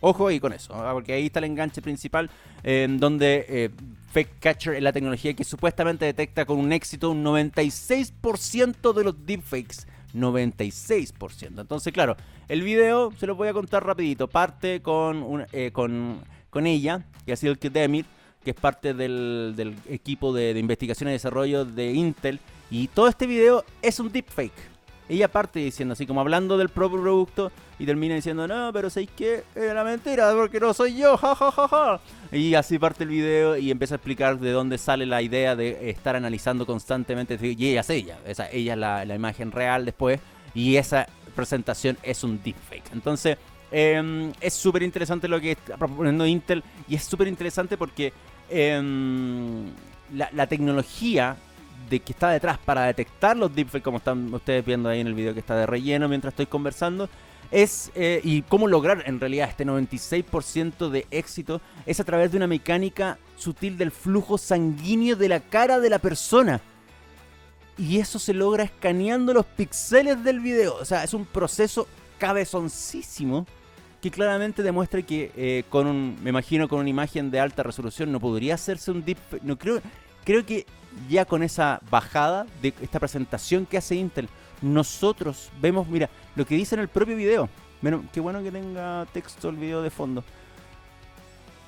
Ojo 0.02 0.28
ahí 0.28 0.40
con 0.40 0.54
eso, 0.54 0.74
¿ah? 0.76 0.94
porque 0.94 1.14
ahí 1.14 1.26
está 1.26 1.40
el 1.40 1.46
enganche 1.46 1.82
principal, 1.82 2.30
en 2.64 3.00
donde 3.00 3.46
eh, 3.50 3.70
Fake 4.12 4.40
Catcher 4.40 4.76
es 4.76 4.84
la 4.84 4.94
tecnología 4.94 5.34
que 5.34 5.44
supuestamente 5.44 6.06
detecta 6.06 6.46
con 6.46 6.58
un 6.58 6.72
éxito 6.72 7.12
un 7.12 7.24
96% 7.24 8.94
de 8.94 9.04
los 9.04 9.26
deepfakes. 9.26 9.88
96%. 10.16 11.62
Entonces, 11.62 11.94
claro, 11.94 12.18
el 12.48 12.64
video 12.64 13.12
se 13.20 13.28
lo 13.28 13.36
voy 13.36 13.48
a 13.48 13.54
contar 13.54 13.86
rapidito. 13.86 14.28
Parte 14.28 14.82
con, 14.82 15.46
eh, 15.52 15.70
con, 15.72 16.22
con, 16.50 16.66
ella, 16.66 17.06
que 17.28 17.34
ha 17.34 17.36
sido 17.36 17.54
el 17.54 17.60
Demir, 17.72 18.08
que 18.44 18.52
es 18.52 18.56
parte 18.56 18.96
del, 18.96 19.76
equipo 19.88 20.34
de 20.34 20.58
investigación 20.58 21.10
y 21.10 21.12
desarrollo 21.12 21.64
de 21.64 21.92
Intel. 21.94 22.40
Y 22.72 22.88
todo 22.88 23.08
este 23.08 23.28
video 23.28 23.64
es 23.84 24.00
un 24.00 24.12
deepfake 24.12 24.69
ella 25.10 25.28
parte 25.28 25.60
diciendo 25.60 25.94
así 25.94 26.06
como 26.06 26.22
hablando 26.22 26.58
del 26.58 26.70
propio 26.70 27.02
producto 27.02 27.52
y 27.80 27.86
termina 27.86 28.14
diciendo, 28.14 28.48
no, 28.48 28.72
pero 28.72 28.90
¿sabéis 28.90 29.10
qué? 29.16 29.44
Era 29.56 29.84
mentira, 29.84 30.32
porque 30.34 30.60
no 30.60 30.74
soy 30.74 30.98
yo, 30.98 31.18
ja, 31.18 32.00
Y 32.32 32.54
así 32.54 32.78
parte 32.78 33.04
el 33.04 33.10
video 33.10 33.58
y 33.58 33.72
empieza 33.72 33.96
a 33.96 33.98
explicar 33.98 34.40
de 34.40 34.52
dónde 34.52 34.78
sale 34.78 35.08
la 35.08 35.22
idea 35.22 35.56
de 35.56 35.90
estar 35.90 36.16
analizando 36.16 36.66
constantemente. 36.66 37.40
Y 37.42 37.70
ella 37.70 37.82
es 37.82 37.90
ella, 37.90 38.20
esa, 38.26 38.50
ella 38.52 38.74
es 38.74 38.80
la, 38.80 39.16
imagen 39.16 39.52
real 39.52 39.84
después 39.84 40.20
y 40.54 40.76
esa 40.76 41.08
presentación 41.36 41.98
es 42.04 42.24
un 42.24 42.42
deepfake. 42.44 42.94
Entonces, 42.94 43.38
em, 43.72 44.32
es 44.40 44.54
súper 44.54 44.84
interesante 44.84 45.28
lo 45.28 45.42
que 45.42 45.54
está 45.54 45.76
proponiendo 45.78 46.26
Intel 46.28 46.64
y 46.88 46.96
es 46.96 47.04
súper 47.04 47.28
interesante 47.28 47.78
porque 47.78 48.14
em, 48.50 49.66
la, 50.14 50.30
la 50.34 50.48
tecnología 50.48 51.36
de 51.90 52.00
que 52.00 52.14
está 52.14 52.30
detrás 52.30 52.58
para 52.58 52.84
detectar 52.84 53.36
los 53.36 53.54
deepfakes, 53.54 53.84
como 53.84 53.98
están 53.98 54.34
ustedes 54.34 54.66
viendo 54.66 54.90
ahí 54.90 55.00
en 55.00 55.08
el 55.08 55.14
video 55.14 55.34
que 55.34 55.40
está 55.40 55.56
de 55.56 55.66
relleno 55.66 56.08
mientras 56.08 56.34
estoy 56.34 56.46
conversando, 56.46 57.10
es 57.52 57.92
eh, 57.96 58.22
y 58.24 58.44
cómo 58.44 58.68
lograr 58.68 59.04
en 59.06 59.20
realidad 59.20 59.50
este 59.50 59.66
96% 59.66 60.90
de 60.90 61.08
éxito 61.10 61.62
es 61.86 62.00
a 62.00 62.04
través 62.04 62.32
de 62.32 62.38
una 62.38 62.48
mecánica 62.48 63.18
sutil 63.36 63.78
del 63.78 63.92
flujo 63.92 64.38
sanguíneo 64.38 65.16
de 65.16 65.30
la 65.30 65.40
cara 65.40 65.80
de 65.80 65.90
la 65.90 66.00
persona. 66.00 66.62
Y 67.78 68.00
eso 68.00 68.20
se 68.20 68.34
logra 68.34 68.64
escaneando 68.64 69.34
los 69.34 69.46
píxeles 69.46 70.24
del 70.24 70.42
video. 70.42 70.76
O 70.76 70.86
sea, 70.86 71.04
es 71.04 71.14
un 71.14 71.26
proceso 71.26 71.88
cabezoncísimo 72.18 73.48
que 74.02 74.12
claramente 74.12 74.64
demuestra 74.64 75.02
que 75.02 75.32
eh, 75.36 75.64
con 75.70 75.88
un, 75.88 76.18
me 76.22 76.30
imagino 76.30 76.68
con 76.68 76.80
una 76.80 76.90
imagen 76.90 77.32
de 77.32 77.40
alta 77.40 77.64
resolución 77.64 78.12
no 78.12 78.20
podría 78.20 78.56
hacerse 78.56 78.92
un 78.92 79.04
deepfake. 79.04 79.44
No 79.44 79.58
creo, 79.58 79.82
creo 80.24 80.46
que 80.46 80.66
ya 81.10 81.26
con 81.26 81.44
esa 81.44 81.82
bajada 81.90 82.46
de 82.62 82.74
esta 82.82 83.00
presentación 83.00 83.66
que 83.66 83.78
hace 83.78 83.96
Intel, 83.96 84.30
nosotros 84.62 85.50
vemos, 85.62 85.88
mira, 85.88 86.10
lo 86.36 86.46
que 86.46 86.56
dice 86.56 86.76
en 86.76 86.82
el 86.82 86.88
propio 86.88 87.16
video. 87.16 87.50
Bueno, 87.82 88.04
qué 88.12 88.20
bueno 88.20 88.44
que 88.44 88.52
tenga 88.52 89.06
texto 89.14 89.50
el 89.50 89.56
video 89.56 89.82
de 89.82 89.90
fondo. 89.90 90.24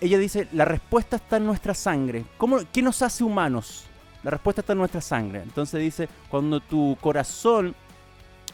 Ella 0.02 0.18
dice, 0.18 0.48
la 0.52 0.66
respuesta 0.66 1.16
está 1.16 1.38
en 1.38 1.46
nuestra 1.46 1.74
sangre. 1.74 2.26
¿Cómo, 2.38 2.60
¿Qué 2.74 2.82
nos 2.82 3.02
hace 3.02 3.24
humanos? 3.24 3.86
La 4.24 4.32
respuesta 4.32 4.62
está 4.62 4.74
en 4.74 4.80
nuestra 4.80 5.02
sangre. 5.02 5.42
Entonces 5.42 5.80
dice, 5.80 6.10
cuando 6.30 6.60
tu 6.60 6.98
corazón 7.00 7.76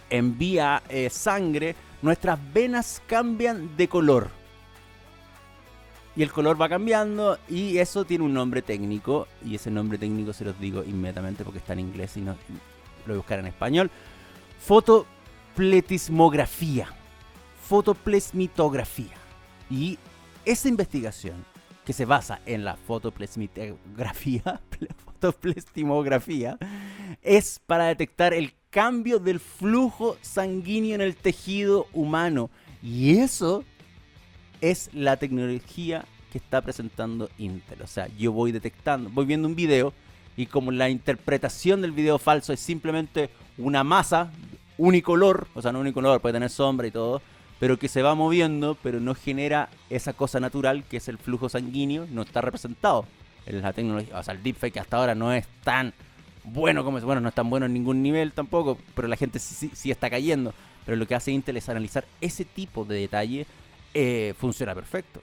envía 0.09 0.83
eh, 0.89 1.09
sangre, 1.09 1.75
nuestras 2.01 2.39
venas 2.53 3.01
cambian 3.07 3.75
de 3.75 3.87
color 3.87 4.29
y 6.17 6.23
el 6.23 6.31
color 6.31 6.59
va 6.59 6.67
cambiando 6.67 7.37
y 7.47 7.77
eso 7.77 8.03
tiene 8.03 8.25
un 8.25 8.33
nombre 8.33 8.63
técnico 8.63 9.27
y 9.45 9.53
ese 9.53 9.69
nombre 9.69 9.99
técnico 9.99 10.33
se 10.33 10.45
los 10.45 10.59
digo 10.59 10.83
inmediatamente 10.83 11.43
porque 11.43 11.59
está 11.59 11.73
en 11.73 11.81
inglés 11.81 12.17
y 12.17 12.21
no 12.21 12.31
lo 12.31 12.37
voy 13.05 13.13
a 13.13 13.17
buscar 13.17 13.37
en 13.37 13.45
español. 13.45 13.91
Fotopletismografía. 14.59 16.87
Fotoplesmitografía. 17.61 19.13
Y 19.69 19.99
esa 20.43 20.67
investigación 20.67 21.45
que 21.85 21.93
se 21.93 22.05
basa 22.05 22.39
en 22.47 22.65
la 22.65 22.77
fotoplesmitografía, 22.77 24.41
fotoplestimografía, 25.05 26.57
es 27.21 27.61
para 27.67 27.85
detectar 27.85 28.33
el 28.33 28.55
cambio 28.71 29.19
del 29.19 29.39
flujo 29.39 30.17
sanguíneo 30.21 30.95
en 30.95 31.01
el 31.01 31.15
tejido 31.15 31.85
humano. 31.93 32.49
Y 32.81 33.19
eso 33.19 33.63
es 34.61 34.89
la 34.93 35.17
tecnología 35.17 36.05
que 36.31 36.37
está 36.37 36.61
presentando 36.61 37.29
Intel. 37.37 37.81
O 37.81 37.87
sea, 37.87 38.07
yo 38.17 38.31
voy 38.31 38.51
detectando, 38.51 39.09
voy 39.09 39.25
viendo 39.25 39.47
un 39.47 39.55
video 39.55 39.93
y 40.35 40.45
como 40.45 40.71
la 40.71 40.89
interpretación 40.89 41.81
del 41.81 41.91
video 41.91 42.19
falso 42.19 42.53
es 42.53 42.59
simplemente 42.59 43.29
una 43.57 43.83
masa 43.83 44.31
unicolor, 44.77 45.47
o 45.55 45.61
sea, 45.61 45.71
no 45.71 45.79
unicolor, 45.79 46.21
puede 46.21 46.33
tener 46.33 46.49
sombra 46.49 46.87
y 46.87 46.91
todo, 46.91 47.21
pero 47.59 47.79
que 47.79 47.87
se 47.87 48.03
va 48.03 48.13
moviendo, 48.13 48.77
pero 48.83 48.99
no 48.99 49.15
genera 49.15 49.69
esa 49.89 50.13
cosa 50.13 50.39
natural 50.39 50.83
que 50.83 50.97
es 50.97 51.07
el 51.07 51.17
flujo 51.17 51.49
sanguíneo, 51.49 52.05
no 52.11 52.21
está 52.21 52.41
representado 52.41 53.05
en 53.47 53.61
la 53.61 53.73
tecnología. 53.73 54.19
O 54.19 54.23
sea, 54.23 54.35
el 54.35 54.43
deepfake 54.43 54.77
hasta 54.77 54.97
ahora 54.97 55.15
no 55.15 55.33
es 55.33 55.47
tan 55.63 55.93
bueno 56.43 56.83
como 56.83 56.97
es, 56.97 57.03
bueno, 57.03 57.19
no 57.19 57.29
es 57.29 57.35
tan 57.35 57.49
bueno 57.49 57.65
en 57.65 57.73
ningún 57.73 58.03
nivel 58.03 58.31
tampoco, 58.33 58.77
pero 58.95 59.07
la 59.07 59.15
gente 59.15 59.39
sí, 59.39 59.71
sí 59.73 59.91
está 59.91 60.09
cayendo. 60.09 60.53
Pero 60.85 60.95
lo 60.95 61.05
que 61.05 61.15
hace 61.15 61.31
Intel 61.31 61.57
es 61.57 61.67
analizar 61.67 62.05
ese 62.21 62.45
tipo 62.45 62.85
de 62.85 62.99
detalle 62.99 63.45
eh, 63.93 64.33
funciona 64.37 64.73
perfecto. 64.73 65.21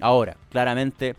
Ahora, 0.00 0.36
claramente, 0.50 1.14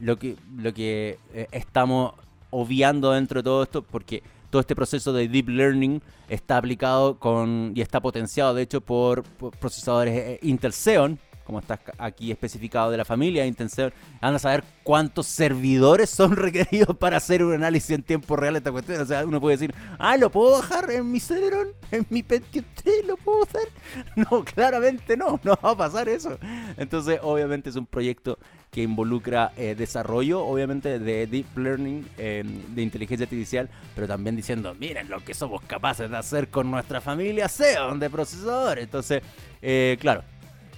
lo 0.00 0.18
que, 0.18 0.36
lo 0.56 0.72
que 0.72 1.18
eh, 1.32 1.48
estamos 1.52 2.12
obviando 2.50 3.12
dentro 3.12 3.40
de 3.40 3.44
todo 3.44 3.62
esto, 3.62 3.82
porque 3.82 4.22
todo 4.50 4.60
este 4.60 4.74
proceso 4.74 5.12
de 5.12 5.28
deep 5.28 5.48
learning 5.48 6.00
está 6.28 6.56
aplicado 6.56 7.18
con 7.18 7.72
y 7.74 7.80
está 7.80 8.00
potenciado, 8.00 8.54
de 8.54 8.62
hecho, 8.62 8.80
por, 8.80 9.22
procesadores 9.58 10.14
eh, 10.14 10.38
Intel 10.42 10.72
Xeon, 10.72 11.18
como 11.48 11.60
está 11.60 11.80
aquí 11.96 12.30
especificado, 12.30 12.90
de 12.90 12.98
la 12.98 13.06
familia 13.06 13.46
Intensive, 13.46 13.94
anda 14.20 14.36
a 14.36 14.38
saber 14.38 14.62
cuántos 14.82 15.26
servidores 15.26 16.10
son 16.10 16.36
requeridos 16.36 16.94
para 16.98 17.16
hacer 17.16 17.42
un 17.42 17.54
análisis 17.54 17.88
en 17.88 18.02
tiempo 18.02 18.36
real 18.36 18.52
de 18.52 18.58
esta 18.58 18.70
cuestión. 18.70 19.00
O 19.00 19.06
sea, 19.06 19.24
uno 19.24 19.40
puede 19.40 19.56
decir, 19.56 19.74
ah, 19.98 20.18
¿lo 20.18 20.30
puedo 20.30 20.58
bajar 20.58 20.90
en 20.90 21.10
mi 21.10 21.20
Celeron? 21.20 21.68
¿En 21.90 22.04
mi 22.10 22.22
Pentium 22.22 22.66
3 22.74 23.06
lo 23.06 23.16
puedo 23.16 23.44
hacer? 23.44 23.66
No, 24.16 24.44
claramente 24.44 25.16
no, 25.16 25.40
no 25.42 25.58
va 25.64 25.70
a 25.70 25.76
pasar 25.76 26.06
eso. 26.10 26.38
Entonces, 26.76 27.18
obviamente 27.22 27.70
es 27.70 27.76
un 27.76 27.86
proyecto 27.86 28.38
que 28.70 28.82
involucra 28.82 29.52
eh, 29.56 29.74
desarrollo, 29.74 30.44
obviamente, 30.44 30.98
de 30.98 31.26
deep 31.26 31.56
learning, 31.56 32.06
eh, 32.18 32.44
de 32.44 32.82
inteligencia 32.82 33.24
artificial, 33.24 33.70
pero 33.94 34.06
también 34.06 34.36
diciendo, 34.36 34.74
miren 34.78 35.08
lo 35.08 35.24
que 35.24 35.32
somos 35.32 35.62
capaces 35.62 36.10
de 36.10 36.16
hacer 36.18 36.48
con 36.48 36.70
nuestra 36.70 37.00
familia 37.00 37.48
Xeon 37.48 37.98
de 37.98 38.10
procesadores. 38.10 38.84
Entonces, 38.84 39.22
eh, 39.62 39.96
claro, 39.98 40.22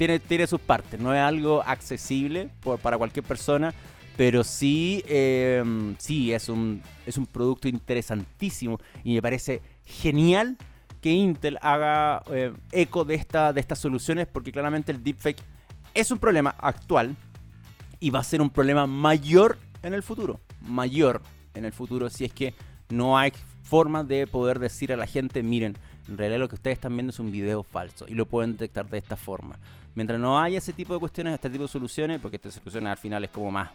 tiene, 0.00 0.18
tiene 0.18 0.46
sus 0.46 0.62
partes, 0.62 0.98
no 0.98 1.14
es 1.14 1.20
algo 1.20 1.62
accesible 1.62 2.48
para 2.82 2.96
cualquier 2.96 3.22
persona, 3.22 3.74
pero 4.16 4.42
sí, 4.44 5.04
em, 5.06 5.94
sí 5.98 6.32
es, 6.32 6.48
un, 6.48 6.80
es 7.04 7.18
un 7.18 7.26
producto 7.26 7.68
interesantísimo 7.68 8.78
y 9.04 9.12
me 9.12 9.20
parece 9.20 9.60
genial 9.84 10.56
que 11.02 11.10
Intel 11.10 11.58
haga 11.60 12.22
eh, 12.30 12.50
eco 12.72 13.04
de, 13.04 13.14
esta, 13.14 13.52
de 13.52 13.60
estas 13.60 13.78
soluciones 13.78 14.26
porque 14.26 14.50
claramente 14.50 14.90
el 14.90 15.04
deepfake 15.04 15.42
es 15.92 16.10
un 16.10 16.18
problema 16.18 16.54
actual 16.56 17.14
y 17.98 18.08
va 18.08 18.20
a 18.20 18.24
ser 18.24 18.40
un 18.40 18.48
problema 18.48 18.86
mayor 18.86 19.58
en 19.82 19.92
el 19.92 20.02
futuro, 20.02 20.40
mayor 20.62 21.20
en 21.52 21.66
el 21.66 21.72
futuro 21.72 22.08
si 22.08 22.24
es 22.24 22.32
que 22.32 22.54
no 22.88 23.18
hay 23.18 23.34
forma 23.64 24.02
de 24.02 24.26
poder 24.26 24.60
decir 24.60 24.94
a 24.94 24.96
la 24.96 25.06
gente, 25.06 25.42
miren, 25.42 25.76
en 26.08 26.16
realidad 26.16 26.40
lo 26.40 26.48
que 26.48 26.54
ustedes 26.54 26.78
están 26.78 26.96
viendo 26.96 27.10
es 27.10 27.18
un 27.18 27.30
video 27.30 27.62
falso 27.62 28.06
y 28.08 28.14
lo 28.14 28.24
pueden 28.24 28.52
detectar 28.52 28.88
de 28.88 28.96
esta 28.96 29.16
forma. 29.18 29.58
Mientras 29.94 30.20
no 30.20 30.40
haya 30.40 30.58
ese 30.58 30.72
tipo 30.72 30.94
de 30.94 31.00
cuestiones, 31.00 31.34
este 31.34 31.50
tipo 31.50 31.64
de 31.64 31.68
soluciones, 31.68 32.20
porque 32.20 32.36
esta 32.36 32.50
solución 32.50 32.86
al 32.86 32.96
final 32.96 33.24
es 33.24 33.30
como 33.30 33.50
más 33.50 33.70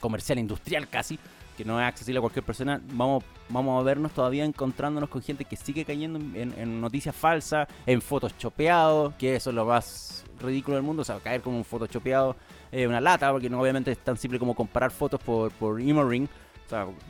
comercial, 0.00 0.38
industrial 0.38 0.88
casi, 0.88 1.18
que 1.56 1.64
no 1.64 1.80
es 1.80 1.86
accesible 1.86 2.18
a 2.18 2.20
cualquier 2.20 2.44
persona, 2.44 2.80
vamos, 2.92 3.24
vamos 3.48 3.80
a 3.80 3.84
vernos 3.84 4.12
todavía 4.12 4.44
encontrándonos 4.44 5.08
con 5.08 5.22
gente 5.22 5.44
que 5.44 5.56
sigue 5.56 5.84
cayendo 5.84 6.18
en, 6.18 6.80
noticias 6.80 7.16
falsas, 7.16 7.66
en 7.86 8.02
fotos 8.02 8.36
chopeados, 8.36 9.14
que 9.14 9.34
eso 9.34 9.50
es 9.50 9.56
lo 9.56 9.64
más 9.64 10.24
ridículo 10.38 10.76
del 10.76 10.84
mundo, 10.84 11.02
o 11.02 11.04
sea, 11.04 11.18
caer 11.18 11.40
como 11.40 11.56
un 11.56 11.64
photoshopeado, 11.64 12.36
eh, 12.70 12.86
una 12.86 13.00
lata, 13.00 13.32
porque 13.32 13.48
no 13.48 13.60
obviamente 13.60 13.90
es 13.90 13.98
tan 13.98 14.16
simple 14.16 14.38
como 14.38 14.54
comparar 14.54 14.90
fotos 14.90 15.20
por, 15.20 15.50
por 15.52 15.76
Ring 15.76 16.28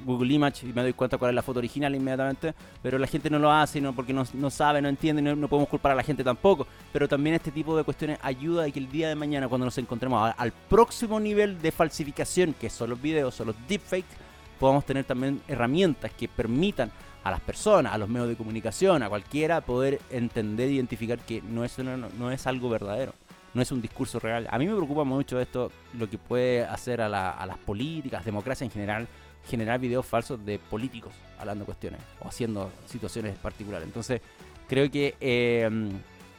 Google 0.04 0.32
Image 0.32 0.66
y 0.66 0.72
me 0.72 0.82
doy 0.82 0.92
cuenta 0.92 1.18
cuál 1.18 1.30
es 1.30 1.34
la 1.34 1.42
foto 1.42 1.58
original 1.58 1.94
inmediatamente, 1.94 2.54
pero 2.82 2.98
la 2.98 3.06
gente 3.06 3.30
no 3.30 3.38
lo 3.38 3.50
hace 3.50 3.80
no, 3.80 3.94
porque 3.94 4.12
no, 4.12 4.50
sabe, 4.50 4.82
no 4.82 4.88
entiende, 4.88 5.22
no, 5.22 5.34
no, 5.34 5.48
podemos 5.48 5.68
culpar 5.68 5.92
a 5.92 5.94
la 5.94 6.02
gente 6.02 6.22
tampoco. 6.22 6.66
Pero 6.92 7.08
también 7.08 7.36
este 7.36 7.50
tipo 7.50 7.76
de 7.76 7.84
cuestiones 7.84 8.18
ayuda 8.22 8.64
a 8.64 8.70
que 8.70 8.78
el 8.78 8.90
día 8.90 9.08
de 9.08 9.14
mañana, 9.14 9.48
cuando 9.48 9.64
nos 9.64 9.78
encontremos 9.78 10.32
al 10.36 10.52
próximo 10.52 11.18
nivel 11.20 11.60
de 11.60 11.72
falsificación, 11.72 12.54
que 12.54 12.70
son 12.70 12.90
los 12.90 13.00
videos, 13.00 13.34
son 13.34 13.48
los 13.48 13.56
deepfakes, 13.68 14.16
podamos 14.58 14.84
tener 14.84 15.04
también 15.04 15.40
herramientas 15.48 16.10
que 16.12 16.28
permitan 16.28 16.90
a 17.24 17.30
las 17.30 17.40
personas, 17.40 17.92
a 17.92 17.98
los 17.98 18.08
medios 18.08 18.28
de 18.28 18.36
comunicación, 18.36 19.02
a 19.02 19.08
cualquiera, 19.08 19.60
poder 19.60 20.00
entender 20.10 20.70
identificar 20.70 21.18
que 21.18 21.42
no 21.42 21.64
es, 21.64 21.76
no, 21.78 22.30
es 22.30 22.46
algo 22.46 22.68
verdadero 22.68 23.12
no 23.54 23.62
es 23.62 23.72
un 23.72 23.80
discurso 23.80 24.20
real. 24.20 24.46
A 24.50 24.58
mí 24.58 24.66
me 24.66 24.74
preocupa 24.74 25.02
mucho 25.02 25.40
esto, 25.40 25.72
lo 25.94 26.10
que 26.10 26.18
puede 26.18 26.62
hacer 26.62 27.00
a, 27.00 27.30
a, 27.30 27.46
las 27.46 27.56
políticas, 27.56 28.22
democracia 28.22 28.66
en 28.66 28.70
general, 28.70 29.08
generar 29.44 29.78
videos 29.80 30.04
falsos 30.06 30.44
de 30.44 30.58
políticos 30.58 31.12
hablando 31.38 31.64
cuestiones 31.64 32.00
o 32.20 32.28
haciendo 32.28 32.70
situaciones 32.86 33.36
particulares. 33.38 33.86
Entonces, 33.86 34.20
creo 34.68 34.90
que 34.90 35.14
eh, 35.20 35.68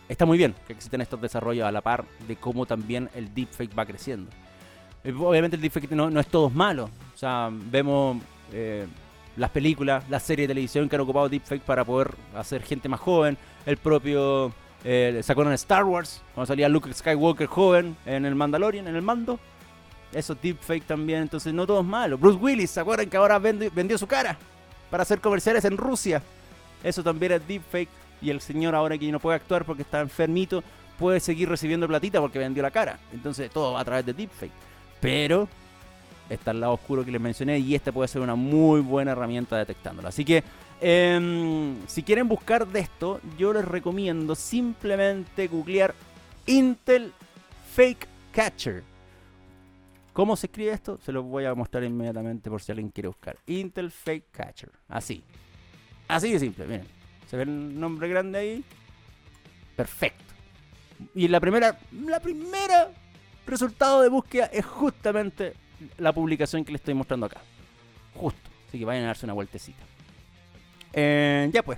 está 0.09 0.25
muy 0.25 0.37
bien 0.37 0.55
que 0.65 0.73
existen 0.73 1.01
estos 1.01 1.21
desarrollos 1.21 1.65
a 1.65 1.71
la 1.71 1.81
par 1.81 2.05
de 2.27 2.35
cómo 2.35 2.65
también 2.65 3.09
el 3.15 3.33
deepfake 3.33 3.77
va 3.77 3.85
creciendo. 3.85 4.31
Eh, 5.03 5.13
obviamente 5.13 5.55
el 5.55 5.61
deepfake 5.61 5.91
no, 5.91 6.09
no 6.09 6.19
es 6.19 6.27
todo 6.27 6.49
malo. 6.49 6.89
O 7.13 7.17
sea, 7.17 7.49
vemos 7.51 8.17
eh, 8.51 8.85
las 9.35 9.49
películas, 9.51 10.03
las 10.09 10.23
series 10.23 10.47
de 10.47 10.53
televisión 10.53 10.89
que 10.89 10.95
han 10.95 11.01
ocupado 11.01 11.29
deepfake 11.29 11.61
para 11.61 11.85
poder 11.85 12.13
hacer 12.35 12.63
gente 12.63 12.89
más 12.89 12.99
joven. 12.99 13.37
El 13.65 13.77
propio... 13.77 14.53
Eh, 14.83 15.21
¿Se 15.23 15.31
acuerdan 15.31 15.51
de 15.51 15.55
Star 15.55 15.83
Wars? 15.83 16.21
Cuando 16.33 16.45
salía 16.45 16.69
Luke 16.69 16.93
Skywalker 16.93 17.47
joven 17.47 17.97
en 18.05 18.25
el 18.25 18.35
Mandalorian, 18.35 18.87
en 18.87 18.95
el 18.95 19.01
mando 19.01 19.39
eso 20.13 20.35
deepfake 20.35 20.85
también, 20.85 21.23
entonces 21.23 21.53
no 21.53 21.65
todo 21.67 21.81
es 21.81 21.85
malo. 21.85 22.17
Bruce 22.17 22.37
Willis, 22.37 22.71
¿se 22.71 22.79
acuerdan 22.79 23.09
que 23.09 23.17
ahora 23.17 23.39
vendió, 23.39 23.97
su 23.97 24.07
cara 24.07 24.37
para 24.89 25.03
hacer 25.03 25.19
comerciales 25.19 25.65
en 25.65 25.77
Rusia? 25.77 26.21
Eso 26.83 27.03
también 27.03 27.33
es 27.33 27.47
deepfake 27.47 27.89
y 28.21 28.29
el 28.29 28.41
señor 28.41 28.75
ahora 28.75 28.97
que 28.97 29.11
no 29.11 29.19
puede 29.19 29.35
actuar 29.35 29.65
porque 29.65 29.81
está 29.81 29.99
enfermito 29.99 30.63
puede 30.97 31.19
seguir 31.19 31.49
recibiendo 31.49 31.87
platita 31.87 32.19
porque 32.19 32.39
vendió 32.39 32.63
la 32.63 32.71
cara. 32.71 32.99
Entonces 33.13 33.51
todo 33.51 33.73
va 33.73 33.81
a 33.81 33.85
través 33.85 34.05
de 34.05 34.13
deepfake. 34.13 34.51
Pero 34.99 35.47
está 36.29 36.51
el 36.51 36.59
lado 36.59 36.73
oscuro 36.73 37.05
que 37.05 37.11
les 37.11 37.21
mencioné 37.21 37.59
y 37.59 37.75
esta 37.75 37.91
puede 37.91 38.07
ser 38.07 38.21
una 38.21 38.35
muy 38.35 38.81
buena 38.81 39.11
herramienta 39.11 39.57
detectándolo. 39.57 40.07
Así 40.07 40.25
que 40.25 40.43
em, 40.81 41.75
si 41.87 42.01
quieren 42.01 42.27
buscar 42.27 42.65
de 42.65 42.79
esto, 42.79 43.19
yo 43.37 43.53
les 43.53 43.65
recomiendo 43.65 44.35
simplemente 44.35 45.47
googlear 45.47 45.93
Intel 46.45 47.11
Fake 47.75 48.07
Catcher 48.31 48.83
¿Cómo 50.17 50.35
se 50.35 50.47
escribe 50.47 50.71
esto? 50.71 50.97
Se 51.05 51.11
lo 51.11 51.21
voy 51.21 51.45
a 51.45 51.53
mostrar 51.53 51.83
inmediatamente 51.83 52.49
por 52.49 52.59
si 52.59 52.71
alguien 52.71 52.89
quiere 52.89 53.07
buscar. 53.07 53.37
Intel 53.45 53.91
Fake 53.91 54.31
Catcher. 54.31 54.71
Así. 54.87 55.23
Así 56.07 56.33
de 56.33 56.39
simple, 56.39 56.65
miren. 56.65 56.87
¿Se 57.29 57.37
ve 57.37 57.43
el 57.43 57.79
nombre 57.79 58.09
grande 58.09 58.39
ahí? 58.39 58.63
Perfecto. 59.75 60.33
Y 61.13 61.27
la 61.27 61.39
primera, 61.39 61.77
la 61.91 62.19
primera 62.19 62.89
resultado 63.45 64.01
de 64.01 64.09
búsqueda 64.09 64.47
es 64.47 64.65
justamente 64.65 65.53
la 65.99 66.11
publicación 66.13 66.65
que 66.65 66.71
les 66.71 66.81
estoy 66.81 66.95
mostrando 66.95 67.27
acá. 67.27 67.41
Justo. 68.15 68.49
Así 68.67 68.79
que 68.79 68.85
vayan 68.85 69.03
a 69.03 69.07
darse 69.09 69.27
una 69.27 69.33
vueltecita. 69.33 69.83
Eh, 70.93 71.47
ya 71.53 71.61
pues. 71.61 71.77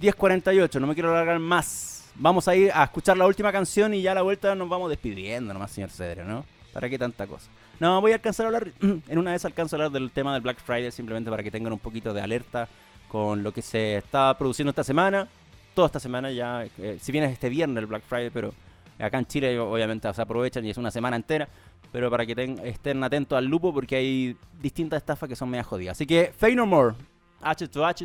10.48, 0.00 0.80
no 0.80 0.86
me 0.86 0.94
quiero 0.94 1.10
alargar 1.10 1.40
más. 1.40 2.08
Vamos 2.14 2.46
a 2.46 2.54
ir 2.54 2.70
a 2.72 2.84
escuchar 2.84 3.16
la 3.16 3.26
última 3.26 3.50
canción 3.50 3.94
y 3.94 4.00
ya 4.00 4.12
a 4.12 4.14
la 4.14 4.22
vuelta 4.22 4.54
nos 4.54 4.68
vamos 4.68 4.90
despidiendo 4.90 5.52
nomás, 5.52 5.72
señor 5.72 5.90
Cedro, 5.90 6.24
¿no? 6.24 6.53
¿Para 6.74 6.90
qué 6.90 6.98
tanta 6.98 7.26
cosa? 7.28 7.48
No, 7.78 8.00
voy 8.00 8.10
a 8.10 8.16
alcanzar 8.16 8.46
a 8.46 8.48
hablar, 8.48 8.72
en 8.80 9.18
una 9.18 9.30
vez 9.30 9.44
alcanzo 9.44 9.76
a 9.76 9.78
hablar 9.78 9.92
del 9.92 10.10
tema 10.10 10.34
del 10.34 10.42
Black 10.42 10.58
Friday, 10.58 10.90
simplemente 10.90 11.30
para 11.30 11.42
que 11.42 11.50
tengan 11.50 11.72
un 11.72 11.78
poquito 11.78 12.12
de 12.12 12.20
alerta 12.20 12.68
con 13.08 13.44
lo 13.44 13.52
que 13.52 13.62
se 13.62 13.96
está 13.98 14.36
produciendo 14.36 14.70
esta 14.70 14.82
semana. 14.82 15.28
Toda 15.72 15.86
esta 15.86 16.00
semana 16.00 16.32
ya, 16.32 16.66
eh, 16.78 16.98
si 17.00 17.12
bien 17.12 17.24
es 17.24 17.32
este 17.32 17.48
viernes 17.48 17.78
el 17.78 17.86
Black 17.86 18.02
Friday, 18.02 18.30
pero 18.30 18.52
acá 18.98 19.18
en 19.18 19.26
Chile 19.26 19.58
obviamente 19.58 20.12
se 20.12 20.20
aprovechan 20.20 20.64
y 20.64 20.70
es 20.70 20.76
una 20.76 20.90
semana 20.90 21.14
entera. 21.14 21.48
Pero 21.92 22.10
para 22.10 22.26
que 22.26 22.56
estén 22.64 23.04
atentos 23.04 23.38
al 23.38 23.44
lupo 23.44 23.72
porque 23.72 23.94
hay 23.94 24.36
distintas 24.60 24.96
estafas 24.96 25.28
que 25.28 25.36
son 25.36 25.48
media 25.48 25.62
jodidas. 25.62 25.96
Así 25.96 26.06
que, 26.06 26.32
Fade 26.36 26.56
No 26.56 26.66
More, 26.66 26.96
H 27.40 27.68
to 27.68 27.86
H. 27.86 28.04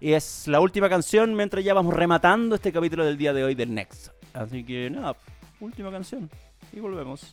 Y 0.00 0.12
es 0.12 0.48
la 0.48 0.58
última 0.58 0.88
canción 0.88 1.32
mientras 1.36 1.64
ya 1.64 1.72
vamos 1.72 1.94
rematando 1.94 2.56
este 2.56 2.72
capítulo 2.72 3.04
del 3.04 3.16
día 3.16 3.32
de 3.32 3.44
hoy 3.44 3.54
del 3.54 3.72
Next. 3.72 4.08
Así 4.34 4.64
que 4.64 4.90
nada, 4.90 5.14
última 5.60 5.92
canción. 5.92 6.28
Y 6.72 6.80
volvemos. 6.80 7.32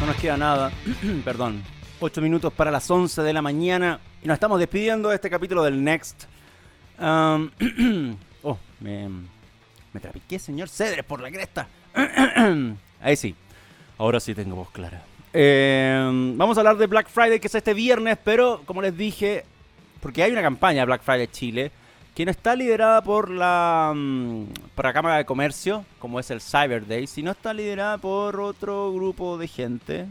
No 0.00 0.06
nos 0.06 0.16
queda 0.16 0.36
nada. 0.36 0.70
Perdón. 1.24 1.62
8 1.98 2.20
minutos 2.20 2.52
para 2.52 2.70
las 2.70 2.88
11 2.88 3.22
de 3.22 3.32
la 3.32 3.42
mañana. 3.42 3.98
Y 4.22 4.28
nos 4.28 4.34
estamos 4.34 4.60
despidiendo 4.60 5.08
de 5.08 5.16
este 5.16 5.30
capítulo 5.30 5.62
del 5.64 5.82
Next. 5.82 6.24
Oh, 8.48 8.56
me, 8.78 9.08
me 9.92 9.98
trapiqué, 10.00 10.38
señor 10.38 10.68
Cedres, 10.68 11.04
por 11.04 11.20
la 11.20 11.32
cresta. 11.32 11.66
Ahí 13.00 13.16
sí. 13.16 13.34
Ahora 13.98 14.20
sí 14.20 14.36
tengo 14.36 14.54
voz 14.54 14.70
clara. 14.70 15.02
Em, 15.32 16.38
vamos 16.38 16.56
a 16.56 16.60
hablar 16.60 16.76
de 16.76 16.86
Black 16.86 17.08
Friday, 17.08 17.40
que 17.40 17.48
es 17.48 17.54
este 17.56 17.74
viernes, 17.74 18.16
pero 18.22 18.62
como 18.64 18.82
les 18.82 18.96
dije, 18.96 19.44
porque 20.00 20.22
hay 20.22 20.30
una 20.30 20.42
campaña 20.42 20.84
Black 20.84 21.02
Friday 21.02 21.26
Chile 21.26 21.72
que 22.16 22.24
no 22.24 22.30
está 22.30 22.56
liderada 22.56 23.02
por 23.02 23.30
la, 23.30 23.92
mm, 23.94 24.44
por 24.74 24.86
la 24.86 24.94
Cámara 24.94 25.18
de 25.18 25.26
Comercio, 25.26 25.84
como 25.98 26.18
es 26.18 26.30
el 26.30 26.40
Cyber 26.40 26.86
Day, 26.86 27.06
sino 27.06 27.32
está 27.32 27.52
liderada 27.52 27.98
por 27.98 28.40
otro 28.40 28.90
grupo 28.94 29.36
de 29.36 29.46
gente, 29.46 30.06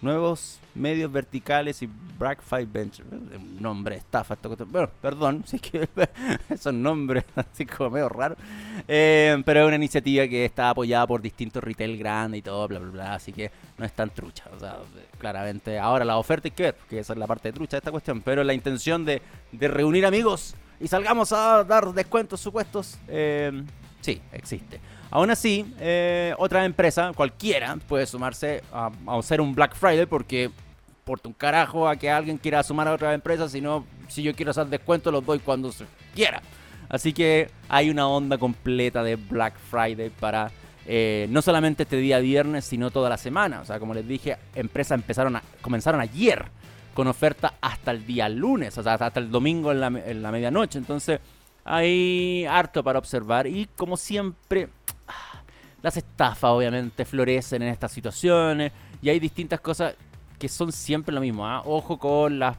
nuevos 0.00 0.58
medios 0.74 1.12
verticales 1.12 1.82
y 1.82 1.90
Black 2.18 2.42
Five 2.42 2.64
Ventures. 2.64 3.12
Un 3.12 3.60
nombre 3.60 3.96
estafa. 3.96 4.32
Esto, 4.32 4.56
bueno, 4.64 4.88
perdón, 5.02 5.44
si 5.46 5.56
es 5.56 5.62
que 5.62 5.86
esos 6.48 6.72
nombres 6.72 7.24
así 7.36 7.66
como 7.66 7.90
medio 7.90 8.08
raros. 8.08 8.38
Eh, 8.88 9.36
pero 9.44 9.60
es 9.60 9.66
una 9.66 9.76
iniciativa 9.76 10.26
que 10.26 10.46
está 10.46 10.70
apoyada 10.70 11.06
por 11.06 11.20
distintos 11.20 11.62
retail 11.62 11.98
grandes 11.98 12.38
y 12.38 12.42
todo, 12.42 12.66
bla, 12.66 12.78
bla, 12.78 12.90
bla. 12.90 13.14
Así 13.16 13.34
que 13.34 13.50
no 13.76 13.84
es 13.84 13.92
tan 13.92 14.08
trucha. 14.08 14.44
O 14.56 14.58
sea, 14.58 14.78
claramente 15.18 15.78
ahora 15.78 16.06
la 16.06 16.16
oferta 16.16 16.48
hay 16.48 16.52
que 16.52 16.62
ver, 16.62 16.76
que 16.88 17.00
esa 17.00 17.12
es 17.12 17.18
la 17.18 17.26
parte 17.26 17.52
trucha 17.52 17.72
de 17.72 17.80
esta 17.80 17.90
cuestión. 17.90 18.22
Pero 18.22 18.42
la 18.44 18.54
intención 18.54 19.04
de, 19.04 19.20
de 19.52 19.68
reunir 19.68 20.06
amigos 20.06 20.56
y 20.82 20.88
salgamos 20.88 21.32
a 21.32 21.62
dar 21.62 21.92
descuentos 21.92 22.40
supuestos, 22.40 22.98
eh, 23.06 23.62
sí, 24.00 24.20
existe. 24.32 24.80
Aún 25.10 25.30
así, 25.30 25.72
eh, 25.78 26.34
otra 26.38 26.64
empresa, 26.64 27.12
cualquiera, 27.14 27.76
puede 27.86 28.04
sumarse 28.04 28.64
a, 28.72 28.90
hacer 29.06 29.40
un 29.40 29.54
Black 29.54 29.76
Friday 29.76 30.06
porque 30.06 30.50
porta 31.04 31.28
un 31.28 31.34
carajo 31.34 31.88
a 31.88 31.94
que 31.94 32.10
alguien 32.10 32.36
quiera 32.36 32.62
sumar 32.64 32.88
a 32.88 32.94
otra 32.94 33.14
empresa, 33.14 33.48
sino 33.48 33.86
si 34.08 34.24
yo 34.24 34.34
quiero 34.34 34.50
hacer 34.50 34.66
descuentos 34.66 35.12
los 35.12 35.24
doy 35.24 35.38
cuando 35.38 35.70
se 35.70 35.84
quiera. 36.14 36.42
Así 36.88 37.12
que 37.12 37.48
hay 37.68 37.88
una 37.88 38.08
onda 38.08 38.36
completa 38.36 39.04
de 39.04 39.14
Black 39.14 39.54
Friday 39.70 40.10
para 40.10 40.50
eh, 40.86 41.26
no 41.30 41.42
solamente 41.42 41.84
este 41.84 41.96
día 41.96 42.18
viernes, 42.18 42.64
sino 42.64 42.90
toda 42.90 43.08
la 43.08 43.18
semana. 43.18 43.60
O 43.60 43.64
sea, 43.64 43.78
como 43.78 43.94
les 43.94 44.06
dije, 44.08 44.36
empresas 44.56 44.98
empezaron 44.98 45.36
a, 45.36 45.42
comenzaron 45.60 46.00
ayer 46.00 46.46
con 46.94 47.06
oferta 47.06 47.54
hasta 47.60 47.90
el 47.90 48.06
día 48.06 48.28
lunes, 48.28 48.76
o 48.78 48.82
sea, 48.82 48.94
hasta 48.94 49.20
el 49.20 49.30
domingo 49.30 49.72
en 49.72 49.80
la, 49.80 49.86
en 49.86 50.22
la 50.22 50.30
medianoche. 50.30 50.78
Entonces, 50.78 51.20
hay 51.64 52.44
harto 52.46 52.82
para 52.82 52.98
observar 52.98 53.46
y 53.46 53.68
como 53.76 53.96
siempre, 53.96 54.68
las 55.82 55.96
estafas 55.96 56.50
obviamente 56.50 57.04
florecen 57.04 57.62
en 57.62 57.68
estas 57.68 57.92
situaciones 57.92 58.72
y 59.00 59.08
hay 59.08 59.18
distintas 59.18 59.60
cosas 59.60 59.94
que 60.38 60.48
son 60.48 60.72
siempre 60.72 61.14
lo 61.14 61.20
mismo. 61.20 61.46
¿ah? 61.46 61.62
Ojo 61.64 61.98
con 61.98 62.38
las... 62.38 62.56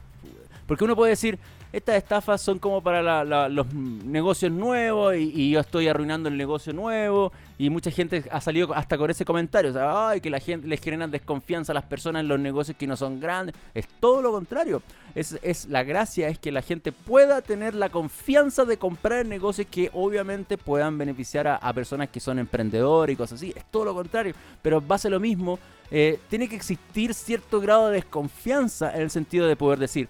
Porque 0.66 0.84
uno 0.84 0.96
puede 0.96 1.10
decir, 1.10 1.38
estas 1.74 1.96
estafas 1.96 2.40
son 2.40 2.60
como 2.60 2.80
para 2.80 3.48
los 3.48 3.74
negocios 3.74 4.52
nuevos 4.52 5.16
y, 5.16 5.50
yo 5.50 5.58
estoy 5.58 5.88
arruinando 5.88 6.28
el 6.28 6.36
negocio 6.36 6.72
nuevo 6.72 7.32
y 7.58 7.68
mucha 7.68 7.90
gente 7.90 8.24
ha 8.30 8.40
salido 8.40 8.72
hasta 8.72 8.96
con 8.96 9.10
ese 9.10 9.24
comentario, 9.24 9.72
o 9.72 9.74
sea, 9.74 10.08
ay, 10.08 10.20
que 10.20 10.30
la 10.30 10.38
gente 10.38 10.68
les 10.68 10.80
generan 10.80 11.10
desconfianza 11.10 11.72
a 11.72 11.74
las 11.74 11.84
personas 11.84 12.20
en 12.20 12.28
los 12.28 12.38
negocios 12.38 12.76
que 12.76 12.86
no 12.86 12.96
son 12.96 13.18
grandes. 13.18 13.56
Es 13.74 13.88
todo 13.98 14.22
lo 14.22 14.30
contrario. 14.30 14.82
Es, 15.16 15.36
es 15.42 15.66
la 15.66 15.82
gracia 15.82 16.28
es 16.28 16.38
que 16.38 16.52
la 16.52 16.62
gente 16.62 16.92
pueda 16.92 17.42
tener 17.42 17.74
la 17.74 17.88
confianza 17.88 18.64
de 18.64 18.76
comprar 18.76 19.26
negocios 19.26 19.66
que 19.68 19.90
obviamente 19.92 20.56
puedan 20.56 20.96
beneficiar 20.96 21.48
a, 21.48 21.72
personas 21.72 22.08
que 22.08 22.20
son 22.20 22.38
emprendedores 22.38 23.14
y 23.14 23.16
cosas 23.16 23.40
así. 23.40 23.52
Es 23.56 23.64
todo 23.64 23.84
lo 23.84 23.94
contrario, 23.94 24.34
pero 24.62 24.84
va 24.84 24.94
a 24.94 24.98
ser 24.98 25.10
lo 25.10 25.18
mismo. 25.18 25.58
Eh, 25.90 26.20
tiene 26.30 26.48
que 26.48 26.56
existir 26.56 27.14
cierto 27.14 27.60
grado 27.60 27.88
de 27.88 27.94
desconfianza 27.94 28.94
en 28.94 29.02
el 29.02 29.10
sentido 29.10 29.46
de 29.48 29.56
poder 29.56 29.78
decir, 29.78 30.08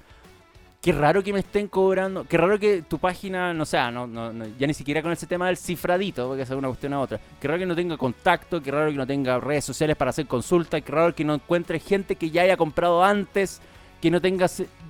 qué 0.85 0.93
raro 0.93 1.23
que 1.23 1.33
me 1.33 1.39
estén 1.39 1.67
cobrando, 1.67 2.27
qué 2.29 2.37
raro 2.37 2.59
que 2.59 2.83
tu 2.83 2.99
página, 2.99 3.55
no 3.55 3.65
sea, 3.65 3.91
no, 3.91 4.07
no, 4.07 4.31
ya 4.59 4.67
ni 4.67 4.75
siquiera 4.75 5.01
con 5.01 5.13
ese 5.13 5.27
tema 5.27 5.47
del 5.47 5.57
cifradito, 5.57 6.29
porque 6.29 6.43
es 6.43 6.51
una 6.51 6.69
cuestión 6.69 6.93
a 6.93 7.01
otra. 7.01 7.19
Qué 7.41 7.49
raro 7.49 7.59
que 7.59 7.65
no 7.65 7.75
tenga 7.75 7.97
contacto, 7.97 8.63
qué 8.63 8.71
raro 8.71 8.91
que 8.91 8.99
no 8.99 9.07
tenga 9.07 9.41
redes 9.41 9.65
sociales 9.65 9.97
para 9.97 10.11
hacer 10.11 10.27
consultas, 10.27 10.83
qué 10.83 10.93
raro 10.93 11.15
que 11.15 11.25
no 11.25 11.33
encuentre 11.33 11.81
gente 11.81 12.17
que 12.17 12.29
ya 12.29 12.43
haya 12.43 12.59
comprado 12.59 13.03
antes, 13.03 13.63
que 13.99 14.11
no 14.11 14.21
tenga 14.21 14.47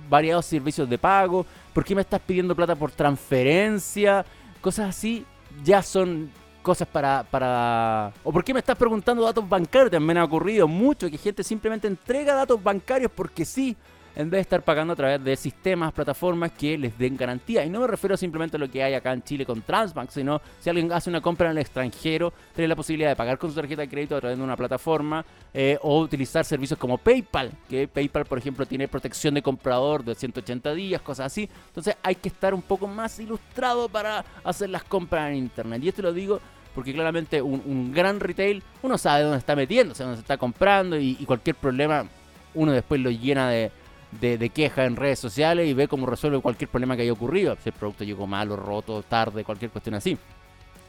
variados 0.09 0.45
servicios 0.47 0.89
de 0.89 0.97
pago, 0.97 1.45
¿por 1.71 1.85
qué 1.85 1.95
me 1.95 2.01
estás 2.01 2.19
pidiendo 2.19 2.53
plata 2.57 2.75
por 2.75 2.91
transferencia? 2.91 4.25
Cosas 4.59 4.89
así 4.89 5.25
ya 5.63 5.81
son 5.81 6.29
cosas 6.61 6.89
para, 6.89 7.23
para... 7.23 8.11
¿O 8.25 8.33
por 8.33 8.43
qué 8.43 8.53
me 8.53 8.59
estás 8.59 8.77
preguntando 8.77 9.23
datos 9.23 9.47
bancarios? 9.47 9.91
También 9.91 10.17
ha 10.17 10.25
ocurrido 10.25 10.67
mucho 10.67 11.09
que 11.09 11.17
gente 11.17 11.41
simplemente 11.41 11.87
entrega 11.87 12.35
datos 12.35 12.61
bancarios 12.61 13.11
porque 13.15 13.45
sí 13.45 13.77
en 14.15 14.29
vez 14.29 14.37
de 14.37 14.41
estar 14.41 14.61
pagando 14.61 14.93
a 14.93 14.95
través 14.95 15.23
de 15.23 15.35
sistemas, 15.35 15.93
plataformas 15.93 16.51
que 16.51 16.77
les 16.77 16.97
den 16.97 17.17
garantía. 17.17 17.65
Y 17.65 17.69
no 17.69 17.81
me 17.81 17.87
refiero 17.87 18.15
simplemente 18.15 18.55
a 18.55 18.59
lo 18.59 18.69
que 18.69 18.81
hay 18.81 18.93
acá 18.93 19.11
en 19.11 19.23
Chile 19.23 19.45
con 19.45 19.61
Transbank, 19.61 20.09
sino 20.09 20.41
si 20.59 20.69
alguien 20.69 20.91
hace 20.93 21.09
una 21.09 21.21
compra 21.21 21.47
en 21.47 21.51
el 21.51 21.57
extranjero, 21.59 22.33
tiene 22.53 22.69
la 22.69 22.75
posibilidad 22.75 23.09
de 23.09 23.15
pagar 23.15 23.37
con 23.37 23.49
su 23.49 23.55
tarjeta 23.55 23.81
de 23.81 23.89
crédito 23.89 24.15
a 24.15 24.19
través 24.21 24.37
de 24.37 24.43
una 24.43 24.55
plataforma 24.55 25.25
eh, 25.53 25.77
o 25.81 25.99
utilizar 25.99 26.45
servicios 26.45 26.79
como 26.79 26.97
PayPal, 26.97 27.51
que 27.69 27.87
PayPal, 27.87 28.25
por 28.25 28.37
ejemplo, 28.37 28.65
tiene 28.65 28.87
protección 28.87 29.33
de 29.33 29.41
comprador 29.41 30.03
de 30.03 30.15
180 30.15 30.73
días, 30.73 31.01
cosas 31.01 31.27
así. 31.27 31.49
Entonces 31.67 31.97
hay 32.01 32.15
que 32.15 32.29
estar 32.29 32.53
un 32.53 32.61
poco 32.61 32.87
más 32.87 33.19
ilustrado 33.19 33.89
para 33.89 34.23
hacer 34.43 34.69
las 34.69 34.83
compras 34.83 35.29
en 35.29 35.37
Internet. 35.37 35.83
Y 35.83 35.89
esto 35.89 36.01
lo 36.01 36.13
digo 36.13 36.39
porque 36.73 36.93
claramente 36.93 37.41
un, 37.41 37.93
gran 37.93 38.19
retail, 38.19 38.61
uno 38.81 38.97
sabe 38.97 39.23
dónde 39.23 39.37
está 39.37 39.55
metiéndose, 39.55 40.03
dónde 40.03 40.17
se 40.17 40.21
está 40.21 40.37
comprando 40.37 40.97
y 40.99 41.15
cualquier 41.25 41.55
problema 41.55 42.05
uno 42.55 42.71
después 42.71 42.99
lo 43.01 43.11
llena 43.11 43.49
de, 43.49 43.71
de, 44.11 44.49
queja 44.49 44.85
en 44.85 44.95
redes 44.95 45.19
sociales 45.19 45.67
y 45.67 45.73
ve 45.73 45.87
cómo 45.87 46.05
resuelve 46.05 46.39
cualquier 46.39 46.69
problema 46.69 46.95
que 46.95 47.03
haya 47.03 47.13
ocurrido. 47.13 47.55
Si 47.61 47.69
el 47.69 47.73
producto 47.73 48.03
llegó 48.03 48.27
malo, 48.27 48.55
roto, 48.55 49.03
tarde, 49.03 49.43
cualquier 49.43 49.71
cuestión 49.71 49.95
así. 49.95 50.17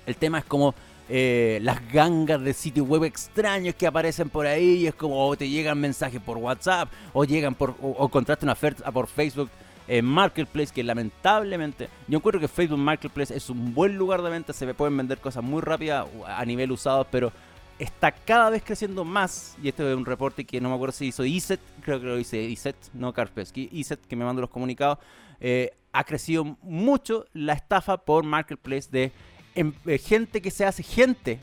El 0.06 0.16
tema 0.16 0.38
es 0.38 0.44
como 0.44 0.74
eh, 1.08 1.58
las 1.62 1.86
gangas 1.92 2.40
de 2.40 2.52
sitio 2.52 2.84
web 2.84 3.04
extraños 3.04 3.74
que 3.74 3.86
aparecen 3.86 4.28
por 4.28 4.46
ahí 4.46 4.78
y 4.78 4.86
es 4.86 4.94
como 4.94 5.36
te 5.36 5.48
llegan 5.48 5.78
mensajes 5.78 6.20
por 6.20 6.36
WhatsApp 6.36 6.88
o 7.12 7.24
llegan 7.24 7.54
por 7.54 7.70
o, 7.80 7.90
o 7.90 8.10
una 8.42 8.52
oferta 8.52 8.90
por 8.90 9.06
Facebook 9.06 9.48
en 9.86 10.04
Marketplace 10.04 10.72
que 10.74 10.82
lamentablemente 10.82 11.88
yo 12.08 12.18
encuentro 12.18 12.40
que 12.40 12.48
Facebook 12.48 12.78
Marketplace 12.78 13.36
es 13.36 13.48
un 13.50 13.72
buen 13.72 13.96
lugar 13.96 14.20
de 14.22 14.30
venta 14.30 14.52
se 14.52 14.74
pueden 14.74 14.96
vender 14.96 15.18
cosas 15.18 15.44
muy 15.44 15.62
rápidas 15.62 16.06
a 16.26 16.44
nivel 16.44 16.72
usado 16.72 17.06
pero 17.08 17.32
está 17.78 18.12
cada 18.12 18.50
vez 18.50 18.62
creciendo 18.62 19.04
más, 19.04 19.56
y 19.62 19.68
este 19.68 19.88
es 19.90 19.96
un 19.96 20.06
reporte 20.06 20.44
que 20.44 20.60
no 20.60 20.68
me 20.68 20.74
acuerdo 20.74 20.92
si 20.92 21.06
hizo 21.06 21.24
ISET, 21.24 21.60
creo 21.82 22.00
que 22.00 22.06
lo 22.06 22.16
dice 22.16 22.42
ISET, 22.42 22.76
no 22.94 23.12
Karpesky, 23.12 23.68
ISET 23.72 24.00
que 24.06 24.16
me 24.16 24.24
mandó 24.24 24.40
los 24.40 24.50
comunicados, 24.50 24.98
eh, 25.40 25.72
ha 25.92 26.04
crecido 26.04 26.56
mucho 26.62 27.26
la 27.32 27.54
estafa 27.54 27.98
por 27.98 28.24
Marketplace 28.24 28.88
de 28.90 29.12
em, 29.54 29.72
eh, 29.86 29.98
gente 29.98 30.42
que 30.42 30.50
se 30.50 30.64
hace, 30.64 30.82
gente, 30.82 31.40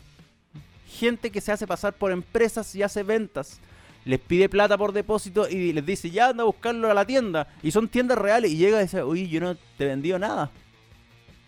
gente 0.87 1.31
que 1.31 1.41
se 1.41 1.51
hace 1.51 1.65
pasar 1.65 1.93
por 1.93 2.11
empresas 2.11 2.73
y 2.75 2.83
hace 2.83 3.03
ventas. 3.03 3.59
Les 4.05 4.19
pide 4.19 4.49
plata 4.49 4.77
por 4.77 4.91
depósito 4.91 5.47
y 5.47 5.71
les 5.71 5.85
dice, 5.85 6.09
ya 6.09 6.29
anda 6.29 6.43
a 6.43 6.45
buscarlo 6.45 6.91
a 6.91 6.93
la 6.93 7.05
tienda. 7.05 7.47
Y 7.63 7.71
son 7.71 7.87
tiendas 7.87 8.17
reales. 8.17 8.51
Y 8.51 8.57
llega 8.57 8.79
y 8.79 8.83
dice, 8.83 9.01
uy, 9.01 9.29
yo 9.29 9.39
no 9.39 9.55
te 9.55 9.85
he 9.85 9.87
vendido 9.87 10.19
nada. 10.19 10.51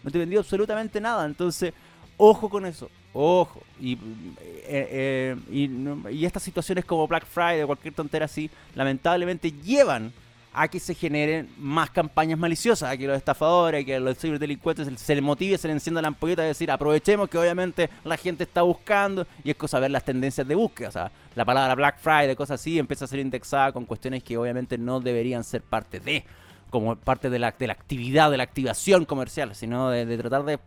No 0.04 0.10
te 0.10 0.18
he 0.18 0.20
vendido 0.20 0.40
absolutamente 0.40 1.02
nada. 1.02 1.26
Entonces, 1.26 1.74
ojo 2.16 2.50
con 2.50 2.66
eso. 2.66 2.90
Ojo, 3.18 3.64
y, 3.80 3.94
eh, 3.94 5.38
eh, 5.48 6.06
y, 6.12 6.26
estas 6.26 6.44
situaciones 6.44 6.84
como 6.84 7.08
Black 7.08 7.26
Friday 7.26 7.62
o 7.62 7.68
cualquier 7.68 7.94
tontera 7.94 8.26
así, 8.26 8.52
lamentablemente 8.76 9.54
llevan 9.54 10.12
a 10.52 10.68
que 10.68 10.82
se 10.82 10.94
generen 10.94 11.50
más 11.58 11.90
campañas 11.92 12.38
maliciosas, 12.38 12.92
a 12.92 12.98
que 12.98 13.08
los 13.08 13.16
estafadores, 13.16 13.84
a 13.84 13.86
que 13.86 14.02
los 14.02 14.18
ciberdelincuentes 14.18 14.90
se 15.00 15.16
les 15.16 15.24
motive, 15.24 15.58
se 15.58 15.70
les 15.70 15.76
encienda 15.76 16.02
la 16.02 16.10
ampolleta 16.10 16.42
de 16.42 16.50
decir, 16.50 16.70
aprovechemos 16.70 17.30
que 17.30 17.38
obviamente 17.38 17.90
la 18.04 18.18
gente 18.18 18.44
está 18.44 18.64
buscando, 18.64 19.26
y 19.46 19.52
es 19.52 19.56
cosa 19.56 19.80
ver 19.80 19.92
las 19.92 20.04
tendencias 20.04 20.46
de 20.46 20.56
búsqueda, 20.56 20.90
o 20.90 20.92
sea, 20.92 21.12
la 21.36 21.46
palabra 21.46 21.74
Black 21.74 22.00
Friday, 22.00 22.36
cosas 22.36 22.60
así, 22.60 22.78
empieza 22.78 23.06
a 23.06 23.08
ser 23.08 23.20
indexada 23.20 23.72
con 23.72 23.86
cuestiones 23.86 24.24
que 24.24 24.38
obviamente 24.38 24.78
no 24.78 25.00
deberían 25.00 25.46
ser 25.46 25.62
parte 25.62 26.02
de, 26.02 26.26
como 26.70 26.98
parte 26.98 27.30
de 27.30 27.40
la, 27.40 27.56
de 27.58 27.68
la 27.68 27.74
actividad, 27.74 28.30
de 28.30 28.36
la 28.36 28.44
activación 28.44 29.06
comercial, 29.06 29.56
sino 29.56 29.90
de 29.90 30.18
tratar 30.18 30.44
de 30.44 30.60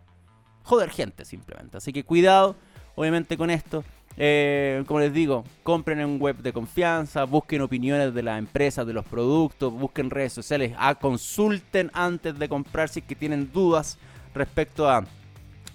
joder 0.63 0.89
gente 0.89 1.25
simplemente. 1.25 1.77
Así 1.77 1.93
que 1.93 2.03
cuidado, 2.03 2.55
obviamente, 2.95 3.37
con 3.37 3.49
esto. 3.49 3.83
Eh, 4.21 4.83
como 4.85 4.99
les 4.99 5.13
digo, 5.13 5.45
compren 5.63 6.01
en 6.01 6.19
web 6.19 6.37
de 6.37 6.51
confianza, 6.51 7.23
busquen 7.23 7.61
opiniones 7.61 8.13
de 8.13 8.21
las 8.21 8.37
empresas, 8.37 8.85
de 8.85 8.91
los 8.91 9.05
productos, 9.05 9.71
busquen 9.71 10.09
redes 10.09 10.33
sociales, 10.33 10.73
ah, 10.77 10.95
consulten 10.95 11.89
antes 11.93 12.37
de 12.37 12.49
comprar 12.49 12.89
si 12.89 13.01
tienen 13.01 13.49
dudas 13.53 13.97
respecto 14.33 14.89
a, 14.89 15.05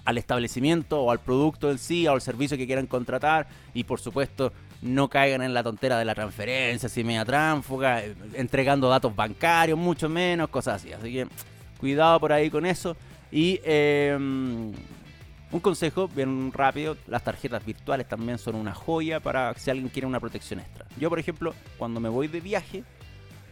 al 0.04 0.18
establecimiento 0.18 1.00
o 1.00 1.10
al 1.10 1.20
producto 1.20 1.70
en 1.70 1.78
sí 1.78 2.06
o 2.06 2.12
al 2.12 2.20
servicio 2.20 2.58
que 2.58 2.66
quieran 2.66 2.86
contratar 2.86 3.46
y 3.72 3.84
por 3.84 3.98
supuesto 3.98 4.52
no 4.82 5.08
caigan 5.08 5.40
en 5.40 5.54
la 5.54 5.62
tontera 5.62 5.98
de 5.98 6.04
la 6.04 6.14
transferencia, 6.14 6.90
si 6.90 7.02
media 7.02 7.24
tránfuga, 7.24 8.04
eh, 8.04 8.14
entregando 8.34 8.90
datos 8.90 9.16
bancarios, 9.16 9.78
mucho 9.78 10.10
menos, 10.10 10.50
cosas 10.50 10.82
así. 10.82 10.92
Así 10.92 11.10
que 11.10 11.26
cuidado 11.80 12.20
por 12.20 12.32
ahí 12.32 12.50
con 12.50 12.66
eso. 12.66 12.94
Y 13.30 13.60
em, 13.64 14.72
un 15.50 15.60
consejo 15.60 16.08
bien 16.08 16.52
rápido, 16.52 16.96
las 17.06 17.24
tarjetas 17.24 17.64
virtuales 17.64 18.08
también 18.08 18.38
son 18.38 18.54
una 18.54 18.74
joya 18.74 19.20
para 19.20 19.54
si 19.54 19.70
alguien 19.70 19.88
quiere 19.88 20.06
una 20.06 20.20
protección 20.20 20.60
extra. 20.60 20.86
Yo, 20.98 21.08
por 21.08 21.18
ejemplo, 21.18 21.54
cuando 21.78 22.00
me 22.00 22.08
voy 22.08 22.28
de 22.28 22.40
viaje, 22.40 22.84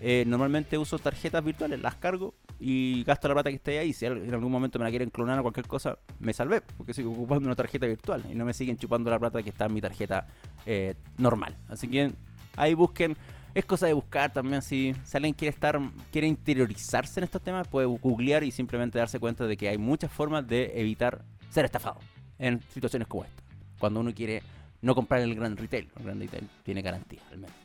eh, 0.00 0.24
normalmente 0.26 0.76
uso 0.78 0.98
tarjetas 0.98 1.44
virtuales, 1.44 1.80
las 1.80 1.94
cargo 1.94 2.34
y 2.58 3.04
gasto 3.04 3.28
la 3.28 3.34
plata 3.34 3.50
que 3.50 3.56
esté 3.56 3.78
ahí. 3.78 3.92
Si 3.92 4.04
en 4.04 4.34
algún 4.34 4.50
momento 4.50 4.80
me 4.80 4.84
la 4.84 4.90
quieren 4.90 5.10
clonar 5.10 5.38
o 5.38 5.42
cualquier 5.42 5.68
cosa, 5.68 5.96
me 6.18 6.32
salvé, 6.32 6.60
porque 6.60 6.92
sigo 6.92 7.12
ocupando 7.12 7.46
una 7.46 7.54
tarjeta 7.54 7.86
virtual 7.86 8.24
y 8.28 8.34
no 8.34 8.44
me 8.44 8.52
siguen 8.52 8.76
chupando 8.76 9.10
la 9.10 9.20
plata 9.20 9.42
que 9.42 9.50
está 9.50 9.66
en 9.66 9.74
mi 9.74 9.80
tarjeta 9.80 10.26
eh, 10.66 10.94
normal. 11.18 11.56
Así 11.68 11.86
que 11.86 12.12
ahí 12.56 12.74
busquen 12.74 13.16
es 13.54 13.64
cosa 13.64 13.86
de 13.86 13.92
buscar 13.92 14.32
también 14.32 14.62
si, 14.62 14.94
alguien 15.12 15.34
quiere 15.34 15.50
estar, 15.50 15.80
quiere 16.10 16.26
interiorizarse 16.26 17.20
en 17.20 17.24
estos 17.24 17.42
temas, 17.42 17.68
puede 17.68 17.86
googlear 17.86 18.44
y 18.44 18.50
simplemente 18.50 18.98
darse 18.98 19.18
cuenta 19.18 19.46
de 19.46 19.56
que 19.56 19.68
hay 19.68 19.78
muchas 19.78 20.10
formas 20.10 20.46
de 20.46 20.72
evitar 20.74 21.22
ser 21.50 21.64
estafado 21.64 21.98
en 22.38 22.60
situaciones 22.72 23.08
como 23.08 23.24
esta. 23.24 23.42
Cuando 23.78 24.00
uno 24.00 24.12
quiere 24.14 24.42
no 24.80 24.94
comprar 24.94 25.20
el 25.20 25.34
gran 25.34 25.56
retail, 25.56 25.88
el 25.98 26.04
gran 26.04 26.20
retail 26.20 26.48
tiene 26.62 26.82
garantía 26.82 27.20
al 27.30 27.38
menos. 27.38 27.56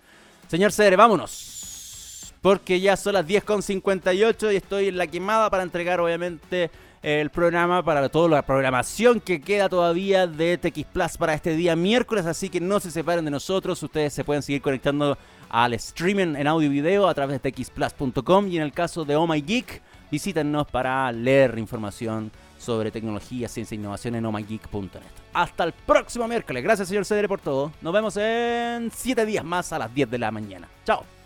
Señor 0.48 0.72
Cedre, 0.72 0.96
vámonos. 0.96 2.34
Porque 2.42 2.80
ya 2.80 2.96
son 2.96 3.14
las 3.14 3.26
10.58 3.26 4.54
y 4.54 4.56
estoy 4.56 4.88
en 4.90 4.98
la 4.98 5.08
quemada 5.08 5.50
para 5.50 5.64
entregar 5.64 6.00
obviamente 6.00 6.70
el 7.02 7.30
programa 7.30 7.84
para 7.84 8.10
toda 8.10 8.30
la 8.30 8.42
programación 8.42 9.22
que 9.22 9.42
queda 9.42 9.70
todavía 9.70 10.28
de 10.28 10.58
TX 10.58 10.86
Plus 10.86 11.18
para 11.18 11.34
este 11.34 11.56
día 11.56 11.76
miércoles, 11.76 12.26
así 12.26 12.50
que 12.50 12.60
no 12.60 12.80
se 12.80 12.92
separen 12.92 13.26
de 13.26 13.32
nosotros, 13.32 13.82
ustedes 13.82 14.14
se 14.14 14.24
pueden 14.24 14.42
seguir 14.44 14.62
conectando 14.62 15.18
al 15.50 15.74
streaming 15.74 16.36
en 16.36 16.48
audio 16.48 16.68
y 16.68 16.72
video 16.72 17.08
a 17.08 17.14
través 17.14 17.42
de 17.42 17.52
txplus.com 17.52 18.48
y 18.48 18.58
en 18.58 18.64
el 18.64 18.72
caso 18.72 19.06
de 19.06 19.16
Oh 19.16 19.28
My 19.28 19.42
Geek, 19.42 19.82
visítenos 20.12 20.68
para 20.68 21.12
leer 21.12 21.58
información 21.58 22.32
sobre 22.58 22.92
tecnología, 22.92 23.48
ciencia 23.48 23.76
e 23.76 23.80
innovación 23.80 24.16
en 24.16 24.26
ohmygeek.net. 24.26 25.02
Hasta 25.34 25.64
el 25.64 25.74
próximo 25.74 26.28
miércoles. 26.28 26.64
Gracias, 26.64 26.88
señor 26.88 27.06
Cedere, 27.06 27.28
por 27.28 27.40
todo. 27.40 27.72
Nos 27.82 27.94
vemos 27.94 28.18
en 28.18 28.92
7 28.92 29.26
días 29.26 29.46
más 29.46 29.72
a 29.74 29.80
las 29.80 29.94
10 29.94 30.10
de 30.10 30.18
la 30.18 30.32
mañana. 30.32 30.68
Chao. 30.86 31.17